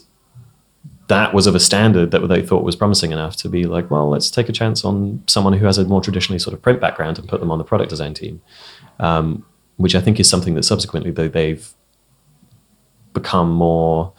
that 1.10 1.34
was 1.34 1.48
of 1.48 1.56
a 1.56 1.60
standard 1.60 2.12
that 2.12 2.24
they 2.28 2.40
thought 2.40 2.62
was 2.62 2.76
promising 2.76 3.10
enough 3.10 3.34
to 3.34 3.48
be 3.48 3.64
like, 3.64 3.90
well, 3.90 4.08
let's 4.08 4.30
take 4.30 4.48
a 4.48 4.52
chance 4.52 4.84
on 4.84 5.20
someone 5.26 5.52
who 5.52 5.66
has 5.66 5.76
a 5.76 5.84
more 5.84 6.00
traditionally 6.00 6.38
sort 6.38 6.54
of 6.54 6.62
print 6.62 6.80
background 6.80 7.18
and 7.18 7.28
put 7.28 7.40
them 7.40 7.50
on 7.50 7.58
the 7.58 7.64
product 7.64 7.90
design 7.90 8.14
team, 8.14 8.40
um, 9.00 9.44
which 9.76 9.96
I 9.96 10.00
think 10.00 10.20
is 10.20 10.30
something 10.30 10.54
that 10.54 10.62
subsequently 10.62 11.10
they've 11.10 11.68
become 13.12 13.50
more 13.50 14.12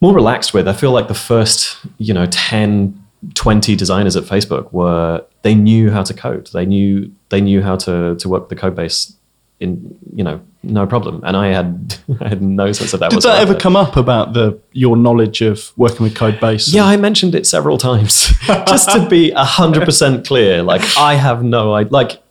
more 0.00 0.14
relaxed 0.14 0.54
with. 0.54 0.66
I 0.66 0.72
feel 0.72 0.90
like 0.90 1.08
the 1.08 1.14
first, 1.14 1.76
you 1.98 2.14
know, 2.14 2.24
10, 2.24 2.98
20 3.34 3.76
designers 3.76 4.16
at 4.16 4.24
Facebook 4.24 4.72
were 4.72 5.22
they 5.42 5.54
knew 5.54 5.90
how 5.90 6.02
to 6.02 6.14
code. 6.14 6.48
They 6.54 6.64
knew 6.64 7.12
they 7.28 7.42
knew 7.42 7.60
how 7.60 7.76
to 7.76 8.16
to 8.16 8.28
work 8.28 8.48
the 8.48 8.56
code 8.56 8.74
base 8.74 9.14
in 9.60 9.96
you 10.14 10.24
know 10.24 10.40
no 10.62 10.86
problem 10.86 11.22
and 11.24 11.36
i 11.36 11.48
had 11.48 11.94
i 12.20 12.28
had 12.28 12.42
no 12.42 12.72
sense 12.72 12.92
of 12.92 13.00
that 13.00 13.10
did 13.10 13.16
whatsoever. 13.16 13.36
that 13.36 13.50
ever 13.50 13.58
come 13.58 13.76
up 13.76 13.96
about 13.96 14.32
the 14.32 14.58
your 14.72 14.96
knowledge 14.96 15.42
of 15.42 15.72
working 15.76 16.02
with 16.02 16.14
codebase 16.14 16.72
yeah 16.72 16.84
i 16.84 16.96
mentioned 16.96 17.34
it 17.34 17.46
several 17.46 17.78
times 17.78 18.28
just 18.66 18.90
to 18.90 19.06
be 19.08 19.30
100% 19.30 20.26
clear 20.26 20.62
like 20.62 20.82
i 20.96 21.14
have 21.14 21.44
no 21.44 21.74
idea 21.74 21.92
like 21.92 22.22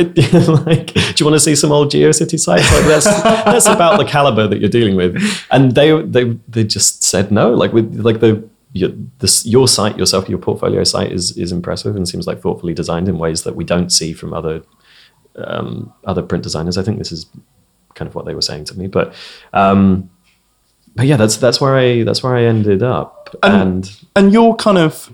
like, 0.00 0.94
do 0.94 1.14
you 1.18 1.26
want 1.26 1.34
to 1.34 1.40
see 1.40 1.54
some 1.54 1.70
old 1.72 1.92
GeoCity 1.92 2.40
sites? 2.40 2.72
Like 2.72 2.86
that's 2.86 3.04
that's 3.04 3.66
about 3.66 3.98
the 3.98 4.06
caliber 4.06 4.46
that 4.46 4.58
you're 4.58 4.70
dealing 4.70 4.96
with. 4.96 5.22
And 5.50 5.74
they 5.74 6.00
they 6.00 6.38
they 6.48 6.64
just 6.64 7.02
said 7.02 7.30
no. 7.30 7.52
Like 7.52 7.74
with 7.74 8.00
like 8.00 8.20
the 8.20 8.48
your, 8.72 8.92
this, 9.18 9.44
your 9.44 9.68
site 9.68 9.98
yourself, 9.98 10.26
your 10.26 10.38
portfolio 10.38 10.84
site 10.84 11.12
is 11.12 11.36
is 11.36 11.52
impressive 11.52 11.96
and 11.96 12.08
seems 12.08 12.26
like 12.26 12.40
thoughtfully 12.40 12.72
designed 12.72 13.08
in 13.10 13.18
ways 13.18 13.42
that 13.42 13.56
we 13.56 13.64
don't 13.64 13.90
see 13.90 14.14
from 14.14 14.32
other 14.32 14.62
um, 15.36 15.92
other 16.04 16.22
print 16.22 16.42
designers. 16.44 16.78
I 16.78 16.82
think 16.82 16.98
this 16.98 17.12
is 17.12 17.26
kind 17.94 18.08
of 18.08 18.14
what 18.14 18.24
they 18.26 18.34
were 18.34 18.42
saying 18.42 18.64
to 18.66 18.78
me. 18.78 18.86
But 18.86 19.14
um, 19.52 20.10
but 20.96 21.06
yeah, 21.06 21.16
that's 21.16 21.36
that's 21.36 21.60
where 21.60 21.76
I 21.76 22.02
that's 22.04 22.22
where 22.22 22.36
I 22.36 22.44
ended 22.44 22.82
up. 22.82 23.34
And 23.42 23.54
And, 23.54 23.96
and 24.16 24.32
you're 24.32 24.54
kind 24.56 24.78
of 24.78 25.10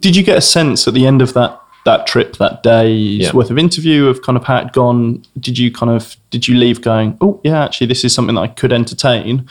did 0.00 0.14
you 0.16 0.22
get 0.22 0.36
a 0.38 0.42
sense 0.42 0.86
at 0.86 0.94
the 0.94 1.06
end 1.06 1.22
of 1.22 1.32
that 1.34 1.60
that 1.84 2.06
trip 2.06 2.36
that 2.36 2.62
day's 2.62 3.18
Yeah. 3.20 3.32
worth 3.32 3.50
of 3.50 3.58
interview 3.58 4.06
of 4.06 4.20
kind 4.22 4.36
of 4.36 4.44
how 4.44 4.58
it'd 4.58 4.72
gone 4.72 5.24
did 5.40 5.56
you 5.56 5.72
kind 5.72 5.90
of 5.90 6.16
did 6.30 6.46
you 6.46 6.54
leave 6.56 6.82
going 6.82 7.16
oh 7.22 7.40
yeah 7.44 7.64
actually 7.64 7.86
this 7.86 8.04
is 8.04 8.12
something 8.14 8.34
that 8.34 8.42
i 8.42 8.48
could 8.48 8.72
entertain 8.72 9.48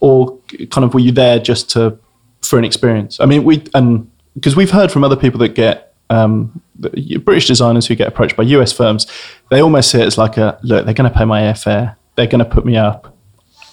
or 0.00 0.38
kind 0.70 0.84
of 0.84 0.94
were 0.94 1.00
you 1.00 1.12
there 1.12 1.38
just 1.38 1.68
to 1.70 1.98
for 2.42 2.58
an 2.58 2.64
experience 2.64 3.20
i 3.20 3.26
mean 3.26 3.44
we 3.44 3.62
and 3.74 4.10
because 4.34 4.56
we've 4.56 4.70
heard 4.70 4.90
from 4.90 5.04
other 5.04 5.16
people 5.16 5.38
that 5.38 5.54
get 5.54 5.94
um, 6.08 6.62
british 6.74 7.46
designers 7.46 7.86
who 7.86 7.94
get 7.94 8.08
approached 8.08 8.36
by 8.36 8.42
us 8.42 8.72
firms 8.72 9.06
they 9.50 9.60
almost 9.60 9.90
see 9.90 10.00
it 10.00 10.06
as 10.06 10.18
like 10.18 10.36
a 10.36 10.58
look 10.62 10.84
they're 10.84 10.94
going 10.94 11.10
to 11.10 11.16
pay 11.16 11.24
my 11.24 11.42
airfare 11.42 11.96
they're 12.16 12.26
going 12.26 12.44
to 12.44 12.50
put 12.50 12.64
me 12.64 12.76
up 12.76 13.10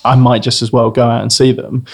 I 0.03 0.15
might 0.15 0.41
just 0.41 0.63
as 0.63 0.71
well 0.71 0.89
go 0.89 1.07
out 1.07 1.21
and 1.21 1.31
see 1.31 1.51
them. 1.51 1.85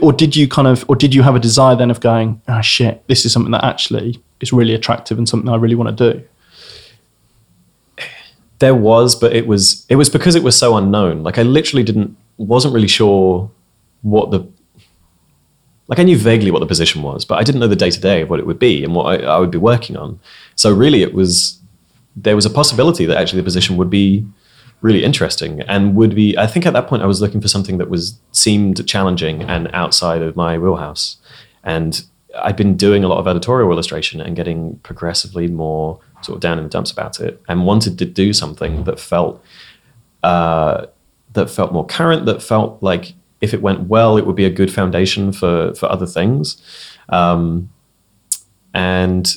Or 0.00 0.14
did 0.14 0.34
you 0.34 0.48
kind 0.48 0.66
of, 0.66 0.82
or 0.88 0.96
did 0.96 1.14
you 1.14 1.22
have 1.22 1.34
a 1.34 1.38
desire 1.38 1.76
then 1.76 1.90
of 1.90 2.00
going, 2.00 2.40
oh 2.48 2.62
shit, 2.62 3.06
this 3.06 3.26
is 3.26 3.34
something 3.34 3.52
that 3.52 3.62
actually 3.62 4.22
is 4.40 4.50
really 4.50 4.72
attractive 4.72 5.18
and 5.18 5.28
something 5.28 5.50
I 5.50 5.56
really 5.56 5.74
want 5.74 5.94
to 5.94 6.12
do? 6.14 6.24
there 8.60 8.74
was, 8.74 9.16
but 9.16 9.34
it 9.34 9.46
was 9.46 9.84
it 9.88 9.96
was 9.96 10.08
because 10.08 10.36
it 10.36 10.42
was 10.42 10.56
so 10.56 10.76
unknown. 10.76 11.22
Like 11.22 11.38
I 11.38 11.42
literally 11.42 11.82
didn't 11.82 12.16
wasn't 12.36 12.72
really 12.72 12.88
sure 12.88 13.50
what 14.02 14.30
the 14.30 14.46
like 15.90 15.98
I 15.98 16.04
knew 16.04 16.16
vaguely 16.16 16.52
what 16.52 16.60
the 16.60 16.66
position 16.66 17.02
was, 17.02 17.24
but 17.24 17.38
I 17.38 17.42
didn't 17.42 17.60
know 17.60 17.66
the 17.66 17.74
day 17.74 17.90
to 17.90 18.00
day 18.00 18.22
of 18.22 18.30
what 18.30 18.38
it 18.38 18.46
would 18.46 18.60
be 18.60 18.84
and 18.84 18.94
what 18.94 19.06
I, 19.06 19.26
I 19.26 19.38
would 19.38 19.50
be 19.50 19.58
working 19.58 19.96
on. 19.96 20.20
So 20.54 20.72
really, 20.72 21.02
it 21.02 21.12
was 21.12 21.58
there 22.14 22.36
was 22.36 22.46
a 22.46 22.50
possibility 22.50 23.06
that 23.06 23.16
actually 23.16 23.40
the 23.40 23.44
position 23.44 23.76
would 23.76 23.90
be 23.90 24.24
really 24.82 25.02
interesting 25.04 25.60
and 25.62 25.96
would 25.96 26.14
be. 26.14 26.38
I 26.38 26.46
think 26.46 26.64
at 26.64 26.74
that 26.74 26.86
point 26.86 27.02
I 27.02 27.06
was 27.06 27.20
looking 27.20 27.40
for 27.40 27.48
something 27.48 27.78
that 27.78 27.90
was 27.90 28.16
seemed 28.30 28.86
challenging 28.86 29.42
and 29.42 29.68
outside 29.72 30.22
of 30.22 30.36
my 30.36 30.56
wheelhouse, 30.58 31.16
and 31.64 32.02
I'd 32.38 32.56
been 32.56 32.76
doing 32.76 33.02
a 33.02 33.08
lot 33.08 33.18
of 33.18 33.26
editorial 33.26 33.72
illustration 33.72 34.20
and 34.20 34.36
getting 34.36 34.76
progressively 34.84 35.48
more 35.48 35.98
sort 36.22 36.36
of 36.36 36.40
down 36.40 36.58
in 36.58 36.64
the 36.64 36.70
dumps 36.70 36.92
about 36.92 37.18
it, 37.18 37.42
and 37.48 37.66
wanted 37.66 37.98
to 37.98 38.04
do 38.04 38.32
something 38.32 38.84
that 38.84 39.00
felt 39.00 39.44
uh, 40.22 40.86
that 41.32 41.50
felt 41.50 41.72
more 41.72 41.84
current, 41.84 42.26
that 42.26 42.44
felt 42.44 42.80
like 42.80 43.14
if 43.40 43.54
it 43.54 43.62
went 43.62 43.88
well, 43.88 44.16
it 44.16 44.26
would 44.26 44.36
be 44.36 44.44
a 44.44 44.50
good 44.50 44.72
foundation 44.72 45.32
for 45.32 45.74
for 45.74 45.90
other 45.90 46.06
things. 46.06 46.60
Um, 47.08 47.70
and 48.74 49.34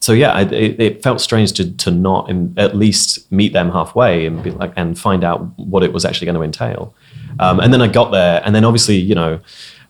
so 0.00 0.12
yeah, 0.12 0.32
I, 0.32 0.42
it, 0.42 0.80
it 0.80 1.02
felt 1.02 1.20
strange 1.20 1.52
to 1.54 1.72
to 1.72 1.90
not 1.90 2.30
in, 2.30 2.54
at 2.56 2.76
least 2.76 3.30
meet 3.32 3.52
them 3.52 3.70
halfway 3.70 4.26
and 4.26 4.42
be 4.42 4.50
like 4.50 4.72
and 4.76 4.98
find 4.98 5.24
out 5.24 5.40
what 5.58 5.82
it 5.82 5.92
was 5.92 6.04
actually 6.04 6.26
going 6.26 6.36
to 6.36 6.42
entail. 6.42 6.94
Um, 7.38 7.60
and 7.60 7.72
then 7.72 7.82
I 7.82 7.88
got 7.88 8.12
there, 8.12 8.40
and 8.44 8.54
then 8.54 8.64
obviously 8.64 8.96
you 8.96 9.14
know, 9.14 9.40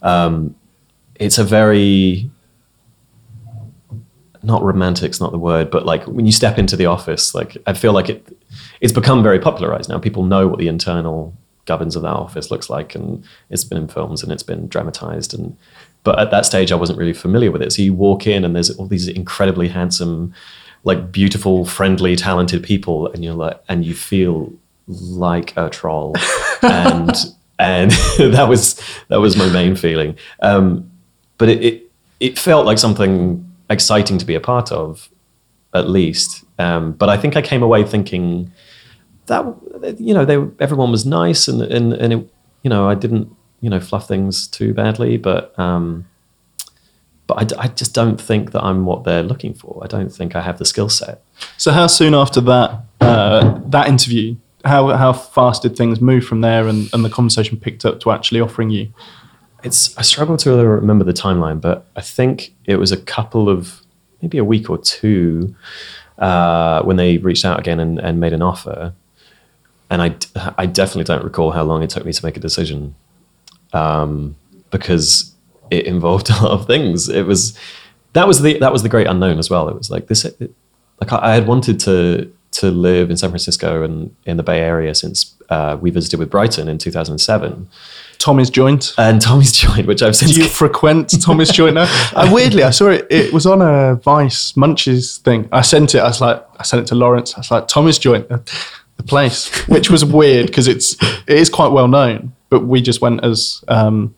um, 0.02 0.54
it's 1.16 1.38
a 1.38 1.44
very 1.44 2.30
not 4.42 4.62
romantic's 4.62 5.20
not 5.20 5.32
the 5.32 5.38
word, 5.38 5.70
but 5.70 5.84
like 5.84 6.04
when 6.04 6.24
you 6.24 6.32
step 6.32 6.56
into 6.56 6.76
the 6.76 6.86
office, 6.86 7.34
like 7.34 7.58
I 7.66 7.72
feel 7.72 7.92
like 7.92 8.08
it 8.08 8.38
it's 8.80 8.92
become 8.92 9.22
very 9.22 9.38
popularized 9.38 9.88
now. 9.88 9.98
People 9.98 10.24
know 10.24 10.46
what 10.48 10.58
the 10.58 10.68
internal 10.68 11.36
governs 11.66 11.96
of 11.96 12.02
that 12.02 12.08
office 12.08 12.50
looks 12.50 12.70
like, 12.70 12.94
and 12.94 13.22
it's 13.50 13.64
been 13.64 13.78
in 13.78 13.88
films 13.88 14.22
and 14.22 14.32
it's 14.32 14.42
been 14.42 14.68
dramatized. 14.68 15.34
And 15.34 15.56
but 16.04 16.18
at 16.18 16.30
that 16.30 16.46
stage, 16.46 16.72
I 16.72 16.76
wasn't 16.76 16.98
really 16.98 17.12
familiar 17.12 17.50
with 17.50 17.62
it. 17.62 17.72
So 17.72 17.82
you 17.82 17.92
walk 17.92 18.26
in, 18.26 18.44
and 18.44 18.54
there's 18.54 18.70
all 18.70 18.86
these 18.86 19.08
incredibly 19.08 19.68
handsome, 19.68 20.32
like 20.84 21.12
beautiful, 21.12 21.64
friendly, 21.64 22.16
talented 22.16 22.62
people, 22.62 23.08
and 23.12 23.24
you're 23.24 23.34
like, 23.34 23.60
and 23.68 23.84
you 23.84 23.94
feel 23.94 24.52
like 24.88 25.56
a 25.56 25.68
troll, 25.68 26.14
and 26.62 27.12
and 27.58 27.90
that 28.18 28.46
was 28.48 28.80
that 29.08 29.20
was 29.20 29.36
my 29.36 29.48
main 29.50 29.76
feeling. 29.76 30.16
Um, 30.40 30.90
but 31.38 31.48
it, 31.48 31.62
it 31.62 31.90
it 32.20 32.38
felt 32.38 32.66
like 32.66 32.78
something 32.78 33.42
exciting 33.68 34.18
to 34.18 34.24
be 34.24 34.34
a 34.34 34.40
part 34.40 34.72
of, 34.72 35.08
at 35.74 35.88
least. 35.88 36.44
Um, 36.58 36.92
but 36.92 37.08
I 37.08 37.16
think 37.16 37.36
I 37.36 37.42
came 37.42 37.62
away 37.62 37.84
thinking 37.84 38.50
that 39.26 40.00
you 40.00 40.14
know 40.14 40.24
they 40.24 40.36
everyone 40.62 40.90
was 40.90 41.04
nice 41.04 41.48
and 41.48 41.62
and 41.62 41.92
and 41.92 42.12
it, 42.12 42.32
you 42.62 42.70
know 42.70 42.88
I 42.88 42.94
didn't 42.94 43.34
you 43.60 43.70
know 43.70 43.80
fluff 43.80 44.06
things 44.08 44.46
too 44.46 44.74
badly, 44.74 45.16
but 45.16 45.58
um, 45.58 46.06
but 47.26 47.52
I, 47.58 47.64
I 47.64 47.68
just 47.68 47.94
don't 47.94 48.20
think 48.20 48.52
that 48.52 48.62
I'm 48.62 48.86
what 48.86 49.04
they're 49.04 49.22
looking 49.22 49.54
for. 49.54 49.80
I 49.82 49.86
don't 49.86 50.10
think 50.10 50.36
I 50.36 50.42
have 50.42 50.58
the 50.58 50.64
skill 50.64 50.88
set. 50.88 51.22
So 51.56 51.72
how 51.72 51.86
soon 51.86 52.14
after 52.14 52.40
that 52.42 52.82
uh, 53.00 53.60
that 53.66 53.88
interview, 53.88 54.36
how 54.64 54.88
how 54.96 55.12
fast 55.12 55.62
did 55.62 55.76
things 55.76 56.00
move 56.00 56.24
from 56.24 56.40
there, 56.40 56.68
and, 56.68 56.88
and 56.92 57.04
the 57.04 57.10
conversation 57.10 57.58
picked 57.58 57.84
up 57.84 58.00
to 58.00 58.10
actually 58.10 58.40
offering 58.40 58.70
you? 58.70 58.92
It's 59.64 59.96
I 59.98 60.02
struggle 60.02 60.36
to 60.38 60.50
remember 60.52 61.04
the 61.04 61.12
timeline, 61.12 61.60
but 61.60 61.86
I 61.96 62.02
think 62.02 62.54
it 62.66 62.76
was 62.76 62.92
a 62.92 62.96
couple 62.96 63.48
of 63.48 63.82
maybe 64.22 64.38
a 64.38 64.44
week 64.44 64.70
or 64.70 64.78
two 64.78 65.54
uh, 66.18 66.82
when 66.82 66.96
they 66.96 67.18
reached 67.18 67.44
out 67.44 67.58
again 67.58 67.80
and, 67.80 67.98
and 67.98 68.20
made 68.20 68.32
an 68.32 68.42
offer. 68.42 68.94
And 69.90 70.02
I, 70.02 70.16
I 70.58 70.66
definitely 70.66 71.04
don't 71.04 71.24
recall 71.24 71.52
how 71.52 71.62
long 71.62 71.82
it 71.82 71.90
took 71.90 72.04
me 72.04 72.12
to 72.12 72.24
make 72.24 72.36
a 72.36 72.40
decision 72.40 72.94
um, 73.72 74.36
because 74.70 75.34
it 75.70 75.86
involved 75.86 76.30
a 76.30 76.42
lot 76.42 76.52
of 76.52 76.66
things. 76.66 77.08
It 77.08 77.26
was 77.26 77.58
that 78.12 78.26
was 78.26 78.42
the 78.42 78.58
that 78.58 78.72
was 78.72 78.82
the 78.82 78.88
great 78.88 79.06
unknown 79.06 79.38
as 79.38 79.50
well. 79.50 79.68
It 79.68 79.76
was 79.76 79.90
like 79.90 80.08
this, 80.08 80.24
it, 80.24 80.52
like 81.00 81.12
I, 81.12 81.34
had 81.34 81.46
wanted 81.46 81.78
to 81.80 82.32
to 82.52 82.70
live 82.70 83.10
in 83.10 83.16
San 83.16 83.30
Francisco 83.30 83.82
and 83.82 84.14
in 84.24 84.38
the 84.38 84.42
Bay 84.42 84.60
Area 84.60 84.94
since 84.94 85.34
uh, 85.50 85.76
we 85.80 85.90
visited 85.90 86.18
with 86.18 86.30
Brighton 86.30 86.68
in 86.68 86.78
2007 86.78 87.68
Tommy's 88.18 88.50
Joynt. 88.50 88.94
and 88.98 89.20
Tommy's 89.20 89.52
Joynt, 89.52 89.86
which 89.86 90.02
I've 90.02 90.16
since 90.16 90.34
Do 90.34 90.42
you 90.42 90.48
frequent 90.62 91.20
Tommy's 91.22 91.52
Joynt 91.52 91.74
now? 91.74 91.86
I 92.16 92.32
weirdly, 92.32 92.62
I 92.62 92.70
saw 92.70 92.88
it. 92.88 93.06
It 93.10 93.32
was 93.32 93.46
on 93.46 93.60
a 93.62 93.96
Vice 93.96 94.52
Munchies 94.52 95.18
thing. 95.18 95.48
I 95.52 95.60
sent 95.60 95.94
it. 95.94 95.98
I 95.98 96.08
was 96.08 96.20
like, 96.20 96.44
I 96.58 96.62
sent 96.62 96.82
it 96.82 96.86
to 96.88 96.94
Lawrence. 96.94 97.34
I 97.34 97.40
was 97.40 97.50
like, 97.50 97.68
Tommy's 97.68 97.98
Joynt, 97.98 98.26
the, 98.96 99.02
place, 99.02 99.66
which 99.68 99.90
was 99.90 100.04
weird 100.04 100.46
because 100.46 100.68
it's 100.68 100.96
it 101.02 101.36
is 101.38 101.50
quite 101.50 101.72
well 101.72 101.88
known. 101.88 102.34
But 102.48 102.66
we 102.66 102.80
just 102.80 103.00
went 103.00 103.24
as 103.24 103.64
um, 103.68 104.14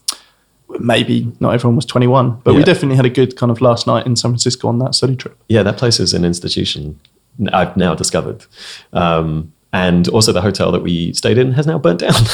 maybe 0.81 1.33
not 1.41 1.55
everyone 1.55 1.77
was 1.77 1.87
twenty 1.87 2.07
one, 2.07 2.41
but 2.45 2.55
we 2.55 2.62
definitely 2.62 2.97
had 2.97 3.07
a 3.07 3.11
good 3.11 3.37
kind 3.37 3.51
of 3.51 3.61
last 3.61 3.87
night 3.87 4.07
in 4.07 4.17
San 4.17 4.31
Francisco 4.31 4.69
on 4.69 4.79
that 4.81 4.95
study 4.95 5.17
trip. 5.17 5.38
Yeah, 5.49 5.62
that 5.62 5.77
place 5.77 6.01
is 6.01 6.14
an 6.14 6.25
institution. 6.25 7.01
I've 7.53 7.77
now 7.77 7.95
discovered, 7.95 8.45
um, 8.93 9.53
and 9.73 10.09
also 10.09 10.33
the 10.33 10.41
hotel 10.41 10.73
that 10.73 10.83
we 10.83 11.12
stayed 11.12 11.38
in 11.38 11.53
has 11.53 11.67
now 11.67 11.79
burnt 11.79 12.01
down. 12.01 12.14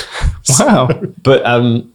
Wow. 0.61 0.89
but 1.23 1.45
um, 1.47 1.91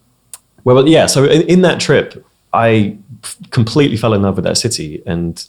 well, 0.64 0.88
yeah. 0.88 1.06
So 1.06 1.26
in, 1.26 1.44
in 1.44 1.62
that 1.62 1.80
trip, 1.80 2.26
I 2.52 2.98
f- 3.24 3.38
completely 3.52 3.96
fell 3.96 4.14
in 4.14 4.24
love 4.24 4.36
with 4.38 4.46
that 4.46 4.58
city, 4.58 5.04
and 5.06 5.46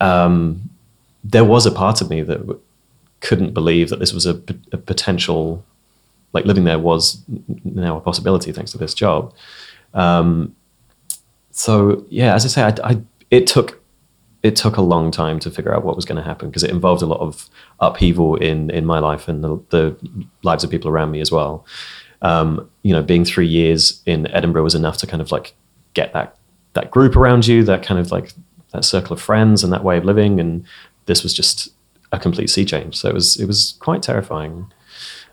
um, 0.00 0.70
there 1.22 1.44
was 1.44 1.66
a 1.66 1.70
part 1.70 2.00
of 2.00 2.10
me 2.10 2.22
that 2.22 2.58
couldn't 3.22 3.54
believe 3.54 3.88
that 3.88 4.00
this 4.00 4.12
was 4.12 4.26
a 4.26 4.34
potential, 4.34 5.64
like 6.32 6.44
living 6.44 6.64
there 6.64 6.78
was 6.78 7.22
now 7.64 7.96
a 7.96 8.00
possibility 8.00 8.52
thanks 8.52 8.72
to 8.72 8.78
this 8.78 8.92
job. 8.92 9.32
Um, 9.94 10.54
so 11.52 12.04
yeah, 12.10 12.34
as 12.34 12.44
I 12.44 12.48
say, 12.48 12.62
I, 12.62 12.90
I, 12.90 13.02
it 13.30 13.46
took 13.46 13.80
it 14.42 14.56
took 14.56 14.76
a 14.76 14.82
long 14.82 15.12
time 15.12 15.38
to 15.38 15.50
figure 15.52 15.72
out 15.72 15.84
what 15.84 15.94
was 15.94 16.04
going 16.04 16.16
to 16.16 16.22
happen 16.22 16.48
because 16.48 16.64
it 16.64 16.70
involved 16.70 17.00
a 17.00 17.06
lot 17.06 17.20
of 17.20 17.48
upheaval 17.78 18.36
in 18.36 18.70
in 18.70 18.84
my 18.84 18.98
life 18.98 19.28
and 19.28 19.44
the, 19.44 19.60
the 19.70 19.96
lives 20.42 20.64
of 20.64 20.70
people 20.70 20.90
around 20.90 21.12
me 21.12 21.20
as 21.20 21.30
well. 21.30 21.64
Um, 22.22 22.68
you 22.82 22.92
know, 22.92 23.02
being 23.02 23.24
three 23.24 23.46
years 23.46 24.02
in 24.04 24.26
Edinburgh 24.28 24.64
was 24.64 24.74
enough 24.74 24.96
to 24.98 25.06
kind 25.06 25.22
of 25.22 25.30
like 25.30 25.54
get 25.94 26.12
that 26.12 26.36
that 26.72 26.90
group 26.90 27.14
around 27.14 27.46
you, 27.46 27.62
that 27.64 27.84
kind 27.84 28.00
of 28.00 28.10
like 28.10 28.32
that 28.72 28.84
circle 28.84 29.12
of 29.12 29.20
friends 29.20 29.62
and 29.62 29.72
that 29.72 29.84
way 29.84 29.96
of 29.98 30.04
living. 30.04 30.40
And 30.40 30.64
this 31.06 31.22
was 31.22 31.32
just 31.34 31.72
a 32.12 32.18
complete 32.18 32.50
sea 32.50 32.64
change. 32.64 32.96
So 32.96 33.08
it 33.08 33.14
was 33.14 33.40
it 33.40 33.46
was 33.46 33.76
quite 33.80 34.02
terrifying. 34.02 34.72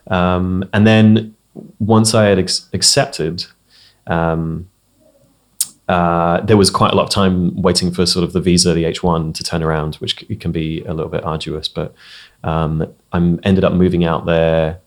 Um, 0.08 0.68
and 0.74 0.88
then 0.88 1.36
once 1.80 2.14
I 2.14 2.26
had 2.26 2.40
ex- 2.40 2.68
accepted, 2.74 3.46
um, 4.08 4.70
uh, 5.88 6.42
there 6.42 6.58
was 6.58 6.70
quite 6.70 6.94
a 6.94 6.96
lot 6.96 7.04
of 7.04 7.10
time 7.10 7.62
waiting 7.62 7.92
for 7.92 8.06
sort 8.06 8.24
of 8.24 8.34
the 8.34 8.40
visa, 8.40 8.74
the 8.74 8.84
H1 8.84 9.34
to 9.36 9.44
turn 9.44 9.64
around, 9.64 9.96
which 9.96 10.20
c- 10.20 10.36
can 10.36 10.52
be 10.52 10.82
a 10.86 10.94
little 10.94 11.12
bit 11.12 11.24
arduous. 11.24 11.68
But 11.68 11.94
um, 12.44 12.88
I 13.12 13.18
ended 13.44 13.64
up 13.64 13.74
moving 13.74 14.06
out 14.06 14.26
there. 14.26 14.80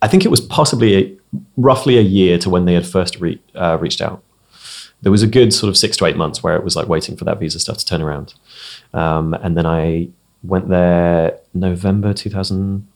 I 0.00 0.08
think 0.08 0.24
it 0.24 0.30
was 0.30 0.40
possibly 0.40 0.94
a, 0.96 1.16
roughly 1.56 1.98
a 1.98 2.02
year 2.02 2.38
to 2.38 2.50
when 2.50 2.64
they 2.64 2.74
had 2.74 2.86
first 2.86 3.20
re- 3.20 3.40
uh, 3.54 3.78
reached 3.80 4.00
out. 4.00 4.22
There 5.02 5.12
was 5.12 5.22
a 5.22 5.26
good 5.26 5.52
sort 5.52 5.68
of 5.68 5.76
six 5.76 5.96
to 5.98 6.06
eight 6.06 6.16
months 6.16 6.42
where 6.42 6.56
it 6.56 6.64
was 6.64 6.76
like 6.76 6.88
waiting 6.88 7.16
for 7.16 7.24
that 7.24 7.38
visa 7.38 7.58
stuff 7.58 7.76
to 7.78 7.84
turn 7.84 8.00
around. 8.00 8.34
Um, 8.94 9.34
and 9.34 9.56
then 9.56 9.66
I 9.66 10.08
went 10.44 10.68
there 10.68 11.38
November 11.52 12.12
2000, 12.12 12.86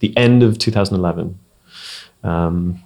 the 0.00 0.16
end 0.16 0.42
of 0.42 0.58
2011, 0.58 1.38
um, 2.22 2.82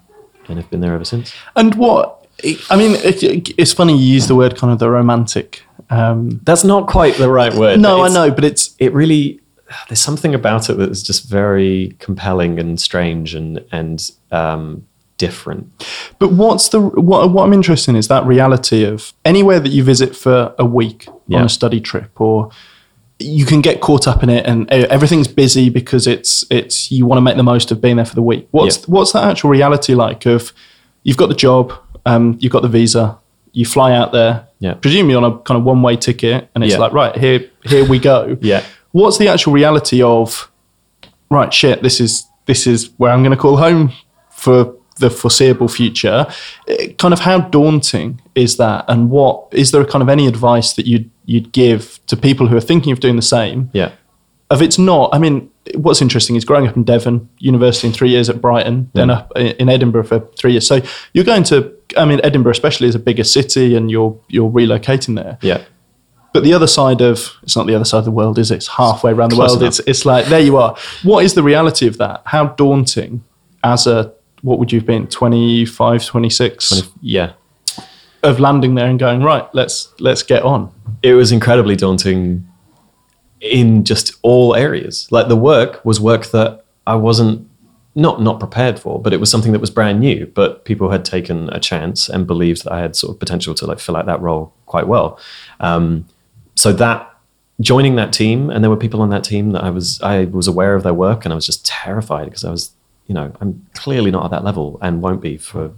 and 0.49 0.59
have 0.59 0.71
been 0.71 0.81
there 0.81 0.95
ever 0.95 1.05
since. 1.05 1.35
And 1.57 1.75
what 1.75 2.27
I 2.71 2.77
mean, 2.77 2.93
it, 3.03 3.23
it's 3.59 3.73
funny 3.73 3.97
you 3.97 4.15
use 4.15 4.29
the 4.29 4.35
word 4.35 4.57
kind 4.57 4.73
of 4.73 4.79
the 4.79 4.91
romantic. 4.91 5.63
Um, 5.91 6.41
That's 6.45 6.65
not 6.65 6.87
quite 6.87 7.17
the 7.17 7.31
right 7.31 7.53
word. 7.55 7.81
no, 7.81 8.03
I 8.03 8.09
know, 8.09 8.31
but 8.31 8.45
it's 8.45 8.75
It 8.79 8.93
really, 8.93 9.41
there's 9.89 10.01
something 10.01 10.35
about 10.35 10.71
it 10.71 10.75
that 10.75 10.91
is 10.91 11.03
just 11.03 11.29
very 11.29 11.97
compelling 11.99 12.59
and 12.59 12.81
strange 12.81 13.35
and 13.35 13.65
and 13.73 14.11
um, 14.31 14.87
different. 15.17 15.85
But 16.19 16.33
what's 16.33 16.69
the 16.69 16.81
what? 16.81 17.31
What 17.31 17.45
I'm 17.45 17.53
interested 17.53 17.91
in 17.91 17.97
is 17.97 18.09
that 18.09 18.25
reality 18.25 18.85
of 18.85 19.13
anywhere 19.25 19.61
that 19.61 19.71
you 19.71 19.83
visit 19.83 20.15
for 20.15 20.55
a 20.59 20.65
week 20.65 21.09
on 21.09 21.45
a 21.45 21.49
study 21.49 21.81
trip, 21.81 22.21
or 22.21 22.51
you 23.21 23.45
can 23.45 23.61
get 23.61 23.81
caught 23.81 24.07
up 24.07 24.23
in 24.23 24.31
it, 24.31 24.47
and 24.47 24.71
everything's 24.71 25.29
busy 25.29 25.71
because 25.71 26.07
it's 26.07 26.45
it's 26.51 26.91
you 26.91 27.05
want 27.07 27.19
to 27.19 27.23
make 27.23 27.37
the 27.37 27.43
most 27.43 27.71
of 27.71 27.81
being 27.81 27.97
there 27.97 28.05
for 28.05 28.15
the 28.15 28.23
week. 28.23 28.47
What's 28.53 28.79
Yeah. 28.79 28.85
what's 28.89 29.13
that 29.13 29.25
actual 29.25 29.51
reality 29.51 29.95
like? 29.95 30.25
Of 30.27 30.53
you've 31.03 31.17
got 31.17 31.29
the 31.29 31.35
job, 31.35 31.73
um, 32.07 32.37
you've 32.41 32.53
got 32.53 32.63
the 32.63 32.69
visa, 32.69 33.19
you 33.53 33.65
fly 33.65 33.93
out 33.93 34.13
there, 34.13 34.47
Yeah. 34.61 34.75
presumably 34.75 35.15
on 35.17 35.25
a 35.25 35.39
kind 35.39 35.59
of 35.59 35.65
one 35.65 35.83
way 35.83 35.97
ticket, 35.97 36.49
and 36.55 36.63
it's 36.63 36.75
Yeah. 36.75 36.79
like 36.81 36.93
right 36.93 37.17
here 37.17 37.45
here 37.65 37.85
we 37.85 37.99
go. 37.99 38.37
Yeah. 38.43 38.63
What's 38.93 39.19
the 39.19 39.29
actual 39.29 39.53
reality 39.53 40.01
of 40.03 40.51
right 41.31 41.53
shit 41.53 41.83
this 41.83 42.01
is 42.01 42.25
this 42.47 42.67
is 42.67 42.89
where 42.97 43.13
i'm 43.13 43.23
going 43.23 43.31
to 43.37 43.37
call 43.37 43.59
home 43.59 43.93
for 44.31 44.75
the 44.99 45.11
foreseeable 45.11 45.69
future 45.69 46.27
Eh, 46.69 46.93
kind 46.99 47.13
of 47.15 47.21
how 47.21 47.41
daunting 47.41 48.21
is 48.35 48.57
that 48.57 48.85
and 48.89 49.11
what 49.11 49.47
is 49.53 49.71
there 49.71 49.85
kind 49.85 50.03
of 50.03 50.09
any 50.09 50.27
advice 50.27 50.73
that 50.75 50.87
you'd 50.87 51.11
you'd 51.27 51.53
give 51.53 51.99
to 52.07 52.17
people 52.17 52.47
who 52.49 52.57
are 52.57 52.61
thinking 52.61 52.93
of 52.93 53.01
doing 53.01 53.17
the 53.17 53.23
same 53.23 53.71
Yeah. 53.73 53.91
if 54.51 54.61
it's 54.63 54.79
not 54.79 55.11
i 55.13 55.19
mean 55.19 55.51
what's 55.75 56.01
interesting 56.01 56.37
is 56.37 56.45
growing 56.45 56.67
up 56.67 56.77
in 56.77 56.85
devon 56.85 57.29
university 57.39 57.87
in 57.89 57.93
three 57.93 58.09
years 58.11 58.29
at 58.31 58.41
brighton 58.41 58.91
then 58.95 59.11
up 59.11 59.31
in 59.37 59.69
edinburgh 59.69 60.05
for 60.05 60.21
three 60.39 60.53
years 60.53 60.67
so 60.67 60.81
you're 61.13 61.25
going 61.25 61.43
to 61.45 61.71
i 61.97 62.05
mean 62.05 62.21
edinburgh 62.25 62.53
especially 62.53 62.89
is 62.89 62.95
a 62.95 62.99
bigger 62.99 63.25
city 63.25 63.75
and 63.77 63.91
you're 63.91 64.19
you're 64.29 64.51
relocating 64.51 65.15
there 65.17 65.37
Yeah. 65.43 65.61
but 66.33 66.43
the 66.43 66.55
other 66.55 66.67
side 66.67 67.01
of 67.03 67.31
it's 67.43 67.57
not 67.57 67.67
the 67.67 67.75
other 67.75 67.85
side 67.85 67.99
of 68.01 68.05
the 68.05 68.11
world, 68.21 68.39
is 68.39 68.51
it? 68.51 68.57
It's 68.57 68.67
halfway 68.69 69.13
around 69.13 69.31
the 69.31 69.37
Close 69.37 69.51
world. 69.51 69.63
enough. 69.63 69.79
It's 69.79 69.89
it's 69.93 70.05
like 70.05 70.27
there 70.27 70.41
you 70.49 70.57
are. 70.59 70.77
What 71.03 71.25
is 71.25 71.33
the 71.35 71.43
reality 71.43 71.87
of 71.89 71.97
that? 71.99 72.21
How 72.27 72.43
daunting 72.63 73.25
as 73.65 73.87
a 73.87 74.13
what 74.43 74.59
would 74.59 74.73
you 74.73 74.79
have 74.79 74.87
been 74.87 75.07
25, 75.07 76.05
26 76.05 76.83
Yeah. 77.01 77.33
of 78.23 78.39
landing 78.41 78.75
there 78.75 78.87
and 78.87 78.99
going 78.99 79.23
right? 79.23 79.47
Let's 79.55 79.93
let's 80.01 80.23
get 80.23 80.43
on. 80.43 80.71
it 81.03 81.15
was 81.15 81.31
incredibly 81.33 81.77
daunting 81.77 82.47
in 83.41 83.85
just 83.85 84.17
all 84.23 84.55
areas. 84.57 85.07
Like 85.11 85.29
the 85.29 85.37
work 85.37 85.85
was 85.85 86.01
work 86.01 86.27
that 86.27 86.65
I 86.87 86.95
wasn't 86.97 87.47
not 87.95 88.21
not 88.23 88.39
prepared 88.41 88.79
for, 88.79 89.01
but 89.01 89.13
it 89.13 89.21
was 89.21 89.31
something 89.31 89.53
that 89.53 89.61
was 89.61 89.71
brand 89.71 90.01
new. 90.01 90.27
But 90.27 90.65
people 90.65 90.91
had 90.91 91.05
taken 91.05 91.49
a 91.51 91.61
chance 91.61 92.09
and 92.09 92.27
believed 92.27 92.65
that 92.65 92.73
I 92.73 92.81
had 92.81 92.97
sort 92.97 93.13
of 93.15 93.19
potential 93.21 93.55
to 93.55 93.67
like 93.67 93.79
fill 93.81 93.97
out 93.97 94.07
that 94.07 94.21
role 94.21 94.53
quite 94.67 94.87
well. 94.89 95.19
Um, 95.61 96.05
so 96.57 96.73
that 96.73 97.09
joining 97.61 97.97
that 97.97 98.13
team, 98.13 98.51
and 98.51 98.63
there 98.63 98.71
were 98.71 98.77
people 98.77 99.03
on 99.03 99.11
that 99.11 99.25
team 99.25 99.51
that 99.53 99.63
I 99.65 99.71
was 99.71 100.01
I 100.03 100.25
was 100.27 100.47
aware 100.49 100.75
of 100.75 100.83
their 100.83 100.95
work, 100.95 101.25
and 101.25 101.33
I 101.33 101.37
was 101.37 101.47
just 101.47 101.65
terrified 101.67 102.25
because 102.27 102.45
I 102.45 102.51
was 102.51 102.71
you 103.09 103.15
know 103.15 103.33
I'm 103.41 103.67
clearly 103.75 104.11
not 104.11 104.25
at 104.27 104.31
that 104.31 104.45
level 104.45 104.79
and 104.81 105.03
won't 105.03 105.21
be 105.21 105.37
for 105.37 105.73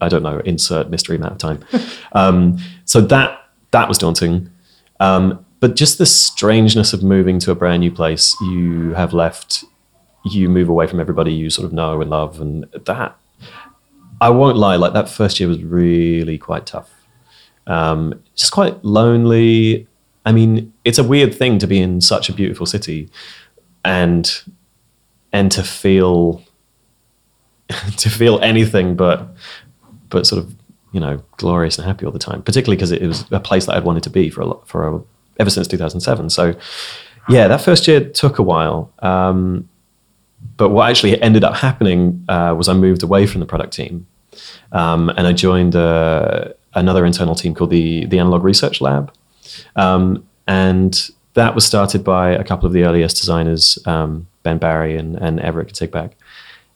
I 0.00 0.08
don't 0.08 0.22
know, 0.22 0.40
insert 0.40 0.90
mystery 0.90 1.16
amount 1.16 1.32
of 1.32 1.38
time. 1.38 1.64
um, 2.12 2.58
so 2.84 3.00
that 3.00 3.48
that 3.70 3.88
was 3.88 3.98
daunting. 3.98 4.50
Um, 4.98 5.44
but 5.60 5.76
just 5.76 5.98
the 5.98 6.06
strangeness 6.06 6.92
of 6.92 7.02
moving 7.02 7.38
to 7.40 7.50
a 7.50 7.54
brand 7.54 7.80
new 7.80 7.90
place, 7.90 8.34
you 8.40 8.94
have 8.94 9.12
left, 9.12 9.64
you 10.24 10.48
move 10.48 10.68
away 10.68 10.86
from 10.86 11.00
everybody 11.00 11.32
you 11.32 11.50
sort 11.50 11.66
of 11.66 11.72
know 11.72 12.00
and 12.00 12.10
love, 12.10 12.40
and 12.40 12.64
that 12.72 13.16
I 14.20 14.30
won't 14.30 14.56
lie, 14.56 14.76
like 14.76 14.92
that 14.92 15.08
first 15.08 15.40
year 15.40 15.48
was 15.48 15.62
really 15.62 16.38
quite 16.38 16.66
tough. 16.66 16.90
Um, 17.66 18.22
just 18.34 18.52
quite 18.52 18.82
lonely. 18.84 19.86
I 20.26 20.32
mean, 20.32 20.72
it's 20.84 20.98
a 20.98 21.04
weird 21.04 21.34
thing 21.34 21.58
to 21.58 21.66
be 21.66 21.78
in 21.78 22.00
such 22.00 22.28
a 22.28 22.32
beautiful 22.32 22.66
city, 22.66 23.10
and 23.84 24.42
and 25.32 25.50
to 25.52 25.62
feel 25.62 26.42
to 27.96 28.10
feel 28.10 28.38
anything 28.40 28.96
but 28.96 29.28
but 30.08 30.26
sort 30.26 30.42
of 30.42 30.54
you 30.92 31.00
know 31.00 31.22
glorious 31.36 31.78
and 31.78 31.86
happy 31.86 32.04
all 32.04 32.12
the 32.12 32.18
time 32.18 32.42
particularly 32.42 32.76
because 32.76 32.90
it, 32.92 33.02
was 33.02 33.24
a 33.30 33.40
place 33.40 33.66
that 33.66 33.76
i'd 33.76 33.84
wanted 33.84 34.02
to 34.02 34.10
be 34.10 34.28
for 34.28 34.40
a 34.40 34.46
lot 34.46 34.66
for 34.68 34.88
a, 34.88 35.00
ever 35.38 35.50
since 35.50 35.66
2007 35.68 36.30
so 36.30 36.54
yeah 37.28 37.46
that 37.48 37.60
first 37.60 37.86
year 37.86 38.00
took 38.00 38.38
a 38.38 38.42
while 38.42 38.92
um, 39.00 39.68
but 40.56 40.70
what 40.70 40.88
actually 40.88 41.20
ended 41.22 41.44
up 41.44 41.54
happening 41.54 42.24
uh, 42.28 42.54
was 42.56 42.68
i 42.68 42.72
moved 42.72 43.02
away 43.02 43.26
from 43.26 43.40
the 43.40 43.46
product 43.46 43.72
team 43.72 44.06
um, 44.72 45.08
and 45.10 45.26
i 45.26 45.32
joined 45.32 45.76
uh, 45.76 46.48
another 46.74 47.06
internal 47.06 47.34
team 47.34 47.54
called 47.54 47.70
the 47.70 48.06
the 48.06 48.18
analog 48.18 48.42
research 48.42 48.80
lab 48.80 49.12
um, 49.76 50.26
and 50.46 51.10
that 51.34 51.54
was 51.54 51.64
started 51.64 52.02
by 52.02 52.30
a 52.30 52.42
couple 52.42 52.66
of 52.66 52.72
the 52.72 52.82
earliest 52.82 53.16
designers 53.16 53.78
um, 53.86 54.26
ben 54.42 54.58
barry 54.58 54.96
and, 54.96 55.16
and 55.16 55.40
everett 55.40 55.72
Katigbak. 55.72 56.12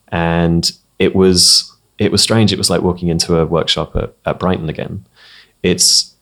and 0.09 0.73
it 0.99 1.15
was 1.15 1.71
it 1.99 2.11
was 2.11 2.23
strange. 2.23 2.53
It 2.53 2.59
was 2.59 2.71
like 2.71 2.83
walking 2.83 3.09
into 3.09 3.39
a 3.39 3.47
workshop 3.47 3.95
at, 3.95 4.15
at 4.27 4.39
Brighton 4.39 4.69
again. 4.69 5.07
It's 5.63 6.15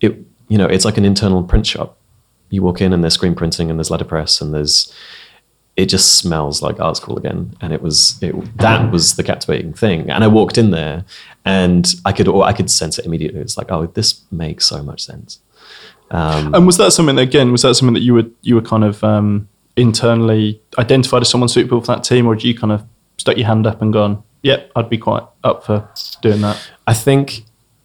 it 0.00 0.18
you 0.48 0.58
know 0.58 0.66
it's 0.66 0.84
like 0.84 0.98
an 0.98 1.04
internal 1.04 1.42
print 1.42 1.66
shop. 1.66 1.96
You 2.50 2.62
walk 2.62 2.80
in 2.80 2.92
and 2.92 3.02
there's 3.02 3.14
screen 3.14 3.34
printing 3.34 3.70
and 3.70 3.78
there's 3.78 3.90
letterpress 3.90 4.40
and 4.40 4.52
there's 4.54 4.92
it 5.76 5.86
just 5.86 6.14
smells 6.14 6.62
like 6.62 6.80
art 6.80 6.96
school 6.96 7.16
again. 7.16 7.54
And 7.60 7.72
it 7.72 7.82
was 7.82 8.20
it 8.22 8.34
that 8.58 8.90
was 8.90 9.16
the 9.16 9.22
captivating 9.22 9.72
thing. 9.72 10.10
And 10.10 10.24
I 10.24 10.28
walked 10.28 10.58
in 10.58 10.70
there 10.70 11.04
and 11.44 11.92
I 12.04 12.12
could 12.12 12.28
I 12.28 12.52
could 12.52 12.70
sense 12.70 12.98
it 12.98 13.06
immediately. 13.06 13.40
It's 13.40 13.56
like 13.56 13.70
oh 13.70 13.86
this 13.86 14.22
makes 14.30 14.66
so 14.66 14.82
much 14.82 15.04
sense. 15.04 15.40
And 16.54 16.66
was 16.66 16.76
that 16.78 16.92
something 16.92 17.18
again? 17.18 17.52
Was 17.52 17.62
that 17.62 17.74
something 17.74 17.94
that 17.94 18.00
you 18.00 18.14
were 18.14 18.26
you 18.42 18.56
were 18.56 18.62
kind 18.62 18.82
of 18.82 19.02
um, 19.04 19.48
internally 19.80 20.60
identified 20.78 21.22
as 21.22 21.28
someone 21.28 21.48
suitable 21.48 21.80
for 21.80 21.88
that 21.88 22.04
team, 22.04 22.26
or 22.26 22.34
did 22.34 22.44
you 22.44 22.54
kind 22.54 22.72
of 22.72 22.84
stuck 23.18 23.36
your 23.36 23.46
hand 23.46 23.66
up 23.66 23.82
and 23.82 23.92
gone, 23.92 24.22
"Yep, 24.42 24.72
I'd 24.76 24.90
be 24.90 24.98
quite 24.98 25.24
up 25.44 25.64
for 25.64 25.88
doing 26.22 26.40
that"? 26.42 26.70
I 26.86 26.94
think 26.94 27.44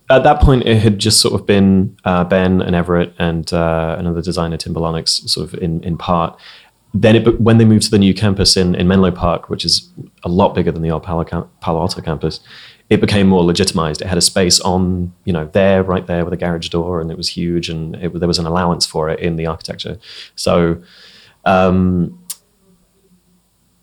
at 0.10 0.24
that 0.24 0.40
point 0.42 0.64
it 0.66 0.78
had 0.78 1.00
just 1.00 1.20
sort 1.20 1.34
of 1.40 1.46
been 1.46 1.98
uh, 2.06 2.24
Ben 2.24 2.62
and 2.62 2.76
Everett 2.76 3.14
and 3.18 3.52
uh, 3.52 3.96
another 3.98 4.22
designer, 4.22 4.58
Tim 4.58 4.74
Bolonix, 4.74 5.28
sort 5.28 5.52
of 5.52 5.60
in, 5.62 5.84
in 5.84 5.98
part. 5.98 6.40
Then 6.94 7.16
it, 7.18 7.42
when 7.42 7.58
they 7.58 7.66
moved 7.66 7.84
to 7.84 7.92
the 7.92 8.00
new 8.00 8.14
campus 8.14 8.56
in, 8.56 8.76
in 8.76 8.88
Menlo 8.88 9.12
Park, 9.12 9.50
which 9.50 9.66
is 9.66 9.90
a 10.24 10.30
lot 10.30 10.56
bigger 10.56 10.72
than 10.72 10.82
the 10.82 10.92
old 10.92 11.04
Palo, 11.04 11.26
Palo 11.60 11.82
Alto 11.82 12.02
campus, 12.02 12.40
it 12.90 13.02
became 13.02 13.28
more 13.28 13.44
legitimized. 13.44 14.02
It 14.02 14.08
had 14.08 14.18
a 14.18 14.22
space 14.22 14.60
on, 14.62 15.12
you 15.26 15.34
know, 15.34 15.50
there, 15.52 15.84
right 15.84 16.06
there 16.06 16.24
with 16.24 16.34
a 16.34 16.38
garage 16.38 16.70
door, 16.70 17.02
and 17.02 17.12
it 17.12 17.18
was 17.18 17.30
huge, 17.30 17.68
and 17.68 17.96
it, 17.96 18.18
there 18.20 18.28
was 18.28 18.40
an 18.40 18.46
allowance 18.46 18.86
for 18.86 19.10
it 19.10 19.20
in 19.20 19.36
the 19.36 19.48
architecture. 19.48 19.98
So, 20.36 20.82
um, 21.46 22.20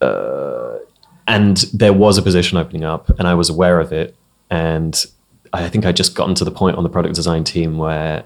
uh, 0.00 0.78
and 1.26 1.58
there 1.72 1.92
was 1.92 2.18
a 2.18 2.22
position 2.22 2.58
opening 2.58 2.84
up, 2.84 3.10
and 3.18 3.28
I 3.28 3.34
was 3.34 3.48
aware 3.48 3.80
of 3.80 3.92
it, 3.92 4.16
and 4.50 5.04
I 5.52 5.68
think 5.68 5.84
I'd 5.84 5.96
just 5.96 6.14
gotten 6.14 6.34
to 6.36 6.44
the 6.44 6.50
point 6.50 6.76
on 6.76 6.82
the 6.82 6.88
product 6.88 7.14
design 7.14 7.44
team 7.44 7.78
where 7.78 8.24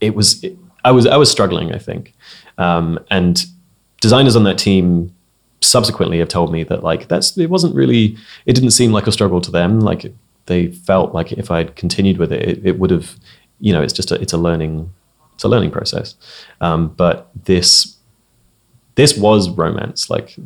it 0.00 0.14
was 0.14 0.42
it, 0.42 0.56
I 0.84 0.90
was 0.92 1.06
I 1.06 1.16
was 1.16 1.30
struggling 1.30 1.72
I 1.72 1.78
think. 1.78 2.14
Um, 2.58 2.98
and 3.10 3.44
designers 4.00 4.36
on 4.36 4.44
that 4.44 4.58
team 4.58 5.14
subsequently 5.62 6.18
have 6.18 6.28
told 6.28 6.52
me 6.52 6.64
that 6.64 6.82
like 6.82 7.08
that's 7.08 7.36
it 7.36 7.50
wasn't 7.50 7.74
really 7.74 8.16
it 8.46 8.54
didn't 8.54 8.70
seem 8.70 8.92
like 8.92 9.06
a 9.06 9.12
struggle 9.12 9.40
to 9.40 9.50
them. 9.50 9.80
Like 9.80 10.12
they 10.46 10.68
felt 10.68 11.14
like 11.14 11.32
if 11.32 11.50
I'd 11.50 11.76
continued 11.76 12.18
with 12.18 12.32
it 12.32 12.48
it, 12.48 12.66
it 12.66 12.78
would 12.78 12.90
have 12.90 13.16
you 13.60 13.72
know 13.72 13.82
it's 13.82 13.92
just 13.92 14.10
a, 14.10 14.20
it's 14.20 14.32
a 14.32 14.38
learning 14.38 14.92
it's 15.40 15.44
a 15.44 15.48
learning 15.48 15.70
process. 15.70 16.16
Um, 16.60 16.88
but 16.88 17.30
this 17.44 17.96
this 18.96 19.16
was 19.16 19.48
romance 19.48 20.10
like 20.10 20.36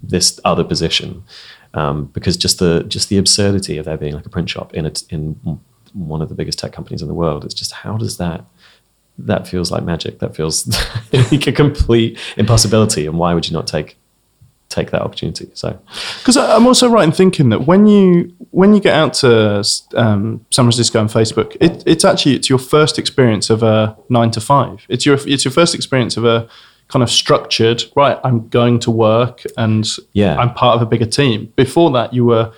this 0.00 0.38
other 0.44 0.62
position 0.62 1.24
um, 1.74 2.04
because 2.06 2.36
just 2.36 2.60
the 2.60 2.84
just 2.86 3.08
the 3.08 3.18
absurdity 3.18 3.78
of 3.78 3.84
there 3.84 3.96
being 3.96 4.14
like 4.14 4.26
a 4.26 4.28
print 4.28 4.48
shop 4.48 4.72
in 4.72 4.86
it 4.86 5.02
in 5.10 5.34
one 5.92 6.22
of 6.22 6.28
the 6.28 6.36
biggest 6.36 6.60
tech 6.60 6.72
companies 6.72 7.02
in 7.02 7.08
the 7.08 7.14
world 7.14 7.44
it's 7.44 7.54
just 7.54 7.72
how 7.72 7.96
does 7.96 8.16
that 8.18 8.44
that 9.18 9.46
feels 9.46 9.70
like 9.70 9.84
magic? 9.84 10.18
That 10.18 10.34
feels 10.34 10.66
like 11.12 11.46
a 11.46 11.52
complete 11.52 12.18
impossibility. 12.36 13.06
And 13.06 13.18
why 13.18 13.34
would 13.34 13.46
you 13.46 13.52
not 13.52 13.66
take 13.66 13.96
take 14.74 14.90
that 14.90 15.02
opportunity 15.02 15.48
so 15.54 15.78
Because 16.18 16.36
I'm 16.36 16.66
also 16.66 16.88
right 16.88 17.04
in 17.04 17.12
thinking 17.12 17.50
that 17.50 17.66
when 17.66 17.86
you 17.86 18.34
when 18.50 18.74
you 18.74 18.80
get 18.80 18.94
out 18.94 19.14
to 19.14 19.64
um, 19.94 20.44
San 20.50 20.64
Francisco 20.64 21.00
and 21.00 21.08
Facebook, 21.08 21.56
it, 21.60 21.82
it's 21.86 22.04
actually 22.04 22.34
it's 22.34 22.48
your 22.48 22.58
first 22.58 22.98
experience 22.98 23.50
of 23.50 23.62
a 23.62 23.96
nine 24.08 24.30
to 24.32 24.40
five. 24.40 24.84
It's 24.88 25.04
your 25.06 25.18
it's 25.26 25.44
your 25.44 25.52
first 25.52 25.74
experience 25.74 26.16
of 26.16 26.24
a 26.24 26.48
kind 26.88 27.02
of 27.02 27.10
structured. 27.10 27.84
Right, 27.96 28.18
I'm 28.24 28.48
going 28.48 28.78
to 28.80 28.90
work 28.90 29.42
and 29.56 29.86
Yeah. 30.12 30.36
I'm 30.36 30.52
part 30.54 30.76
of 30.76 30.82
a 30.82 30.86
bigger 30.86 31.06
team. 31.06 31.52
Before 31.56 31.90
that, 31.92 32.12
you 32.12 32.24
were 32.24 32.52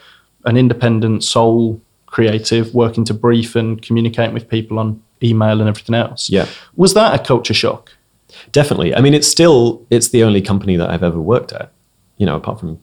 an 0.44 0.56
independent 0.56 1.24
sole 1.24 1.80
creative 2.06 2.74
working 2.74 3.04
to 3.04 3.14
brief 3.14 3.56
and 3.56 3.82
communicate 3.82 4.32
with 4.32 4.48
people 4.48 4.78
on 4.78 5.02
email 5.22 5.60
and 5.60 5.68
everything 5.68 5.94
else. 5.94 6.30
Yeah. 6.30 6.46
Was 6.76 6.94
that 6.94 7.18
a 7.18 7.22
culture 7.22 7.54
shock? 7.54 7.92
Definitely. 8.52 8.94
I 8.94 9.00
mean, 9.00 9.14
it's 9.14 9.28
still 9.28 9.84
it's 9.90 10.08
the 10.08 10.22
only 10.24 10.42
company 10.42 10.76
that 10.76 10.90
I've 10.90 11.02
ever 11.02 11.20
worked 11.20 11.52
at. 11.52 11.72
You 12.16 12.26
know, 12.26 12.36
apart 12.36 12.60
from 12.60 12.82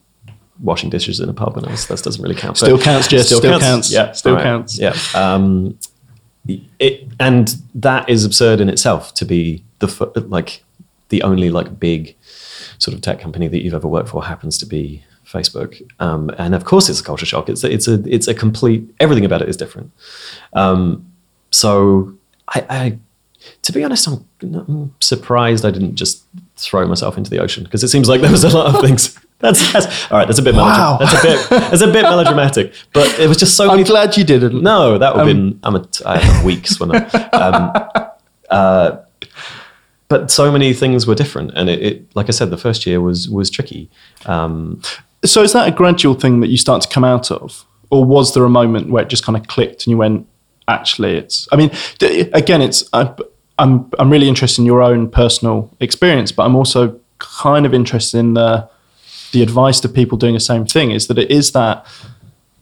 washing 0.60 0.90
dishes 0.90 1.20
in 1.20 1.28
a 1.28 1.34
pub, 1.34 1.56
and 1.56 1.66
that 1.66 2.02
doesn't 2.02 2.22
really 2.22 2.34
count. 2.34 2.56
Still 2.56 2.78
counts, 2.78 3.08
Jez. 3.08 3.24
Still, 3.24 3.60
counts. 3.60 3.92
Yeah, 3.92 4.12
Still 4.12 4.34
right. 4.34 4.42
counts. 4.42 4.78
Yeah. 4.78 4.96
Um, 5.14 5.78
it 6.46 7.08
and 7.18 7.56
that 7.74 8.08
is 8.08 8.24
absurd 8.24 8.60
in 8.60 8.68
itself 8.68 9.14
to 9.14 9.24
be 9.24 9.64
the 9.78 10.12
like 10.28 10.62
the 11.08 11.22
only 11.22 11.50
like 11.50 11.80
big 11.80 12.16
sort 12.78 12.94
of 12.94 13.00
tech 13.00 13.20
company 13.20 13.48
that 13.48 13.62
you've 13.62 13.74
ever 13.74 13.88
worked 13.88 14.08
for 14.08 14.24
happens 14.24 14.58
to 14.58 14.66
be 14.66 15.02
Facebook. 15.26 15.80
Um, 16.00 16.30
and 16.38 16.54
of 16.54 16.64
course, 16.64 16.88
it's 16.88 17.00
a 17.00 17.04
culture 17.04 17.26
shock. 17.26 17.48
It's 17.48 17.64
a, 17.64 17.72
it's 17.72 17.88
a 17.88 18.02
it's 18.06 18.28
a 18.28 18.34
complete 18.34 18.88
everything 19.00 19.24
about 19.24 19.42
it 19.42 19.48
is 19.48 19.56
different. 19.56 19.90
Um, 20.52 21.10
so 21.50 22.14
I, 22.48 22.66
I 22.68 22.98
to 23.62 23.72
be 23.72 23.84
honest, 23.84 24.06
I'm, 24.06 24.26
I'm 24.42 24.94
surprised 25.00 25.64
I 25.64 25.70
didn't 25.70 25.94
just 25.96 26.24
throw 26.56 26.86
myself 26.86 27.16
into 27.18 27.30
the 27.30 27.38
ocean 27.40 27.64
because 27.64 27.82
it 27.82 27.88
seems 27.88 28.08
like 28.08 28.20
there 28.20 28.30
was 28.30 28.44
a 28.44 28.48
lot 28.56 28.74
of 28.74 28.80
things. 28.80 29.18
That's, 29.40 29.72
that's 29.72 30.10
all 30.10 30.16
right. 30.18 30.26
That's 30.26 30.38
a 30.38 30.42
bit 30.42 30.54
Wow. 30.54 30.96
melodram- 30.96 31.10
that's 31.10 31.12
a 31.12 31.26
bit 31.26 31.48
that's 31.70 31.82
a 31.82 31.86
bit 31.92 32.02
melodramatic, 32.04 32.72
but 32.94 33.18
it 33.18 33.28
was 33.28 33.36
just 33.36 33.56
so 33.58 33.64
I'm 33.64 33.76
many. 33.76 33.84
glad 33.84 34.16
you 34.16 34.24
didn't. 34.24 34.62
No, 34.62 34.96
that 34.96 35.14
would 35.14 35.26
have 35.26 35.36
Um, 35.36 35.50
been. 35.50 35.60
I'm 35.64 35.76
a. 35.76 35.86
I 36.06 36.16
have 36.18 36.44
weak 36.44 36.66
swimmer. 36.66 37.06
Um, 37.32 37.72
uh, 38.50 38.96
but 40.08 40.30
so 40.30 40.50
many 40.50 40.72
things 40.72 41.06
were 41.06 41.14
different, 41.14 41.50
and 41.56 41.68
it, 41.68 41.82
it, 41.82 42.16
like 42.16 42.28
I 42.28 42.30
said, 42.30 42.48
the 42.50 42.56
first 42.56 42.86
year 42.86 43.02
was 43.02 43.28
was 43.28 43.50
tricky. 43.50 43.90
Um, 44.24 44.80
So 45.24 45.42
is 45.42 45.52
that 45.52 45.68
a 45.68 45.72
gradual 45.72 46.14
thing 46.14 46.40
that 46.40 46.48
you 46.48 46.56
start 46.56 46.80
to 46.82 46.88
come 46.88 47.04
out 47.04 47.30
of, 47.30 47.66
or 47.90 48.04
was 48.04 48.32
there 48.32 48.44
a 48.44 48.48
moment 48.50 48.88
where 48.88 49.02
it 49.02 49.08
just 49.10 49.24
kind 49.26 49.36
of 49.36 49.46
clicked 49.46 49.84
and 49.84 49.90
you 49.90 49.98
went, 49.98 50.26
actually, 50.68 51.16
it's? 51.16 51.48
I 51.52 51.56
mean, 51.56 51.70
again, 52.32 52.62
it's. 52.62 52.88
I, 52.94 53.12
I'm 53.58 53.90
I'm 53.98 54.10
really 54.10 54.28
interested 54.28 54.62
in 54.62 54.66
your 54.66 54.82
own 54.82 55.08
personal 55.10 55.70
experience, 55.80 56.32
but 56.32 56.44
I'm 56.44 56.56
also 56.56 56.98
kind 57.18 57.66
of 57.66 57.72
interested 57.74 58.18
in 58.18 58.34
the 58.34 58.68
the 59.32 59.42
advice 59.42 59.80
to 59.80 59.88
people 59.88 60.18
doing 60.18 60.34
the 60.34 60.40
same 60.40 60.66
thing. 60.66 60.90
Is 60.90 61.06
that 61.06 61.18
it 61.18 61.30
is 61.30 61.52
that 61.52 61.86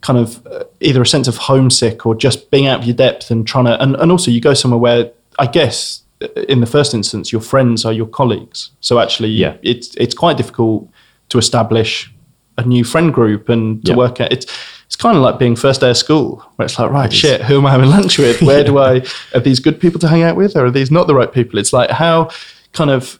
kind 0.00 0.18
of 0.18 0.46
uh, 0.46 0.64
either 0.80 1.00
a 1.02 1.06
sense 1.06 1.28
of 1.28 1.36
homesick 1.36 2.04
or 2.06 2.14
just 2.14 2.50
being 2.50 2.66
out 2.66 2.80
of 2.80 2.84
your 2.86 2.96
depth 2.96 3.30
and 3.30 3.46
trying 3.46 3.66
to, 3.66 3.80
and, 3.80 3.94
and 3.96 4.10
also 4.10 4.30
you 4.32 4.40
go 4.40 4.52
somewhere 4.52 4.78
where 4.80 5.12
I 5.38 5.46
guess 5.46 6.02
in 6.48 6.60
the 6.60 6.66
first 6.66 6.92
instance 6.92 7.30
your 7.32 7.40
friends 7.40 7.84
are 7.84 7.92
your 7.92 8.06
colleagues. 8.08 8.70
So 8.80 8.98
actually, 8.98 9.28
Yeah. 9.30 9.56
it's 9.62 9.94
it's 9.96 10.14
quite 10.14 10.36
difficult 10.36 10.88
to 11.30 11.38
establish 11.38 12.12
a 12.58 12.64
new 12.64 12.84
friend 12.84 13.14
group 13.14 13.48
and 13.48 13.82
to 13.86 13.92
Yeah. 13.92 13.96
work 13.96 14.20
at 14.20 14.32
it's. 14.32 14.46
Kind 15.02 15.16
of 15.16 15.22
like 15.24 15.38
being 15.38 15.56
first 15.56 15.80
day 15.80 15.90
of 15.90 15.96
school, 15.96 16.36
where 16.54 16.66
it's 16.66 16.78
like, 16.78 16.90
right, 16.92 17.12
is. 17.12 17.18
shit, 17.18 17.42
who 17.42 17.58
am 17.58 17.66
I 17.66 17.72
having 17.72 17.90
lunch 17.90 18.18
with? 18.18 18.40
Where 18.48 18.62
do 18.62 18.78
I? 18.78 19.04
Are 19.34 19.40
these 19.40 19.58
good 19.58 19.80
people 19.80 19.98
to 19.98 20.06
hang 20.06 20.22
out 20.22 20.36
with, 20.36 20.56
or 20.56 20.66
are 20.66 20.70
these 20.70 20.92
not 20.92 21.08
the 21.08 21.14
right 21.14 21.32
people? 21.32 21.58
It's 21.58 21.72
like 21.72 21.90
how 21.90 22.30
kind 22.72 22.88
of 22.88 23.18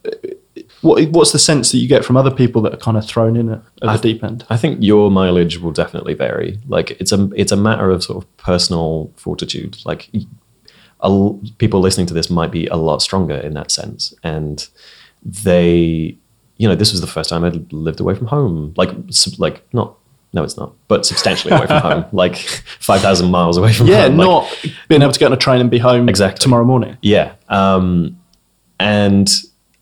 what 0.83 1.09
what's 1.09 1.33
the 1.33 1.41
sense 1.41 1.73
that 1.73 1.79
you 1.79 1.89
get 1.89 2.05
from 2.05 2.17
other 2.17 2.31
people 2.31 2.63
that 2.63 2.73
are 2.73 2.79
kind 2.79 2.97
of 2.97 3.05
thrown 3.05 3.35
in 3.37 3.49
at, 3.49 3.63
at 3.83 4.01
the 4.01 4.13
deep 4.13 4.23
end? 4.23 4.47
I 4.49 4.57
think 4.57 4.79
your 4.81 5.11
mileage 5.11 5.59
will 5.59 5.73
definitely 5.73 6.15
vary. 6.15 6.61
Like 6.69 6.93
it's 6.93 7.11
a 7.11 7.29
it's 7.35 7.51
a 7.51 7.57
matter 7.57 7.91
of 7.91 8.05
sort 8.05 8.23
of 8.23 8.37
personal 8.37 9.13
fortitude. 9.17 9.79
Like 9.85 10.09
a 11.01 11.31
people 11.59 11.81
listening 11.81 12.07
to 12.07 12.15
this 12.15 12.31
might 12.31 12.53
be 12.53 12.67
a 12.67 12.77
lot 12.77 13.03
stronger 13.03 13.35
in 13.35 13.55
that 13.55 13.71
sense, 13.71 14.15
and 14.23 14.69
they, 15.25 16.17
you 16.59 16.69
know, 16.69 16.75
this 16.75 16.93
was 16.93 17.01
the 17.01 17.07
first 17.07 17.31
time 17.31 17.45
I'd 17.45 17.73
lived 17.73 18.01
away 18.01 18.15
from 18.15 18.27
home. 18.27 18.75
Like 18.77 18.91
like 19.39 19.67
not. 19.75 19.97
No, 20.35 20.43
it's 20.45 20.57
not. 20.57 20.73
But 20.89 21.05
substantially 21.05 21.53
away 21.55 21.67
from 21.67 21.83
home, 21.83 22.05
like 22.13 22.37
five 22.81 23.01
thousand 23.03 23.31
miles 23.31 23.59
away 23.59 23.73
from 23.73 23.87
Yeah, 23.87 24.03
home. 24.09 24.19
Yeah, 24.19 24.25
not 24.25 24.67
being 24.89 25.03
able 25.03 25.13
to 25.13 25.19
get 25.19 25.27
on 25.27 25.33
a 25.33 25.37
train 25.37 25.61
and 25.61 25.71
be 25.71 25.79
home 25.79 26.09
Exactly. 26.09 26.39
tomorrow 26.43 26.65
morning. 26.65 26.97
Yeah. 27.03 27.35
Um, 27.49 28.19
and 28.81 29.31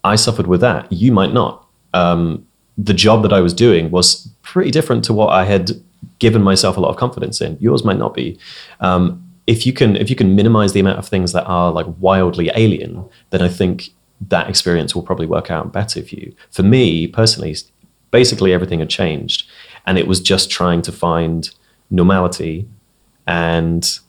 I 0.05 0.16
suffered 0.16 0.46
with 0.46 0.61
that. 0.62 0.90
You 0.92 1.12
might 1.12 1.32
not. 1.32 1.66
Um, 1.94 2.46
the 2.76 2.94
job 2.94 3.22
that 3.22 3.32
I 3.32 3.40
was 3.40 3.53
doing 3.55 3.90
was 3.90 4.28
pretty 4.42 4.70
different 4.70 5.05
to 5.05 5.12
what 5.12 5.28
I 5.30 5.44
had 5.44 5.70
given 6.18 6.42
myself 6.42 6.76
a 6.76 6.80
lot 6.80 6.88
of 6.90 6.96
confidence 6.96 7.40
in. 7.40 7.57
Yours 7.61 7.84
might 7.84 7.98
not 7.98 8.14
be. 8.14 8.38
Um, 8.80 9.22
if 9.46 9.66
you 9.66 9.72
can, 9.72 9.96
if 9.96 10.11
you 10.11 10.16
can 10.16 10.34
minimize 10.36 10.72
the 10.72 10.80
amount 10.80 10.98
of 10.98 11.07
things 11.09 11.32
that 11.32 11.44
are 11.44 11.72
like 11.72 11.86
wildly 11.98 12.51
alien, 12.55 13.05
then 13.30 13.42
I 13.42 13.48
think 13.48 13.90
that 14.28 14.48
experience 14.48 14.94
will 14.94 15.03
probably 15.03 15.26
work 15.26 15.51
out 15.51 15.72
better 15.72 16.03
for 16.03 16.14
you. 16.14 16.34
For 16.51 16.62
me 16.62 17.07
personally, 17.07 17.57
basically 18.11 18.53
everything 18.53 18.80
had 18.80 18.90
changed, 18.90 19.48
and 19.86 19.98
it 19.98 20.06
was 20.06 20.20
just 20.20 20.50
trying 20.50 20.82
to 20.82 20.92
find 20.92 21.50
normality 21.90 22.68
and 23.26 24.00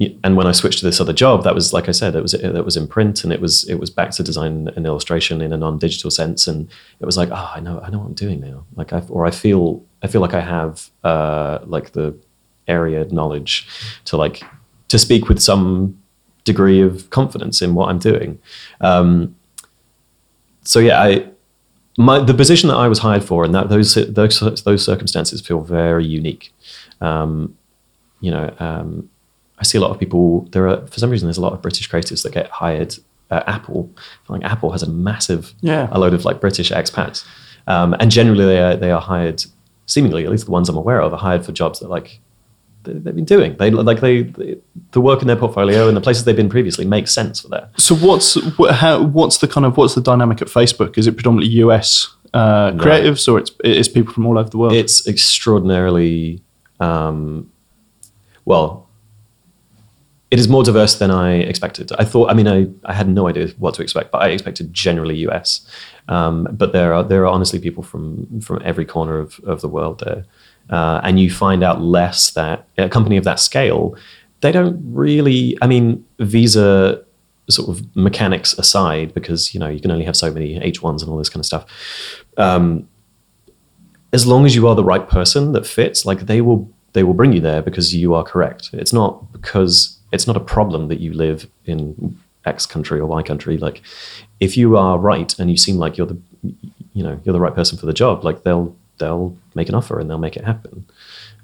and 0.00 0.36
when 0.36 0.46
I 0.46 0.52
switched 0.52 0.78
to 0.78 0.84
this 0.84 1.00
other 1.00 1.12
job, 1.12 1.42
that 1.42 1.54
was 1.54 1.72
like 1.72 1.88
I 1.88 1.92
said, 1.92 2.14
it 2.14 2.22
was 2.22 2.32
that 2.32 2.64
was 2.64 2.76
in 2.76 2.86
print, 2.86 3.24
and 3.24 3.32
it 3.32 3.40
was 3.40 3.68
it 3.68 3.76
was 3.76 3.90
back 3.90 4.10
to 4.12 4.22
design 4.22 4.68
and 4.76 4.86
illustration 4.86 5.40
in 5.40 5.52
a 5.52 5.56
non-digital 5.56 6.10
sense, 6.10 6.46
and 6.46 6.68
it 7.00 7.06
was 7.06 7.16
like, 7.16 7.30
oh, 7.32 7.50
I 7.54 7.58
know, 7.58 7.80
I 7.80 7.90
know 7.90 7.98
what 7.98 8.06
I'm 8.06 8.14
doing 8.14 8.38
now. 8.40 8.64
Like 8.76 8.92
I 8.92 9.02
or 9.08 9.26
I 9.26 9.32
feel 9.32 9.82
I 10.02 10.06
feel 10.06 10.20
like 10.20 10.34
I 10.34 10.40
have 10.40 10.88
uh, 11.02 11.58
like 11.64 11.92
the 11.92 12.14
area 12.68 13.06
knowledge 13.06 13.66
to 14.04 14.16
like 14.16 14.44
to 14.86 14.98
speak 14.98 15.28
with 15.28 15.40
some 15.40 16.00
degree 16.44 16.80
of 16.80 17.10
confidence 17.10 17.60
in 17.60 17.74
what 17.74 17.88
I'm 17.88 17.98
doing. 17.98 18.38
Um, 18.80 19.34
so 20.62 20.78
yeah, 20.78 21.02
I 21.02 21.28
my 21.98 22.20
the 22.20 22.32
position 22.32 22.68
that 22.68 22.76
I 22.76 22.88
was 22.88 23.00
hired 23.00 23.24
for, 23.24 23.44
and 23.44 23.54
that 23.54 23.68
those 23.68 23.94
those 23.94 24.62
those 24.64 24.84
circumstances 24.84 25.40
feel 25.40 25.60
very 25.60 26.06
unique. 26.06 26.52
Um, 27.00 27.56
you 28.20 28.30
know, 28.30 28.54
um, 28.60 29.10
I 29.58 29.64
see 29.64 29.76
a 29.76 29.80
lot 29.80 29.90
of 29.90 29.98
people. 29.98 30.42
There 30.52 30.66
are 30.68 30.86
for 30.86 30.98
some 31.00 31.10
reason 31.10 31.26
there's 31.26 31.36
a 31.38 31.42
lot 31.42 31.52
of 31.52 31.60
British 31.60 31.90
creatives 31.90 32.22
that 32.22 32.32
get 32.32 32.48
hired 32.50 32.96
at 33.30 33.46
Apple. 33.48 33.90
Like 34.28 34.42
Apple 34.44 34.70
has 34.72 34.82
a 34.82 34.88
massive, 34.88 35.52
Yeah. 35.60 35.88
a 35.90 35.98
load 35.98 36.14
of 36.14 36.24
like 36.24 36.40
British 36.40 36.70
expats, 36.70 37.24
um, 37.66 37.94
and 38.00 38.10
generally 38.10 38.46
they 38.46 38.62
are 38.62 38.76
they 38.76 38.90
are 38.90 39.00
hired. 39.00 39.44
Seemingly, 39.86 40.24
at 40.24 40.30
least 40.30 40.44
the 40.44 40.50
ones 40.52 40.68
I'm 40.68 40.76
aware 40.76 41.00
of, 41.00 41.12
are 41.14 41.18
hired 41.18 41.44
for 41.46 41.52
jobs 41.52 41.80
that 41.80 41.88
like 41.88 42.20
they've 42.92 43.14
been 43.14 43.24
doing. 43.24 43.56
They 43.56 43.70
like 43.70 44.00
they, 44.00 44.22
they 44.22 44.58
the 44.92 45.00
work 45.00 45.20
in 45.20 45.28
their 45.28 45.36
portfolio 45.36 45.88
and 45.88 45.96
the 45.96 46.00
places 46.00 46.24
they've 46.24 46.36
been 46.36 46.48
previously 46.48 46.84
makes 46.84 47.12
sense 47.12 47.40
for 47.40 47.48
that. 47.48 47.78
So 47.80 47.94
what's 47.94 48.34
wh- 48.56 48.70
how 48.70 49.02
what's 49.02 49.38
the 49.38 49.48
kind 49.48 49.66
of 49.66 49.76
what's 49.76 49.94
the 49.94 50.00
dynamic 50.00 50.42
at 50.42 50.48
Facebook? 50.48 50.98
Is 50.98 51.06
it 51.06 51.12
predominantly 51.12 51.54
US 51.58 52.14
uh, 52.34 52.72
creatives 52.72 53.30
or 53.30 53.38
it's 53.38 53.52
it's 53.64 53.88
people 53.88 54.12
from 54.12 54.26
all 54.26 54.38
over 54.38 54.50
the 54.50 54.58
world? 54.58 54.72
It's 54.72 55.06
extraordinarily, 55.06 56.42
um, 56.80 57.50
well, 58.44 58.88
it 60.30 60.38
is 60.38 60.48
more 60.48 60.62
diverse 60.62 60.96
than 60.96 61.10
I 61.10 61.36
expected. 61.36 61.90
I 61.98 62.04
thought, 62.04 62.30
I 62.30 62.34
mean, 62.34 62.46
I, 62.48 62.66
I 62.84 62.92
had 62.92 63.08
no 63.08 63.28
idea 63.28 63.48
what 63.58 63.74
to 63.74 63.82
expect, 63.82 64.10
but 64.10 64.22
I 64.22 64.28
expected 64.28 64.74
generally 64.74 65.16
US. 65.28 65.66
Um, 66.08 66.48
but 66.50 66.72
there 66.72 66.92
are 66.92 67.02
there 67.02 67.22
are 67.22 67.26
honestly 67.26 67.58
people 67.58 67.82
from 67.82 68.40
from 68.40 68.60
every 68.64 68.84
corner 68.84 69.18
of, 69.18 69.38
of 69.40 69.60
the 69.60 69.68
world 69.68 70.00
there, 70.00 70.24
uh, 70.70 71.00
and 71.02 71.18
you 71.18 71.30
find 71.30 71.62
out 71.62 71.80
less 71.80 72.30
that 72.32 72.66
a 72.76 72.88
company 72.88 73.16
of 73.16 73.24
that 73.24 73.40
scale, 73.40 73.96
they 74.40 74.52
don't 74.52 74.80
really. 74.92 75.56
I 75.62 75.66
mean, 75.66 76.04
visa 76.18 77.02
sort 77.50 77.68
of 77.70 77.96
mechanics 77.96 78.52
aside, 78.58 79.14
because 79.14 79.54
you 79.54 79.60
know 79.60 79.68
you 79.68 79.80
can 79.80 79.90
only 79.90 80.04
have 80.04 80.16
so 80.16 80.30
many 80.30 80.56
H 80.58 80.82
ones 80.82 81.02
and 81.02 81.10
all 81.10 81.18
this 81.18 81.28
kind 81.28 81.40
of 81.40 81.46
stuff. 81.46 81.66
Um, 82.36 82.88
as 84.12 84.26
long 84.26 84.46
as 84.46 84.54
you 84.54 84.66
are 84.68 84.74
the 84.74 84.84
right 84.84 85.08
person 85.08 85.52
that 85.52 85.66
fits, 85.66 86.04
like 86.06 86.20
they 86.20 86.40
will 86.40 86.70
they 86.92 87.02
will 87.02 87.14
bring 87.14 87.32
you 87.32 87.40
there 87.40 87.62
because 87.62 87.94
you 87.94 88.14
are 88.14 88.24
correct. 88.24 88.70
It's 88.72 88.92
not 88.92 89.32
because 89.32 89.98
it's 90.12 90.26
not 90.26 90.36
a 90.36 90.40
problem 90.40 90.88
that 90.88 91.00
you 91.00 91.12
live 91.12 91.46
in 91.66 92.18
X 92.44 92.66
country 92.66 92.98
or 92.98 93.06
Y 93.06 93.22
country. 93.22 93.58
Like 93.58 93.82
if 94.40 94.56
you 94.56 94.76
are 94.76 94.98
right 94.98 95.38
and 95.38 95.50
you 95.50 95.56
seem 95.56 95.76
like 95.76 95.98
you're 95.98 96.06
the 96.06 96.18
you 96.94 97.02
know 97.02 97.20
you're 97.24 97.32
the 97.32 97.40
right 97.40 97.54
person 97.54 97.78
for 97.78 97.86
the 97.86 97.92
job, 97.92 98.24
like 98.24 98.42
they'll 98.42 98.74
they'll 98.98 99.36
make 99.58 99.68
an 99.68 99.74
offer 99.74 99.98
and 99.98 100.08
they'll 100.08 100.18
make 100.18 100.36
it 100.36 100.44
happen. 100.44 100.86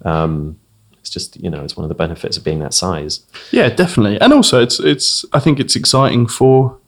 Um, 0.04 0.58
it's 1.00 1.10
just 1.10 1.36
you 1.36 1.50
know 1.50 1.62
it's 1.62 1.76
one 1.76 1.84
of 1.84 1.90
the 1.90 1.94
benefits 1.94 2.38
of 2.38 2.44
being 2.44 2.60
that 2.60 2.72
size. 2.72 3.20
yeah, 3.50 3.68
definitely. 3.68 4.18
And 4.20 4.32
also, 4.32 4.62
it's 4.62 4.80
it's 4.80 5.24
I 5.34 5.40
think 5.40 5.60
it's 5.60 5.76
exciting 5.76 6.26
for 6.26 6.78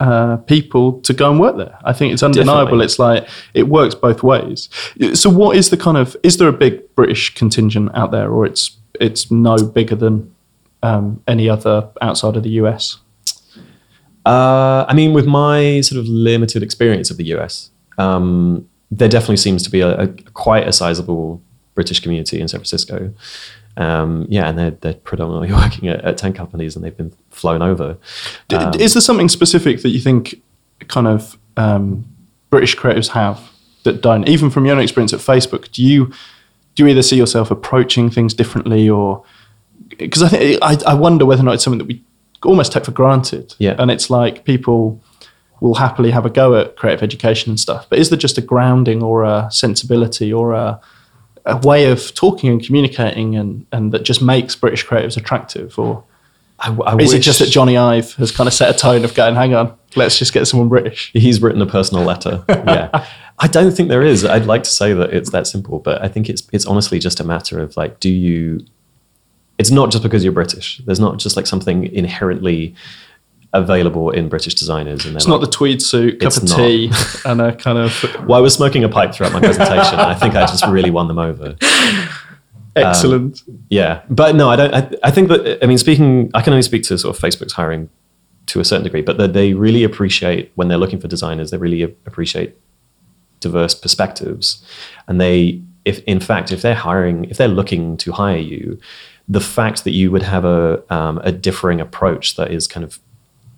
uh, 0.00 0.38
people 0.38 1.00
to 1.02 1.12
go 1.12 1.30
and 1.30 1.38
work 1.38 1.56
there. 1.56 1.78
I 1.84 1.92
think 1.92 2.12
it's 2.12 2.22
undeniable. 2.22 2.78
Definitely. 2.78 2.84
It's 2.86 2.98
like 2.98 3.28
it 3.54 3.68
works 3.68 3.94
both 3.94 4.22
ways. 4.22 4.68
So, 5.14 5.28
what 5.30 5.56
is 5.56 5.70
the 5.70 5.76
kind 5.76 5.96
of 5.96 6.16
is 6.22 6.38
there 6.38 6.48
a 6.48 6.52
big 6.52 6.94
British 6.94 7.34
contingent 7.34 7.90
out 7.94 8.10
there, 8.10 8.30
or 8.30 8.46
it's 8.46 8.76
it's 8.98 9.30
no 9.30 9.56
bigger 9.56 9.96
than 9.96 10.34
um, 10.82 11.22
any 11.28 11.48
other 11.48 11.88
outside 12.00 12.36
of 12.36 12.42
the 12.42 12.50
US? 12.62 12.98
Uh, 14.24 14.86
I 14.88 14.94
mean, 14.94 15.12
with 15.12 15.26
my 15.26 15.82
sort 15.82 15.98
of 15.98 16.06
limited 16.08 16.62
experience 16.62 17.10
of 17.10 17.16
the 17.18 17.24
US, 17.36 17.70
um, 17.98 18.68
there 18.90 19.08
definitely 19.08 19.36
seems 19.36 19.62
to 19.62 19.70
be 19.70 19.80
a, 19.80 19.96
a 20.02 20.08
quite 20.08 20.66
a 20.66 20.72
sizable 20.72 21.40
British 21.74 22.00
community 22.00 22.40
in 22.40 22.48
San 22.48 22.58
Francisco. 22.60 23.12
Um, 23.76 24.26
yeah, 24.28 24.48
and 24.48 24.58
they're, 24.58 24.72
they're 24.72 24.94
predominantly 24.94 25.52
working 25.62 25.88
at, 25.88 26.04
at 26.04 26.18
tech 26.18 26.34
companies, 26.34 26.74
and 26.76 26.84
they've 26.84 26.96
been 26.96 27.12
flown 27.30 27.62
over. 27.62 27.96
D- 28.48 28.56
Um, 28.56 28.74
is 28.80 28.94
there 28.94 29.00
something 29.00 29.28
specific 29.28 29.82
that 29.82 29.90
you 29.90 30.00
think 30.00 30.42
kind 30.88 31.06
of 31.06 31.38
um, 31.56 32.04
British 32.50 32.76
creatives 32.76 33.08
have 33.08 33.40
that 33.84 34.02
don't? 34.02 34.28
Even 34.28 34.50
from 34.50 34.66
your 34.66 34.74
own 34.74 34.82
experience 34.82 35.12
at 35.12 35.20
Facebook, 35.20 35.70
do 35.72 35.82
you 35.84 36.12
do 36.74 36.84
you 36.84 36.88
either 36.90 37.02
see 37.02 37.16
yourself 37.16 37.50
approaching 37.50 38.10
things 38.10 38.34
differently, 38.34 38.88
or 38.88 39.22
because 39.98 40.22
I 40.22 40.28
think 40.28 40.58
I, 40.62 40.76
I 40.86 40.94
wonder 40.94 41.24
whether 41.24 41.42
or 41.42 41.44
not 41.44 41.54
it's 41.54 41.64
something 41.64 41.78
that 41.78 41.86
we 41.88 42.02
almost 42.44 42.72
take 42.72 42.84
for 42.84 42.92
granted. 42.92 43.54
Yeah. 43.58 43.74
And 43.78 43.90
it's 43.90 44.08
like 44.10 44.44
people 44.44 45.00
will 45.60 45.74
happily 45.74 46.10
have 46.10 46.24
a 46.24 46.30
go 46.30 46.56
at 46.56 46.76
creative 46.76 47.02
education 47.02 47.50
and 47.50 47.60
stuff, 47.60 47.86
but 47.88 47.98
is 47.98 48.10
there 48.10 48.18
just 48.18 48.38
a 48.38 48.40
grounding 48.40 49.02
or 49.02 49.24
a 49.24 49.48
sensibility 49.50 50.32
or 50.32 50.54
a 50.54 50.80
a 51.46 51.56
way 51.58 51.90
of 51.90 52.14
talking 52.14 52.50
and 52.50 52.62
communicating 52.62 53.34
and, 53.34 53.66
and 53.72 53.92
that 53.92 54.02
just 54.02 54.20
makes 54.20 54.54
British 54.54 54.86
creatives 54.86 55.16
attractive 55.16 55.78
or 55.78 56.04
I, 56.58 56.76
I 56.84 56.96
is 56.98 57.14
it 57.14 57.20
just 57.20 57.38
that 57.38 57.48
Jony 57.48 57.80
Ive 57.80 58.12
has 58.14 58.30
kind 58.30 58.46
of 58.46 58.52
set 58.52 58.74
a 58.74 58.78
tone 58.78 59.04
of 59.04 59.14
going, 59.14 59.34
hang 59.34 59.54
on, 59.54 59.74
let's 59.96 60.18
just 60.18 60.34
get 60.34 60.46
someone 60.46 60.68
British? 60.68 61.10
He's 61.14 61.40
written 61.40 61.62
a 61.62 61.66
personal 61.66 62.04
letter. 62.04 62.44
Yeah. 62.48 63.06
I 63.42 63.46
don't 63.46 63.72
think 63.72 63.88
there 63.88 64.02
is. 64.02 64.22
I'd 64.22 64.44
like 64.44 64.64
to 64.64 64.70
say 64.70 64.92
that 64.92 65.14
it's 65.14 65.30
that 65.30 65.46
simple, 65.46 65.78
but 65.78 66.02
I 66.02 66.08
think 66.08 66.28
it's 66.28 66.46
it's 66.52 66.66
honestly 66.66 66.98
just 66.98 67.20
a 67.20 67.24
matter 67.24 67.58
of 67.58 67.74
like, 67.74 67.98
do 67.98 68.10
you 68.10 68.66
it's 69.56 69.70
not 69.70 69.90
just 69.90 70.02
because 70.02 70.22
you're 70.24 70.32
British. 70.32 70.82
There's 70.84 71.00
not 71.00 71.18
just 71.18 71.36
like 71.36 71.46
something 71.46 71.86
inherently 71.86 72.74
available 73.52 74.10
in 74.10 74.28
British 74.28 74.54
designers 74.54 75.04
and 75.04 75.16
It's 75.16 75.26
not 75.26 75.40
the 75.40 75.46
tweed 75.46 75.82
suit, 75.82 76.20
cup 76.20 76.36
of 76.36 76.44
not. 76.44 76.56
tea, 76.56 76.92
and 77.24 77.40
a 77.40 77.54
kind 77.54 77.78
of 77.78 78.04
well, 78.26 78.38
I 78.38 78.40
was 78.40 78.54
smoking 78.54 78.84
a 78.84 78.88
pipe 78.88 79.12
throughout 79.14 79.32
my 79.32 79.40
presentation. 79.40 79.98
and 79.98 80.02
I 80.02 80.14
think 80.14 80.34
I 80.34 80.46
just 80.46 80.66
really 80.66 80.90
won 80.90 81.08
them 81.08 81.18
over. 81.18 81.56
excellent. 82.76 83.42
Yeah, 83.68 84.02
but 84.08 84.34
no, 84.36 84.48
I 84.50 84.56
don't. 84.56 84.74
I, 84.74 84.90
I 85.02 85.10
think 85.10 85.28
that 85.28 85.58
I 85.62 85.66
mean, 85.66 85.78
speaking, 85.78 86.30
I 86.34 86.42
can 86.42 86.52
only 86.52 86.62
speak 86.62 86.82
to 86.84 86.98
sort 86.98 87.16
of 87.16 87.22
Facebook's 87.22 87.52
hiring 87.54 87.88
to 88.46 88.60
a 88.60 88.64
certain 88.64 88.84
degree, 88.84 89.02
but 89.02 89.18
that 89.18 89.32
they 89.32 89.54
really 89.54 89.84
appreciate 89.84 90.52
when 90.54 90.68
they're 90.68 90.78
looking 90.78 91.00
for 91.00 91.08
designers. 91.08 91.50
They 91.50 91.56
really 91.58 91.82
appreciate 91.82 92.56
diverse 93.40 93.74
perspectives, 93.74 94.64
and 95.08 95.20
they, 95.20 95.60
if 95.84 96.00
in 96.04 96.20
fact, 96.20 96.52
if 96.52 96.62
they're 96.62 96.74
hiring, 96.74 97.24
if 97.24 97.36
they're 97.36 97.48
looking 97.48 97.96
to 97.98 98.12
hire 98.12 98.38
you, 98.38 98.78
the 99.28 99.40
fact 99.40 99.84
that 99.84 99.92
you 99.92 100.10
would 100.10 100.22
have 100.22 100.44
a 100.44 100.82
um, 100.94 101.20
a 101.24 101.32
differing 101.32 101.80
approach 101.80 102.36
that 102.36 102.50
is 102.52 102.66
kind 102.68 102.84
of 102.84 103.00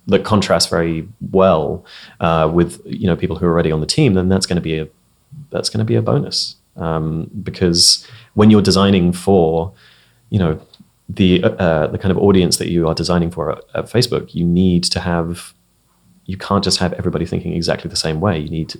that 0.07 0.25
contrasts 0.25 0.69
very 0.69 1.09
well 1.31 1.85
uh, 2.21 2.51
with 2.53 2.81
you 2.85 3.07
know 3.07 3.17
people 3.17 3.37
who 3.37 3.47
are 3.47 3.53
already 3.53 3.73
on 3.73 3.81
the 3.81 3.87
team, 3.87 4.15
then 4.15 4.29
that's 4.29 4.47
going 4.47 4.57
to 4.57 4.63
be 4.63 4.79
a 4.79 4.89
that's 5.51 5.69
going 5.69 5.79
to 5.79 5.85
be 5.85 5.95
a 5.95 6.03
bonus 6.03 6.57
um, 6.77 7.31
because 7.43 8.07
when 8.35 8.51
you're 8.51 8.63
designing 8.63 9.13
for 9.13 9.73
you 10.31 10.39
know 10.39 10.61
the 11.09 11.43
uh, 11.45 11.87
the 11.89 11.99
kind 11.99 12.11
of 12.11 12.19
audience 12.19 12.57
that 12.57 12.69
you 12.69 12.89
are 12.89 12.95
designing 12.95 13.31
for 13.31 13.53
at, 13.53 13.65
at 13.75 13.85
Facebook, 13.87 14.35
you 14.35 14.45
need 14.45 14.85
to 14.85 15.01
have 15.01 15.55
you 16.27 16.37
can't 16.37 16.65
just 16.65 16.79
have 16.79 16.93
everybody 16.95 17.27
thinking 17.27 17.53
exactly 17.53 17.89
the 17.91 17.97
same 17.97 18.21
way. 18.21 18.39
You 18.39 18.49
need 18.49 18.75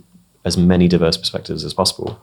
as 0.45 0.57
many 0.57 0.89
diverse 0.89 1.17
perspectives 1.17 1.65
as 1.65 1.75
possible. 1.75 2.21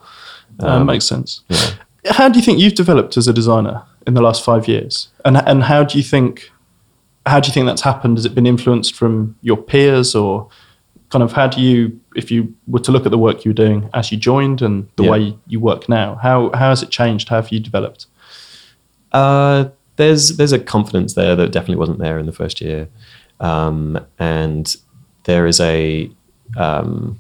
Uh, 0.60 0.84
makes 0.84 1.06
sense. 1.06 1.42
yeah. 1.50 2.14
How 2.14 2.30
do 2.30 2.40
you 2.40 2.46
think 2.46 2.60
you've 2.60 2.76
developed 2.76 3.18
as 3.18 3.28
a 3.28 3.34
designer 3.34 3.84
in 4.08 4.14
the 4.14 4.22
last 4.22 4.44
five 4.44 4.68
years? 4.68 5.10
And 5.26 5.38
and 5.38 5.64
how 5.64 5.84
do 5.84 5.98
you 5.98 6.04
think 6.04 6.52
how 7.26 7.40
do 7.40 7.48
you 7.48 7.54
think 7.54 7.66
that's 7.66 7.82
happened? 7.82 8.18
Has 8.18 8.26
it 8.26 8.34
been 8.36 8.46
influenced 8.48 8.96
from 8.96 9.36
your 9.42 9.58
peers 9.58 10.16
or 10.16 10.50
kind 11.10 11.24
of 11.24 11.32
how 11.34 11.48
do 11.48 11.60
you 11.62 12.00
if 12.16 12.30
you 12.32 12.54
were 12.68 12.80
to 12.80 12.92
look 12.92 13.06
at 13.06 13.12
the 13.12 13.18
work 13.18 13.44
you 13.46 13.50
were 13.50 13.56
doing 13.56 13.90
as 13.94 14.12
you 14.12 14.18
joined 14.18 14.62
and 14.62 14.88
the 14.96 15.04
Yeah. 15.04 15.12
way 15.12 15.38
you 15.48 15.60
work 15.60 15.90
now, 15.90 16.16
how 16.16 16.52
how 16.54 16.70
has 16.70 16.84
it 16.84 16.90
changed? 16.90 17.30
How 17.30 17.38
have 17.38 17.52
you 17.52 17.60
developed? 17.60 18.06
Uh, 19.12 19.66
there's 19.96 20.38
there's 20.38 20.52
a 20.54 20.60
confidence 20.60 21.14
there 21.16 21.36
that 21.36 21.52
definitely 21.52 21.76
wasn't 21.78 22.00
there 22.00 22.20
in 22.20 22.26
the 22.26 22.32
first 22.32 22.62
year, 22.62 22.88
um, 23.40 24.00
and 24.18 24.76
there 25.26 25.46
is 25.48 25.60
a 25.60 26.10
um, 26.58 27.20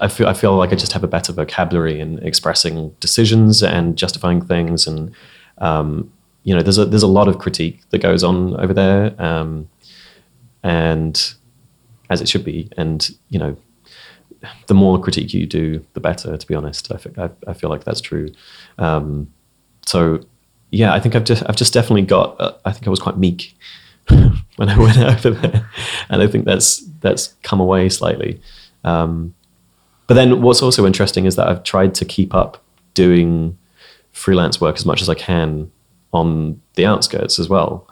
I 0.00 0.08
feel 0.08 0.26
I 0.26 0.32
feel 0.34 0.56
like 0.56 0.72
I 0.72 0.76
just 0.76 0.92
have 0.92 1.04
a 1.04 1.08
better 1.08 1.32
vocabulary 1.32 2.00
in 2.00 2.18
expressing 2.20 2.94
decisions 3.00 3.62
and 3.62 3.96
justifying 3.96 4.40
things, 4.44 4.86
and 4.86 5.12
um, 5.58 6.10
you 6.46 6.54
know 6.54 6.62
there's 6.62 6.78
a 6.78 6.84
there's 6.84 7.02
a 7.02 7.08
lot 7.08 7.26
of 7.26 7.40
critique 7.40 7.80
that 7.90 7.98
goes 7.98 8.22
on 8.22 8.58
over 8.60 8.72
there, 8.72 9.20
um, 9.20 9.68
and 10.62 11.34
as 12.08 12.20
it 12.20 12.28
should 12.28 12.44
be, 12.44 12.70
and 12.76 13.10
you 13.30 13.38
know 13.40 13.56
the 14.68 14.74
more 14.74 15.00
critique 15.00 15.34
you 15.34 15.44
do, 15.44 15.84
the 15.94 16.00
better. 16.00 16.36
To 16.36 16.46
be 16.46 16.54
honest, 16.54 16.92
I, 16.92 17.52
feel 17.52 17.68
like 17.68 17.82
that's 17.82 18.00
true. 18.00 18.28
Um, 18.78 19.32
so 19.86 20.20
yeah, 20.70 20.94
I 20.94 21.00
think 21.00 21.16
I've 21.16 21.24
just 21.24 21.42
I've 21.48 21.56
just 21.56 21.72
definitely 21.72 22.02
got. 22.02 22.40
Uh, 22.40 22.52
I 22.64 22.70
think 22.70 22.86
I 22.86 22.90
was 22.90 23.00
quite 23.00 23.18
meek 23.18 23.52
when 24.08 24.68
I 24.68 24.78
went 24.78 24.98
over 25.26 25.30
there, 25.30 25.68
and 26.08 26.22
I 26.22 26.28
think 26.28 26.44
that's 26.44 26.78
that's 27.00 27.34
come 27.42 27.58
away 27.58 27.88
slightly. 27.88 28.40
Um, 28.84 29.34
but 30.06 30.14
then 30.14 30.42
what's 30.42 30.62
also 30.62 30.86
interesting 30.86 31.24
is 31.24 31.34
that 31.34 31.48
I've 31.48 31.64
tried 31.64 31.92
to 31.96 32.04
keep 32.04 32.32
up 32.32 32.62
doing 32.94 33.58
freelance 34.12 34.60
work 34.60 34.76
as 34.76 34.86
much 34.86 35.02
as 35.02 35.08
I 35.08 35.14
can 35.14 35.72
on 36.12 36.60
the 36.74 36.86
outskirts 36.86 37.38
as 37.38 37.48
well, 37.48 37.88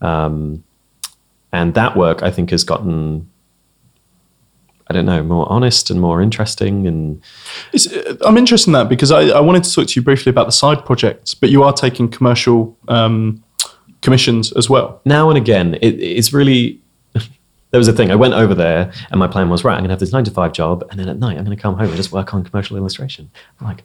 um, 0.00 0.64
and 1.52 1.74
that 1.74 1.96
work 1.96 2.22
I 2.22 2.30
think 2.30 2.50
has 2.50 2.64
gotten. 2.64 3.30
I 4.86 4.92
don't 4.92 5.06
know, 5.06 5.22
more 5.22 5.50
honest 5.50 5.88
and 5.88 5.98
more 5.98 6.20
interesting, 6.20 6.86
and 6.86 7.22
It's, 7.72 7.90
uh, 7.90 8.16
I'm 8.20 8.36
interested 8.36 8.68
in 8.68 8.74
that 8.74 8.90
because 8.90 9.10
I, 9.10 9.28
I 9.28 9.40
wanted 9.40 9.64
to 9.64 9.72
talk 9.72 9.86
to 9.88 9.98
you 9.98 10.04
briefly 10.04 10.28
about 10.28 10.44
the 10.44 10.52
side 10.52 10.84
projects, 10.84 11.32
but 11.34 11.48
you 11.48 11.62
are 11.62 11.72
taking 11.72 12.06
commercial 12.06 12.76
um, 12.88 13.42
commissions 14.04 14.52
as 14.52 14.68
well. 14.70 15.00
now 15.06 15.30
and 15.30 15.38
again, 15.38 15.74
it, 15.80 15.94
it's 16.00 16.32
really. 16.32 16.80
There 17.70 17.80
was 17.80 17.88
a 17.88 17.92
thing. 17.92 18.12
I 18.12 18.14
went 18.14 18.34
over 18.34 18.54
there, 18.54 18.92
and 19.10 19.18
my 19.18 19.26
plan 19.26 19.50
was 19.50 19.64
right. 19.64 19.72
I'm 19.72 19.80
going 19.80 19.88
to 19.88 19.94
have 19.94 19.98
this 19.98 20.12
nine 20.12 20.22
to 20.22 20.30
five 20.30 20.52
job, 20.52 20.84
and 20.90 21.00
then 21.00 21.08
at 21.08 21.18
night 21.18 21.36
I'm 21.36 21.44
going 21.44 21.56
to 21.56 21.60
come 21.60 21.74
home 21.74 21.88
and 21.88 21.96
just 21.96 22.12
work 22.12 22.32
on 22.32 22.44
commercial 22.44 22.76
illustration. 22.76 23.28
I'm 23.58 23.66
like, 23.66 23.82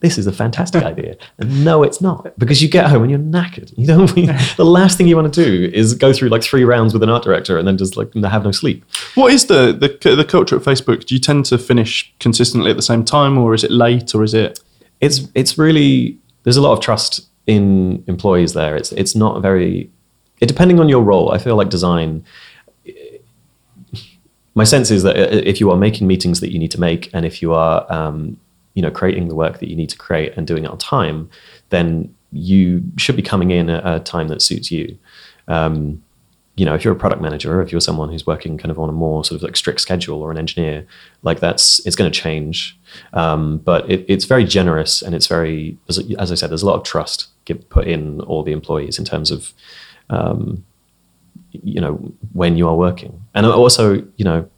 this 0.00 0.18
is 0.18 0.26
a 0.26 0.32
fantastic 0.32 0.82
idea. 0.82 1.16
And 1.38 1.64
no, 1.64 1.82
it's 1.82 2.00
not 2.00 2.38
because 2.38 2.62
you 2.62 2.68
get 2.68 2.86
home 2.86 3.02
and 3.02 3.10
you're 3.10 3.20
knackered. 3.20 3.72
You 3.76 3.86
don't. 3.86 4.06
the 4.56 4.64
last 4.64 4.98
thing 4.98 5.08
you 5.08 5.16
want 5.16 5.32
to 5.32 5.44
do 5.44 5.70
is 5.72 5.94
go 5.94 6.12
through 6.12 6.28
like 6.28 6.42
three 6.42 6.64
rounds 6.64 6.92
with 6.92 7.02
an 7.02 7.08
art 7.08 7.22
director 7.22 7.56
and 7.58 7.66
then 7.66 7.78
just 7.78 7.96
like 7.96 8.12
have 8.14 8.44
no 8.44 8.52
sleep. 8.52 8.84
What 9.14 9.32
is 9.32 9.46
the, 9.46 9.72
the 9.72 10.14
the 10.14 10.24
culture 10.24 10.56
at 10.56 10.62
Facebook? 10.62 11.06
Do 11.06 11.14
you 11.14 11.20
tend 11.20 11.46
to 11.46 11.58
finish 11.58 12.14
consistently 12.20 12.70
at 12.70 12.76
the 12.76 12.82
same 12.82 13.04
time, 13.04 13.38
or 13.38 13.54
is 13.54 13.64
it 13.64 13.70
late, 13.70 14.14
or 14.14 14.22
is 14.22 14.34
it? 14.34 14.60
it's 15.00 15.28
it's 15.34 15.58
really 15.58 16.18
there's 16.44 16.56
a 16.56 16.62
lot 16.62 16.72
of 16.72 16.80
trust 16.80 17.28
in 17.46 18.02
employees 18.06 18.52
there. 18.54 18.76
It's 18.76 18.92
it's 18.92 19.14
not 19.14 19.42
very 19.42 19.90
it, 20.40 20.46
depending 20.46 20.80
on 20.80 20.88
your 20.88 21.02
role. 21.02 21.32
I 21.32 21.38
feel 21.38 21.56
like 21.56 21.68
design. 21.68 22.24
My 24.54 24.64
sense 24.64 24.90
is 24.90 25.02
that 25.02 25.16
if 25.46 25.60
you 25.60 25.70
are 25.70 25.76
making 25.76 26.06
meetings 26.06 26.40
that 26.40 26.50
you 26.50 26.58
need 26.58 26.70
to 26.70 26.80
make, 26.80 27.10
and 27.12 27.26
if 27.26 27.42
you 27.42 27.52
are 27.52 27.92
um, 27.92 28.38
you 28.76 28.82
know 28.82 28.92
creating 28.92 29.26
the 29.26 29.34
work 29.34 29.58
that 29.58 29.68
you 29.68 29.74
need 29.74 29.90
to 29.90 29.98
create 29.98 30.32
and 30.36 30.46
doing 30.46 30.64
it 30.64 30.70
on 30.70 30.78
time, 30.78 31.28
then 31.70 32.14
you 32.30 32.82
should 32.96 33.16
be 33.16 33.22
coming 33.22 33.50
in 33.50 33.68
at 33.68 33.82
a 33.84 33.98
time 33.98 34.28
that 34.28 34.42
suits 34.42 34.70
you. 34.70 34.96
Um, 35.48 36.02
you 36.56 36.64
know, 36.64 36.74
if 36.74 36.84
you're 36.84 36.94
a 36.94 36.98
product 36.98 37.20
manager 37.20 37.54
or 37.54 37.62
if 37.62 37.70
you're 37.70 37.82
someone 37.82 38.08
who's 38.10 38.26
working 38.26 38.56
kind 38.56 38.70
of 38.70 38.78
on 38.78 38.88
a 38.88 38.92
more 38.92 39.24
sort 39.24 39.36
of 39.36 39.42
like 39.42 39.56
strict 39.56 39.80
schedule 39.80 40.22
or 40.22 40.30
an 40.30 40.38
engineer, 40.38 40.86
like 41.22 41.38
that's 41.38 41.84
it's 41.86 41.96
going 41.96 42.10
to 42.10 42.20
change. 42.20 42.78
Um, 43.12 43.58
but 43.58 43.90
it, 43.90 44.06
it's 44.08 44.24
very 44.24 44.44
generous 44.44 45.02
and 45.02 45.14
it's 45.14 45.26
very, 45.26 45.76
as, 45.88 46.32
I 46.32 46.34
said, 46.34 46.50
there's 46.50 46.62
a 46.62 46.66
lot 46.66 46.76
of 46.76 46.82
trust 46.82 47.28
put 47.68 47.86
in 47.86 48.20
all 48.22 48.42
the 48.42 48.52
employees 48.52 48.98
in 48.98 49.04
terms 49.04 49.30
of, 49.30 49.52
um, 50.08 50.64
you 51.52 51.80
know, 51.80 51.94
when 52.32 52.56
you 52.56 52.68
are 52.68 52.74
working, 52.74 53.22
and 53.34 53.46
also, 53.46 54.02
you 54.16 54.24
know, 54.24 54.48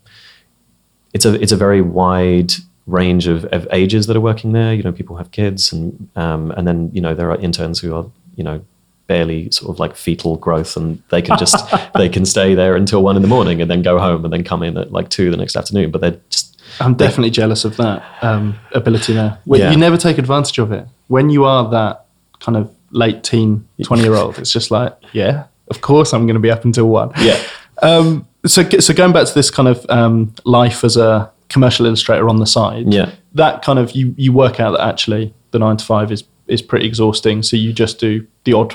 it's 1.15 1.25
a 1.25 1.41
it's 1.41 1.53
a 1.53 1.57
very 1.57 1.81
wide 1.81 2.53
range 2.89 3.27
of, 3.27 3.45
of 3.47 3.69
ages 3.71 4.07
that 4.07 4.17
are 4.17 4.21
working 4.21 4.53
there. 4.53 4.75
You 4.75 4.83
know, 4.83 4.93
people 4.93 5.17
have 5.17 5.31
kids, 5.31 5.73
and 5.73 6.09
um, 6.17 6.51
and 6.53 6.67
then 6.67 6.91
you 6.93 7.01
know 7.01 7.15
there 7.15 7.31
are 7.31 7.37
interns 7.37 7.81
who 7.81 7.95
are 7.95 8.07
you 8.35 8.45
know 8.45 8.65
barely 9.07 9.51
sort 9.51 9.71
of 9.71 9.79
like 9.79 9.95
fetal 9.95 10.37
growth, 10.37 10.77
and 10.77 11.03
they 11.11 11.23
can 11.23 11.39
just 11.39 11.57
they 11.95 12.09
can 12.09 12.25
stay 12.25 12.55
there 12.55 12.75
until 12.75 13.03
one 13.03 13.17
in 13.17 13.23
the 13.23 13.29
morning 13.29 13.63
and 13.63 13.71
then 13.71 13.83
go 13.83 13.99
home 13.99 14.25
and 14.25 14.33
then 14.33 14.43
come 14.43 14.63
in 14.63 14.77
at 14.77 14.91
like 14.91 15.09
two 15.11 15.31
the 15.31 15.37
next 15.37 15.57
afternoon. 15.57 15.91
But 15.91 16.01
they're 16.01 16.21
just 16.31 16.61
I'm 16.81 16.95
definitely 16.95 17.31
jealous 17.31 17.65
of 17.65 17.77
that 17.77 18.05
um, 18.23 18.59
ability 18.73 19.15
there. 19.15 19.39
Yeah. 19.47 19.71
You 19.71 19.77
never 19.77 19.97
take 19.97 20.19
advantage 20.19 20.59
of 20.59 20.73
it. 20.73 20.87
When 21.09 21.31
you 21.31 21.45
are 21.45 21.69
that 21.71 22.07
kind 22.41 22.57
of 22.57 22.75
late 22.91 23.25
teen, 23.25 23.67
20 23.83 24.03
year 24.03 24.15
old, 24.15 24.39
it's 24.39 24.53
just 24.53 24.71
like, 24.71 24.97
yeah, 25.13 25.45
of 25.69 25.81
course 25.81 26.13
I'm 26.13 26.27
going 26.27 26.35
to 26.35 26.41
be 26.41 26.51
up 26.51 26.65
until 26.65 26.89
one. 26.89 27.11
yeah 27.19 27.43
Um, 27.83 28.27
so, 28.47 28.69
so 28.69 28.95
going 28.95 29.13
back 29.13 29.27
to 29.27 29.35
this 29.35 29.51
kind 29.51 29.69
of 29.69 29.85
um, 29.89 30.35
life 30.45 30.85
as 30.85 30.97
a 30.97 31.31
commercial 31.49 31.87
illustrator 31.87 32.29
on 32.29 32.37
the 32.39 32.47
side, 32.47 32.93
Yeah. 32.93 33.11
that 33.35 33.63
kind 33.63 33.79
of 33.79 33.93
you 33.93 34.15
you 34.19 34.33
work 34.33 34.61
out 34.61 34.73
that 34.73 34.87
actually 34.87 35.33
the 35.51 35.59
nine 35.59 35.77
to 35.77 35.85
five 35.85 36.13
is 36.13 36.25
is 36.47 36.63
pretty 36.63 36.87
exhausting. 36.87 37.43
So 37.43 37.57
you 37.57 37.73
just 37.73 37.99
do 38.01 38.27
the 38.45 38.53
odd 38.55 38.75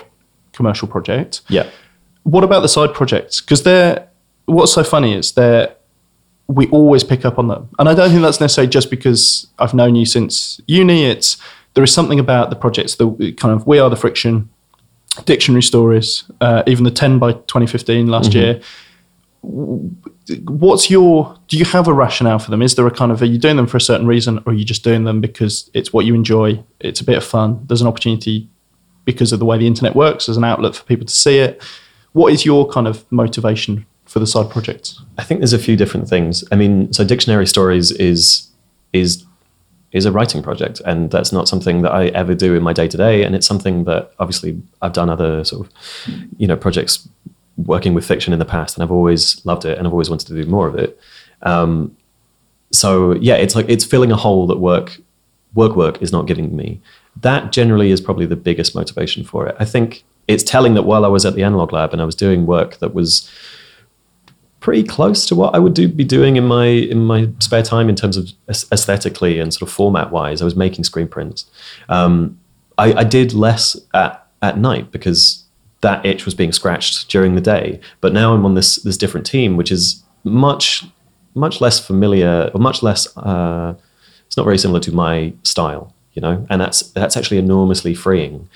commercial 0.53 0.87
project. 0.87 1.41
yeah 1.49 1.65
What 2.23 2.43
about 2.43 2.61
the 2.61 2.67
side 2.69 2.93
projects? 2.93 3.41
Because 3.41 3.63
they're 3.63 4.07
what's 4.45 4.73
so 4.73 4.83
funny 4.83 5.13
is 5.13 5.31
they're 5.33 5.75
we 6.47 6.67
always 6.67 7.03
pick 7.03 7.23
up 7.25 7.39
on 7.39 7.47
them, 7.47 7.69
and 7.79 7.87
I 7.87 7.93
don't 7.95 8.09
think 8.09 8.21
that's 8.21 8.41
necessarily 8.41 8.69
just 8.69 8.89
because 8.89 9.47
I've 9.59 9.73
known 9.73 9.95
you 9.95 10.05
since 10.05 10.59
uni. 10.67 11.05
It's 11.05 11.37
there 11.73 11.83
is 11.83 11.93
something 11.93 12.19
about 12.19 12.49
the 12.49 12.55
projects 12.55 12.95
that 12.95 13.35
kind 13.37 13.53
of 13.55 13.65
we 13.65 13.79
are 13.79 13.89
the 13.89 13.95
friction, 13.95 14.49
dictionary 15.25 15.63
stories, 15.63 16.25
uh, 16.41 16.61
even 16.67 16.83
the 16.83 16.91
ten 16.91 17.17
by 17.17 17.31
twenty 17.47 17.65
fifteen 17.67 18.07
last 18.07 18.33
year. 18.33 18.59
What's 19.43 20.89
your? 20.89 21.37
Do 21.49 21.57
you 21.57 21.65
have 21.65 21.87
a 21.87 21.93
rationale 21.93 22.39
for 22.39 22.49
them? 22.49 22.61
Is 22.61 22.75
there 22.75 22.87
a 22.87 22.91
kind 22.91 23.11
of 23.11 23.21
are 23.21 23.25
you 23.25 23.37
doing 23.37 23.57
them 23.57 23.67
for 23.67 23.77
a 23.77 23.81
certain 23.81 24.07
reason, 24.07 24.37
or 24.39 24.53
are 24.53 24.53
you 24.53 24.63
just 24.63 24.83
doing 24.83 25.03
them 25.03 25.19
because 25.19 25.69
it's 25.73 25.91
what 25.91 26.05
you 26.05 26.15
enjoy? 26.15 26.63
It's 26.79 27.01
a 27.01 27.03
bit 27.03 27.17
of 27.17 27.23
fun. 27.23 27.61
There's 27.67 27.81
an 27.81 27.87
opportunity 27.87 28.49
because 29.05 29.33
of 29.33 29.39
the 29.39 29.45
way 29.45 29.57
the 29.57 29.67
internet 29.67 29.95
works 29.95 30.29
as 30.29 30.37
an 30.37 30.45
outlet 30.45 30.75
for 30.75 30.83
people 30.85 31.05
to 31.05 31.13
see 31.13 31.39
it. 31.39 31.61
What 32.13 32.31
is 32.31 32.45
your 32.45 32.69
kind 32.69 32.87
of 32.87 33.09
motivation 33.11 33.85
for 34.05 34.19
the 34.19 34.27
side 34.27 34.49
projects? 34.49 35.01
I 35.17 35.23
think 35.23 35.41
there's 35.41 35.53
a 35.53 35.59
few 35.59 35.75
different 35.75 36.07
things. 36.07 36.43
I 36.51 36.55
mean, 36.55 36.93
so 36.93 37.03
dictionary 37.03 37.47
stories 37.47 37.91
is 37.91 38.49
is 38.93 39.25
is 39.91 40.05
a 40.05 40.11
writing 40.11 40.41
project, 40.41 40.81
and 40.85 41.11
that's 41.11 41.31
not 41.31 41.47
something 41.47 41.81
that 41.81 41.91
I 41.91 42.07
ever 42.07 42.33
do 42.33 42.55
in 42.55 42.63
my 42.63 42.73
day 42.73 42.87
to 42.87 42.97
day. 42.97 43.23
And 43.23 43.35
it's 43.35 43.45
something 43.45 43.83
that 43.83 44.11
obviously 44.19 44.61
I've 44.81 44.93
done 44.93 45.09
other 45.09 45.43
sort 45.43 45.67
of 45.67 45.73
you 46.37 46.47
know 46.47 46.55
projects 46.55 47.07
working 47.57 47.93
with 47.93 48.05
fiction 48.05 48.33
in 48.33 48.39
the 48.39 48.45
past, 48.45 48.75
and 48.75 48.83
I've 48.83 48.91
always 48.91 49.45
loved 49.45 49.65
it, 49.65 49.77
and 49.77 49.87
I've 49.87 49.93
always 49.93 50.09
wanted 50.09 50.27
to 50.27 50.43
do 50.43 50.49
more 50.49 50.67
of 50.67 50.75
it. 50.75 50.99
Um, 51.41 51.95
so 52.71 53.13
yeah, 53.13 53.35
it's 53.35 53.55
like 53.55 53.67
it's 53.69 53.85
filling 53.85 54.11
a 54.11 54.15
hole 54.15 54.47
that 54.47 54.57
work 54.57 54.99
work 55.53 55.75
work 55.75 56.01
is 56.01 56.11
not 56.11 56.25
giving 56.25 56.55
me. 56.55 56.81
That 57.21 57.51
generally 57.51 57.91
is 57.91 58.01
probably 58.01 58.25
the 58.25 58.35
biggest 58.35 58.73
motivation 58.73 59.23
for 59.23 59.47
it. 59.47 59.55
I 59.59 59.65
think 59.65 60.03
it's 60.27 60.43
telling 60.43 60.73
that 60.73 60.83
while 60.83 61.05
I 61.05 61.09
was 61.09 61.25
at 61.25 61.35
the 61.35 61.43
analog 61.43 61.71
lab 61.71 61.93
and 61.93 62.01
I 62.01 62.05
was 62.05 62.15
doing 62.15 62.45
work 62.45 62.77
that 62.79 62.93
was 62.93 63.29
pretty 64.59 64.83
close 64.83 65.25
to 65.25 65.35
what 65.35 65.53
I 65.53 65.59
would 65.59 65.73
do, 65.73 65.89
be 65.89 66.05
doing 66.05 66.37
in 66.37 66.45
my 66.45 66.65
in 66.65 67.05
my 67.05 67.29
spare 67.39 67.63
time 67.63 67.89
in 67.89 67.95
terms 67.95 68.17
of 68.17 68.31
aesthetically 68.49 69.39
and 69.39 69.53
sort 69.53 69.69
of 69.69 69.73
format 69.73 70.11
wise. 70.11 70.41
I 70.41 70.45
was 70.45 70.55
making 70.55 70.85
screen 70.85 71.07
prints. 71.07 71.45
Um, 71.89 72.39
I, 72.77 72.93
I, 72.93 73.03
did 73.03 73.33
less 73.33 73.77
at 73.93 74.25
at 74.41 74.57
night 74.57 74.89
because 74.91 75.42
that 75.83 76.05
itch 76.05 76.25
was 76.25 76.33
being 76.33 76.51
scratched 76.51 77.09
during 77.09 77.35
the 77.35 77.41
day. 77.41 77.79
But 78.01 78.13
now 78.13 78.33
I'm 78.33 78.45
on 78.45 78.55
this 78.55 78.77
this 78.77 78.97
different 78.97 79.25
team, 79.27 79.55
which 79.57 79.71
is 79.71 80.03
much 80.23 80.85
much 81.35 81.61
less 81.61 81.79
familiar 81.79 82.49
or 82.53 82.59
much 82.59 82.81
less. 82.81 83.15
Uh, 83.17 83.75
it's 84.25 84.37
not 84.37 84.45
very 84.45 84.57
similar 84.57 84.79
to 84.79 84.91
my 84.91 85.33
style, 85.43 85.93
you 86.13 86.21
know, 86.21 86.45
and 86.49 86.59
that's 86.59 86.81
that's 86.93 87.15
actually 87.15 87.37
enormously 87.37 87.93
freeing, 87.93 88.49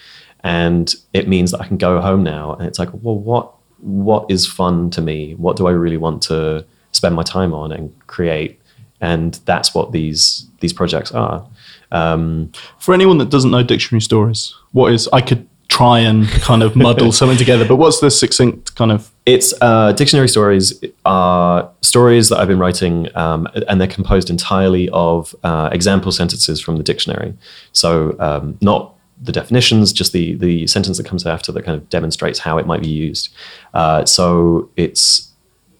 and 0.43 0.95
it 1.13 1.27
means 1.27 1.51
that 1.51 1.61
I 1.61 1.67
can 1.67 1.77
go 1.77 2.01
home 2.01 2.23
now 2.23 2.53
and 2.53 2.67
it's 2.67 2.79
like, 2.79 2.89
well, 3.03 3.19
what 3.19 3.53
what 3.79 4.25
is 4.29 4.47
fun 4.47 4.89
to 4.91 5.01
me? 5.01 5.35
What 5.35 5.57
do 5.57 5.67
I 5.67 5.71
really 5.71 5.97
want 5.97 6.23
to 6.23 6.65
spend 6.91 7.15
my 7.15 7.23
time 7.23 7.53
on 7.53 7.71
and 7.71 7.93
create? 8.07 8.59
And 9.01 9.39
that's 9.45 9.75
what 9.75 9.91
these 9.91 10.47
these 10.61 10.73
projects 10.73 11.11
are. 11.11 11.45
Um, 11.91 12.51
For 12.79 12.93
anyone 12.93 13.19
that 13.19 13.29
doesn't 13.29 13.51
know 13.51 13.63
dictionary 13.63 14.01
stories, 14.01 14.55
what 14.71 14.91
is 14.91 15.07
I 15.13 15.21
could 15.21 15.47
try 15.67 15.99
and 15.99 16.27
kind 16.27 16.63
of 16.63 16.75
muddle 16.75 17.11
something 17.19 17.37
together. 17.37 17.65
But 17.65 17.75
what's 17.75 17.99
the 17.99 18.09
succinct 18.09 18.75
kind 18.75 18.91
of? 18.91 19.11
It's 19.25 19.53
uh, 19.61 19.91
dictionary 19.93 20.29
stories 20.29 20.81
are 21.05 21.69
stories 21.81 22.29
that 22.29 22.39
I've 22.39 22.47
been 22.47 22.59
writing, 22.59 23.09
um, 23.15 23.47
and 23.67 23.79
they're 23.79 23.87
composed 23.87 24.29
entirely 24.29 24.89
of 24.89 25.35
uh, 25.43 25.69
example 25.71 26.11
sentences 26.11 26.61
from 26.61 26.77
the 26.77 26.83
dictionary. 26.83 27.33
So 27.73 28.15
um, 28.19 28.57
not 28.61 28.95
the 29.21 29.31
definitions, 29.31 29.91
just 29.91 30.13
the 30.13 30.35
the 30.35 30.67
sentence 30.67 30.97
that 30.97 31.05
comes 31.05 31.25
after 31.25 31.51
that 31.51 31.63
kind 31.63 31.77
of 31.77 31.89
demonstrates 31.89 32.39
how 32.39 32.57
it 32.57 32.65
might 32.65 32.81
be 32.81 32.89
used. 32.89 33.33
Uh, 33.73 34.05
so 34.05 34.69
it's 34.77 35.33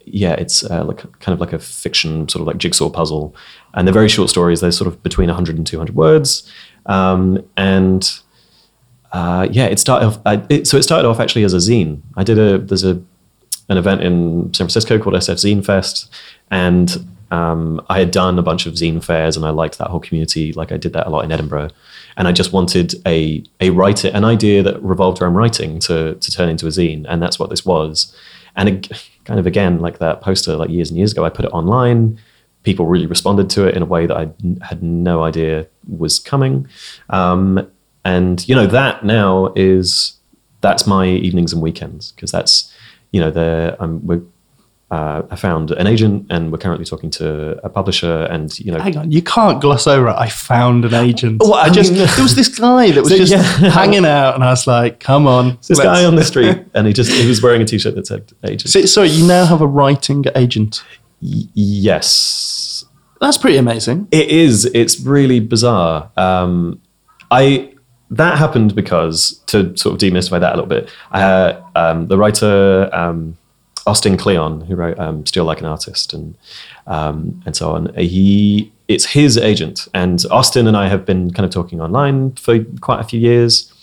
yeah, 0.06 0.34
it's 0.34 0.64
uh, 0.64 0.84
like 0.86 0.98
kind 1.20 1.34
of 1.34 1.40
like 1.40 1.54
a 1.54 1.60
fiction 1.60 2.28
sort 2.30 2.42
of 2.42 2.48
like 2.48 2.58
jigsaw 2.58 2.90
puzzle, 2.90 3.36
and 3.74 3.88
they're 3.88 3.94
very 3.94 4.10
short 4.10 4.30
stories. 4.30 4.62
They're 4.62 4.72
sort 4.72 4.88
of 4.88 5.02
between 5.04 5.28
100 5.28 5.58
and 5.58 5.68
200 5.68 5.96
words, 5.96 6.52
um, 6.88 7.46
and 7.56 8.10
uh, 9.18 9.48
yeah, 9.52 9.66
it 9.66 9.80
started 9.80 10.06
off. 10.06 10.20
I, 10.28 10.44
it, 10.48 10.68
so 10.68 10.78
it 10.78 10.84
started 10.84 11.08
off 11.08 11.20
actually 11.20 11.44
as 11.44 11.56
a 11.56 11.58
zine. 11.58 12.02
I 12.16 12.24
did 12.24 12.38
a 12.38 12.60
there's 12.60 12.84
a 12.84 13.02
an 13.68 13.78
event 13.78 14.02
in 14.02 14.54
San 14.54 14.66
Francisco 14.66 15.00
called 15.00 15.16
SF 15.16 15.38
Zine 15.44 15.66
Fest, 15.66 16.14
and 16.52 17.08
um, 17.32 17.82
I 17.90 17.98
had 17.98 18.12
done 18.12 18.38
a 18.38 18.44
bunch 18.44 18.68
of 18.68 18.76
zine 18.76 19.04
fairs, 19.04 19.36
and 19.36 19.44
I 19.44 19.50
liked 19.50 19.80
that 19.80 19.88
whole 19.88 20.00
community. 20.00 20.54
Like 20.54 20.72
I 20.72 20.78
did 20.78 20.94
that 20.94 21.08
a 21.08 21.10
lot 21.10 21.26
in 21.26 21.32
Edinburgh, 21.32 21.70
and 22.16 22.28
I 22.28 22.32
just 22.32 22.54
wanted 22.54 22.94
a 23.08 23.44
a 23.60 23.72
writer, 23.72 24.12
an 24.14 24.24
idea 24.24 24.62
that 24.62 24.82
revolved 24.84 25.20
around 25.20 25.34
writing 25.34 25.80
to 25.80 26.14
to 26.14 26.32
turn 26.32 26.48
into 26.48 26.68
a 26.68 26.70
zine, 26.70 27.04
and 27.10 27.20
that's 27.20 27.40
what 27.40 27.50
this 27.50 27.66
was. 27.66 28.16
And 28.56 28.70
it, 28.70 29.10
kind 29.26 29.40
of 29.40 29.48
again, 29.48 29.80
like 29.80 29.98
that 29.98 30.22
poster, 30.22 30.56
like 30.56 30.70
years 30.70 30.92
and 30.92 30.98
years 30.98 31.12
ago, 31.12 31.26
I 31.26 31.30
put 31.30 31.46
it 31.46 31.52
online. 31.54 32.20
People 32.62 32.86
really 32.86 33.08
responded 33.08 33.50
to 33.52 33.66
it 33.66 33.76
in 33.76 33.82
a 33.82 33.86
way 33.86 34.06
that 34.06 34.16
I 34.16 34.30
had 34.64 34.84
no 34.84 35.24
idea 35.24 35.66
was 35.88 36.20
coming. 36.20 36.68
Um, 37.10 37.68
and 38.06 38.48
you 38.48 38.56
know 38.56 38.68
that 38.68 39.04
now 39.04 39.54
is 39.56 40.14
that's 40.62 40.88
my 40.88 41.08
evenings 41.08 41.54
and 41.54 41.62
weekends 41.62 42.12
because 42.12 42.32
that's 42.32 42.74
you 43.12 43.20
know 43.20 43.32
the 43.32 43.76
um, 43.80 44.06
we're 44.06 44.22
uh, 44.90 45.24
I 45.30 45.36
found 45.36 45.72
an 45.72 45.86
agent, 45.86 46.28
and 46.30 46.50
we're 46.50 46.60
currently 46.60 46.86
talking 46.86 47.10
to 47.12 47.60
a 47.66 47.68
publisher. 47.68 48.24
And 48.24 48.58
you 48.58 48.72
know, 48.72 48.80
hang 48.80 48.98
on, 48.98 49.12
you 49.12 49.22
can't 49.22 49.60
gloss 49.60 49.86
over. 49.86 50.08
It. 50.08 50.16
I 50.16 50.30
found 50.30 50.86
an 50.86 50.94
agent. 50.94 51.42
Well, 51.42 51.56
I 51.56 51.70
just 51.70 51.94
there 51.94 52.08
was 52.24 52.36
this 52.36 52.48
guy 52.48 52.92
that 52.92 53.04
was 53.04 53.12
so, 53.12 53.18
just 53.18 53.32
yeah. 53.34 53.70
hanging 53.70 54.06
out, 54.06 54.36
and 54.36 54.46
I 54.46 54.50
was 54.50 54.66
like, 54.66 55.02
"Come 55.02 55.28
on, 55.28 55.58
this 55.68 55.80
guy 55.80 56.06
on 56.06 56.16
the 56.16 56.24
street," 56.34 56.64
and 56.74 56.88
he 56.88 56.94
just 56.94 57.12
he 57.12 57.28
was 57.28 57.44
wearing 57.44 57.62
a 57.62 57.66
t-shirt 57.66 57.96
that 57.96 58.08
said 58.08 58.32
agent. 58.46 58.70
So, 58.70 58.82
sorry, 58.86 59.10
you 59.10 59.28
now 59.28 59.46
have 59.46 59.60
a 59.60 59.68
writing 59.68 60.24
agent. 60.36 60.84
Y- 61.22 61.50
yes, 61.54 62.86
that's 63.20 63.38
pretty 63.38 63.58
amazing. 63.58 64.08
It 64.12 64.30
is. 64.30 64.64
It's 64.74 65.02
really 65.02 65.42
bizarre. 65.42 66.12
Um, 66.16 66.82
I 67.30 67.74
that 68.12 68.38
happened 68.38 68.76
because 68.76 69.42
to 69.48 69.76
sort 69.78 69.94
of 69.94 70.00
demystify 70.00 70.40
that 70.40 70.54
a 70.54 70.56
little 70.56 70.66
bit, 70.66 70.90
uh, 71.12 71.62
um, 71.76 72.08
the 72.08 72.18
writer 72.18 72.90
um, 72.94 73.38
Austin 73.86 74.18
Kleon, 74.18 74.62
who 74.62 74.76
wrote 74.76 74.98
um, 75.00 75.26
"Steal 75.26 75.46
Like 75.46 75.60
an 75.60 75.66
Artist" 75.66 76.14
and 76.14 76.36
um, 76.86 77.42
and 77.46 77.56
so 77.56 77.72
on, 77.72 77.94
he 77.96 78.72
it's 78.88 79.06
his 79.06 79.38
agent, 79.38 79.88
and 79.94 80.24
Austin 80.32 80.68
and 80.68 80.78
I 80.78 80.88
have 80.88 81.06
been 81.06 81.32
kind 81.32 81.46
of 81.46 81.52
talking 81.52 81.82
online 81.82 82.34
for 82.34 82.64
quite 82.82 83.00
a 83.00 83.04
few 83.04 83.20
years. 83.20 83.74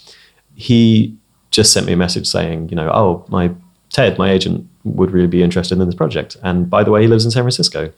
He 0.55 1.17
just 1.51 1.73
sent 1.73 1.87
me 1.87 1.93
a 1.93 1.97
message 1.97 2.27
saying, 2.27 2.69
you 2.69 2.77
know, 2.77 2.91
oh 2.93 3.25
my 3.29 3.51
Ted, 3.91 4.19
my 4.19 4.31
agent, 4.31 4.69
would 4.85 5.11
really 5.11 5.27
be 5.27 5.43
interested 5.43 5.79
in 5.79 5.87
this 5.87 5.95
project, 5.95 6.37
and 6.43 6.69
by 6.71 6.83
the 6.83 6.91
way, 6.91 7.03
he 7.03 7.09
lives 7.09 7.25
in 7.25 7.31
San 7.31 7.43
Francisco. 7.43 7.93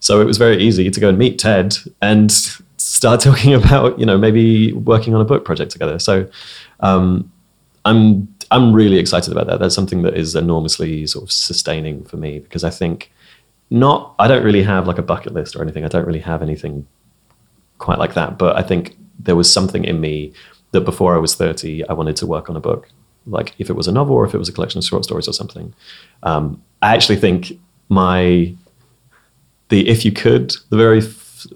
So 0.00 0.20
it 0.20 0.24
was 0.24 0.38
very 0.38 0.62
easy 0.62 0.90
to 0.90 1.00
go 1.00 1.08
and 1.08 1.18
meet 1.18 1.38
Ted 1.40 1.76
and 2.00 2.32
start 2.88 3.20
talking 3.28 3.54
about 3.54 3.98
you 3.98 4.06
know 4.06 4.18
maybe 4.18 4.72
working 4.72 5.14
on 5.14 5.20
a 5.20 5.24
book 5.24 5.44
project 5.44 5.70
together. 5.70 5.98
So 5.98 6.28
um, 6.80 7.30
I'm 7.84 8.28
I'm 8.50 8.72
really 8.72 8.98
excited 8.98 9.30
about 9.30 9.46
that. 9.46 9.60
That's 9.60 9.74
something 9.74 10.02
that 10.02 10.16
is 10.16 10.34
enormously 10.34 11.06
sort 11.06 11.24
of 11.24 11.32
sustaining 11.32 12.04
for 12.04 12.16
me 12.16 12.38
because 12.38 12.64
I 12.64 12.70
think 12.70 13.12
not 13.70 14.14
I 14.18 14.26
don't 14.26 14.44
really 14.44 14.62
have 14.62 14.86
like 14.86 14.98
a 14.98 15.02
bucket 15.02 15.34
list 15.34 15.54
or 15.54 15.62
anything. 15.62 15.84
I 15.84 15.88
don't 15.88 16.06
really 16.06 16.20
have 16.20 16.42
anything 16.42 16.86
quite 17.76 17.98
like 17.98 18.14
that. 18.14 18.38
But 18.38 18.56
I 18.56 18.62
think 18.62 18.96
there 19.18 19.36
was 19.36 19.52
something 19.52 19.84
in 19.84 20.00
me 20.00 20.32
that 20.72 20.82
before 20.82 21.14
I 21.14 21.18
was 21.18 21.34
30, 21.34 21.88
I 21.88 21.92
wanted 21.92 22.16
to 22.16 22.26
work 22.26 22.48
on 22.48 22.56
a 22.56 22.60
book. 22.60 22.88
Like 23.26 23.54
if 23.58 23.68
it 23.68 23.74
was 23.74 23.86
a 23.86 23.92
novel 23.92 24.16
or 24.16 24.24
if 24.24 24.34
it 24.34 24.38
was 24.38 24.48
a 24.48 24.52
collection 24.52 24.78
of 24.78 24.84
short 24.84 25.04
stories 25.04 25.28
or 25.28 25.32
something. 25.32 25.74
Um, 26.22 26.62
I 26.80 26.94
actually 26.94 27.16
think 27.16 27.52
my 27.88 28.54
the 29.68 29.86
if 29.86 30.04
you 30.04 30.12
could 30.12 30.56
the 30.70 30.76
very 30.76 31.02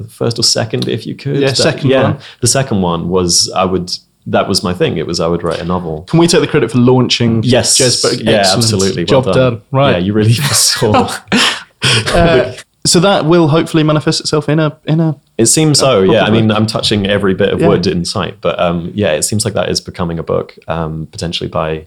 first 0.08 0.38
or 0.38 0.42
second, 0.42 0.88
if 0.88 1.06
you 1.06 1.14
could. 1.14 1.36
Yeah, 1.36 1.48
that, 1.48 1.56
second 1.56 1.90
yeah, 1.90 2.02
one. 2.02 2.20
The 2.40 2.46
second 2.46 2.82
one 2.82 3.08
was 3.08 3.50
I 3.50 3.64
would. 3.64 3.92
That 4.26 4.48
was 4.48 4.62
my 4.62 4.72
thing. 4.72 4.98
It 4.98 5.06
was 5.06 5.18
I 5.18 5.26
would 5.26 5.42
write 5.42 5.58
a 5.58 5.64
novel. 5.64 6.02
Can 6.02 6.20
we 6.20 6.28
take 6.28 6.40
the 6.40 6.46
credit 6.46 6.70
for 6.70 6.78
launching? 6.78 7.42
Yes, 7.42 7.78
Jez 7.78 8.22
yeah, 8.22 8.44
absolutely. 8.46 9.02
Well 9.02 9.22
Job 9.22 9.24
done. 9.24 9.34
done. 9.34 9.62
Right. 9.72 9.92
Yeah, 9.92 9.98
you 9.98 10.12
really 10.12 10.32
saw. 10.34 10.92
uh, 11.82 12.54
so 12.84 12.98
that 13.00 13.26
will 13.26 13.48
hopefully 13.48 13.82
manifest 13.82 14.20
itself 14.20 14.48
in 14.48 14.58
a 14.58 14.78
in 14.84 15.00
a. 15.00 15.18
It 15.38 15.46
seems 15.46 15.78
so. 15.78 16.02
Yeah, 16.02 16.22
I 16.22 16.30
mean, 16.30 16.50
I'm 16.50 16.66
touching 16.66 17.06
every 17.06 17.34
bit 17.34 17.52
of 17.52 17.60
yeah. 17.60 17.68
wood 17.68 17.86
in 17.86 18.04
sight, 18.04 18.40
but 18.40 18.58
um, 18.58 18.90
yeah, 18.94 19.12
it 19.12 19.22
seems 19.22 19.44
like 19.44 19.54
that 19.54 19.68
is 19.68 19.80
becoming 19.80 20.18
a 20.18 20.22
book 20.22 20.56
um, 20.68 21.06
potentially 21.06 21.48
by 21.48 21.86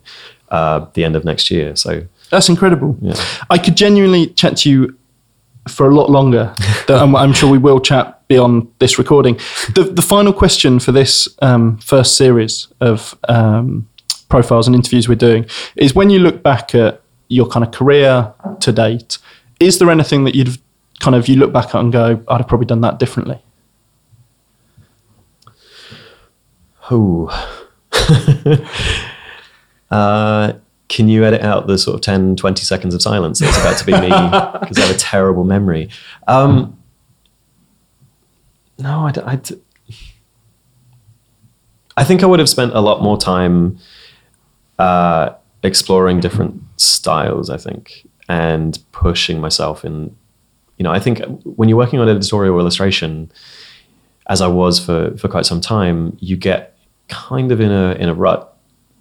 uh, 0.50 0.86
the 0.93 1.04
end 1.04 1.16
of 1.16 1.26
next 1.26 1.52
year. 1.52 1.76
So 1.76 2.06
that's 2.30 2.50
incredible. 2.50 2.98
Yeah. 3.02 3.16
I 3.50 3.58
could 3.58 3.76
genuinely 3.76 4.28
chat 4.28 4.58
to 4.58 4.70
you 4.70 4.98
for 5.68 5.89
a 5.89 5.93
lot 5.93 6.09
longer. 6.09 6.53
I'm, 6.88 7.16
I'm, 7.16 7.34
sure 7.34 7.49
we 7.49 7.57
will 7.57 7.80
chat 7.80 8.28
beyond 8.28 8.72
this 8.80 8.97
recording. 8.97 9.36
The, 9.74 9.91
the 9.91 10.01
final 10.01 10.34
question 10.34 10.80
for 10.80 10.91
this 10.91 11.28
um, 11.41 11.78
first 11.78 12.18
series 12.18 12.68
of 12.80 13.18
um, 13.28 13.88
profiles 14.30 14.68
and 14.68 14.76
interviews 14.76 15.07
we're 15.07 15.16
doing 15.16 15.45
is 15.76 15.95
when 15.95 16.09
you 16.09 16.20
look 16.20 16.43
back 16.43 16.76
at 16.76 17.01
your 17.28 17.47
kind 17.47 17.66
of 17.66 17.72
career 17.72 18.34
to 18.59 18.72
date, 18.72 19.18
is 19.59 19.80
there 19.80 19.89
anything 19.89 20.24
that 20.26 20.36
you'd 20.36 20.57
kind 20.99 21.16
of 21.16 21.28
you 21.28 21.36
look 21.36 21.51
back 21.51 21.74
at 21.74 21.76
and 21.76 21.91
go, 21.91 22.24
I'd 22.28 22.38
have 22.38 22.47
probably 22.47 22.68
done 22.68 22.82
that 22.82 22.99
differently? 22.99 23.41
Oh. 26.91 27.30
uh, 29.91 30.53
can 30.88 31.08
you 31.08 31.24
edit 31.26 31.42
out 31.42 31.68
the 31.68 31.78
sort 31.78 31.96
of 31.96 32.02
10, 32.02 32.36
20 32.36 32.64
seconds 32.64 32.94
of 32.94 33.02
silence 33.02 33.40
that's 33.40 33.58
about 33.58 33.78
to 33.78 33.86
be 33.86 33.94
me 33.94 34.08
because 34.60 34.78
I 34.78 34.82
have 34.82 34.96
a 34.96 35.00
terrible 35.00 35.44
memory? 35.44 35.90
Um, 36.28 36.78
no, 38.78 39.08
I, 39.08 39.14
I, 39.34 39.42
I 41.98 42.04
think 42.04 42.24
I 42.24 42.26
would 42.26 42.40
have 42.40 42.50
spent 42.50 42.74
a 42.74 42.82
lot 42.82 43.02
more 43.02 43.18
time 43.18 43.80
uh, 44.78 45.34
exploring 45.64 46.20
different 46.20 46.62
styles, 46.78 47.50
I 47.50 47.58
think, 47.58 48.08
and 48.28 48.78
pushing 48.92 49.40
myself 49.40 49.86
in. 49.86 50.16
You 50.78 50.84
know, 50.84 50.92
I 50.92 51.00
think 51.00 51.22
when 51.44 51.70
you're 51.70 51.78
working 51.78 52.00
on 52.00 52.10
editorial 52.10 52.60
illustration, 52.60 53.32
as 54.28 54.42
I 54.42 54.48
was 54.48 54.84
for, 54.84 55.16
for 55.18 55.30
quite 55.30 55.46
some 55.46 55.62
time, 55.62 56.18
you 56.20 56.36
get 56.36 56.78
kind 57.08 57.52
of 57.52 57.62
in 57.62 57.72
a 57.72 57.94
in 57.94 58.10
a 58.10 58.14
rut 58.14 58.55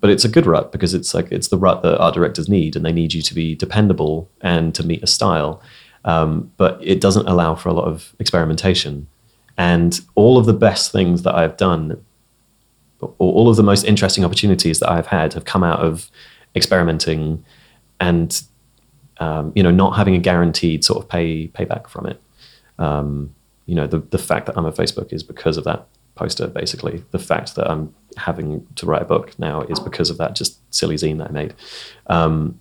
but 0.04 0.10
it's 0.10 0.26
a 0.26 0.28
good 0.28 0.44
rut 0.44 0.70
because 0.70 0.92
it's 0.92 1.14
like 1.14 1.32
it's 1.32 1.48
the 1.48 1.56
rut 1.56 1.80
that 1.80 1.98
art 1.98 2.12
directors 2.12 2.46
need, 2.46 2.76
and 2.76 2.84
they 2.84 2.92
need 2.92 3.14
you 3.14 3.22
to 3.22 3.34
be 3.34 3.54
dependable 3.54 4.30
and 4.42 4.74
to 4.74 4.84
meet 4.84 5.02
a 5.02 5.06
style. 5.06 5.62
Um, 6.04 6.52
but 6.58 6.78
it 6.82 7.00
doesn't 7.00 7.26
allow 7.26 7.54
for 7.54 7.70
a 7.70 7.72
lot 7.72 7.86
of 7.86 8.14
experimentation. 8.18 9.06
And 9.56 9.98
all 10.14 10.36
of 10.36 10.44
the 10.44 10.52
best 10.52 10.92
things 10.92 11.22
that 11.22 11.34
I've 11.34 11.56
done, 11.56 12.04
or 13.00 13.14
all 13.18 13.48
of 13.48 13.56
the 13.56 13.62
most 13.62 13.84
interesting 13.84 14.26
opportunities 14.26 14.78
that 14.80 14.90
I've 14.90 15.06
had, 15.06 15.32
have 15.32 15.46
come 15.46 15.64
out 15.64 15.80
of 15.80 16.10
experimenting 16.54 17.42
and 17.98 18.42
um, 19.20 19.52
you 19.54 19.62
know 19.62 19.70
not 19.70 19.96
having 19.96 20.14
a 20.14 20.18
guaranteed 20.18 20.84
sort 20.84 21.02
of 21.02 21.08
pay 21.08 21.48
payback 21.48 21.88
from 21.88 22.04
it. 22.04 22.20
Um, 22.78 23.34
you 23.64 23.74
know, 23.74 23.86
the 23.86 24.00
the 24.00 24.18
fact 24.18 24.44
that 24.48 24.58
I'm 24.58 24.66
at 24.66 24.74
Facebook 24.74 25.14
is 25.14 25.22
because 25.22 25.56
of 25.56 25.64
that 25.64 25.86
poster. 26.14 26.46
Basically, 26.46 27.04
the 27.10 27.18
fact 27.18 27.54
that 27.56 27.70
I'm 27.70 27.94
having 28.16 28.66
to 28.76 28.86
write 28.86 29.02
a 29.02 29.06
book 29.06 29.38
now 29.38 29.62
is 29.62 29.80
because 29.80 30.10
of 30.10 30.18
that 30.18 30.34
just 30.34 30.58
silly 30.72 30.96
zine 30.96 31.18
that 31.18 31.28
I 31.28 31.32
made. 31.32 31.54
Um, 32.06 32.60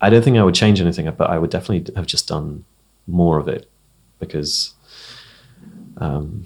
I 0.00 0.10
don't 0.10 0.22
think 0.22 0.36
I 0.36 0.42
would 0.42 0.54
change 0.54 0.80
anything, 0.80 1.10
but 1.16 1.30
I 1.30 1.38
would 1.38 1.50
definitely 1.50 1.92
have 1.94 2.06
just 2.06 2.26
done 2.26 2.64
more 3.06 3.38
of 3.38 3.48
it 3.48 3.70
because 4.18 4.74
um, 5.98 6.44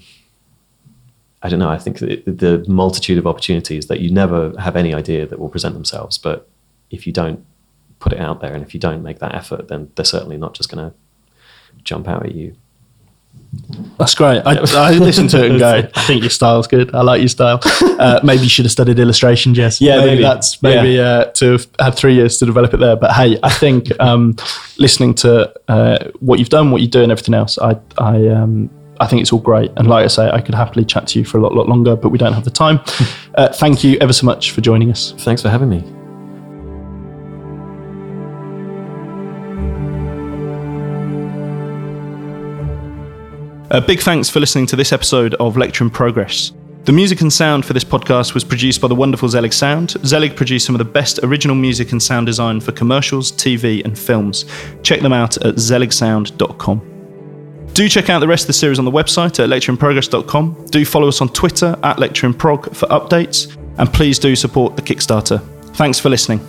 I 1.41 1.49
don't 1.49 1.59
know. 1.59 1.69
I 1.69 1.77
think 1.77 1.99
the, 1.99 2.21
the 2.25 2.65
multitude 2.67 3.17
of 3.17 3.25
opportunities 3.25 3.87
that 3.87 3.99
you 3.99 4.11
never 4.11 4.53
have 4.59 4.75
any 4.75 4.93
idea 4.93 5.25
that 5.25 5.39
will 5.39 5.49
present 5.49 5.73
themselves, 5.73 6.17
but 6.17 6.49
if 6.91 7.07
you 7.07 7.13
don't 7.13 7.45
put 7.99 8.13
it 8.13 8.19
out 8.19 8.41
there 8.41 8.53
and 8.53 8.63
if 8.63 8.73
you 8.73 8.79
don't 8.79 9.01
make 9.01 9.19
that 9.19 9.33
effort, 9.33 9.67
then 9.67 9.91
they're 9.95 10.05
certainly 10.05 10.37
not 10.37 10.53
just 10.53 10.69
going 10.69 10.89
to 10.89 10.95
jump 11.83 12.07
out 12.07 12.25
at 12.25 12.35
you. 12.35 12.55
That's 13.97 14.13
great. 14.15 14.41
I, 14.45 14.57
I 14.75 14.91
listen 14.91 15.27
to 15.29 15.43
it 15.43 15.51
and 15.51 15.59
go, 15.59 15.89
I 15.95 16.01
think 16.05 16.21
your 16.21 16.29
style's 16.29 16.67
good. 16.67 16.93
I 16.93 17.01
like 17.01 17.19
your 17.19 17.27
style. 17.29 17.59
Uh, 17.63 18.19
maybe 18.23 18.43
you 18.43 18.49
should 18.49 18.65
have 18.65 18.71
studied 18.71 18.99
illustration, 18.99 19.53
Jez. 19.53 19.81
Yeah, 19.81 19.97
maybe, 19.97 20.09
maybe. 20.11 20.23
that's 20.23 20.61
maybe 20.61 20.89
Yeah. 20.89 21.01
uh, 21.03 21.25
to 21.33 21.51
have 21.53 21.67
had 21.79 21.95
three 21.95 22.13
years 22.13 22.37
to 22.37 22.45
develop 22.45 22.73
it 22.73 22.77
there. 22.77 22.95
But 22.95 23.11
hey, 23.13 23.37
I 23.43 23.49
think 23.49 23.91
um, 23.99 24.35
listening 24.77 25.15
to 25.15 25.51
uh, 25.67 25.97
what 26.19 26.39
you've 26.39 26.49
done, 26.49 26.71
what 26.71 26.81
you 26.81 26.87
do, 26.87 27.01
and 27.01 27.11
everything 27.11 27.33
else, 27.33 27.57
I 27.57 27.77
I 27.97 28.27
um, 28.27 28.69
I 28.99 29.07
think 29.07 29.21
it's 29.21 29.33
all 29.33 29.39
great. 29.39 29.71
And 29.77 29.87
like 29.87 30.05
I 30.05 30.07
say, 30.07 30.29
I 30.29 30.41
could 30.41 30.55
happily 30.55 30.85
chat 30.85 31.07
to 31.07 31.19
you 31.19 31.25
for 31.25 31.37
a 31.39 31.41
lot 31.41 31.53
lot 31.53 31.67
longer, 31.67 31.95
but 31.95 32.09
we 32.09 32.17
don't 32.17 32.33
have 32.33 32.45
the 32.45 32.51
time. 32.51 32.79
Uh, 33.37 33.53
thank 33.53 33.83
you 33.83 33.99
ever 34.01 34.13
so 34.13 34.25
much 34.25 34.49
for 34.49 34.61
joining 34.61 34.89
us. 34.89 35.13
Thanks 35.19 35.43
for 35.43 35.49
having 35.49 35.69
me. 35.69 36.06
A 43.69 43.81
big 43.81 43.99
thanks 43.99 44.29
for 44.29 44.39
listening 44.39 44.65
to 44.67 44.77
this 44.77 44.93
episode 44.93 45.33
of 45.35 45.57
Lecture 45.57 45.83
in 45.83 45.89
Progress. 45.89 46.53
The 46.85 46.93
music 46.93 47.19
and 47.19 47.33
sound 47.33 47.65
for 47.65 47.73
this 47.73 47.83
podcast 47.83 48.33
was 48.33 48.45
produced 48.45 48.79
by 48.79 48.87
the 48.87 48.95
wonderful 48.95 49.27
Zelig 49.27 49.51
Sound. 49.51 49.97
Zelig 50.05 50.37
produced 50.37 50.65
some 50.65 50.73
of 50.73 50.79
the 50.79 50.85
best 50.85 51.19
original 51.21 51.53
music 51.53 51.91
and 51.91 52.01
sound 52.01 52.27
design 52.27 52.61
for 52.61 52.71
commercials, 52.71 53.29
TV, 53.29 53.83
and 53.83 53.99
films. 53.99 54.45
Check 54.83 55.01
them 55.01 55.11
out 55.11 55.35
at 55.45 55.55
zeligsound.com. 55.55 56.93
Do 57.73 57.89
check 57.89 58.09
out 58.09 58.19
the 58.19 58.27
rest 58.27 58.43
of 58.43 58.47
the 58.47 58.53
series 58.53 58.79
on 58.79 58.85
the 58.85 58.91
website 58.91 59.43
at 59.43 59.49
lectureinprogress.com. 59.49 60.67
Do 60.71 60.85
follow 60.85 61.09
us 61.09 61.19
on 61.19 61.27
Twitter 61.27 61.77
at 61.83 61.97
lectureinprog 61.97 62.73
for 62.73 62.87
updates. 62.87 63.53
And 63.77 63.91
please 63.91 64.17
do 64.17 64.33
support 64.37 64.77
the 64.77 64.81
Kickstarter. 64.81 65.41
Thanks 65.75 65.99
for 65.99 66.09
listening. 66.09 66.39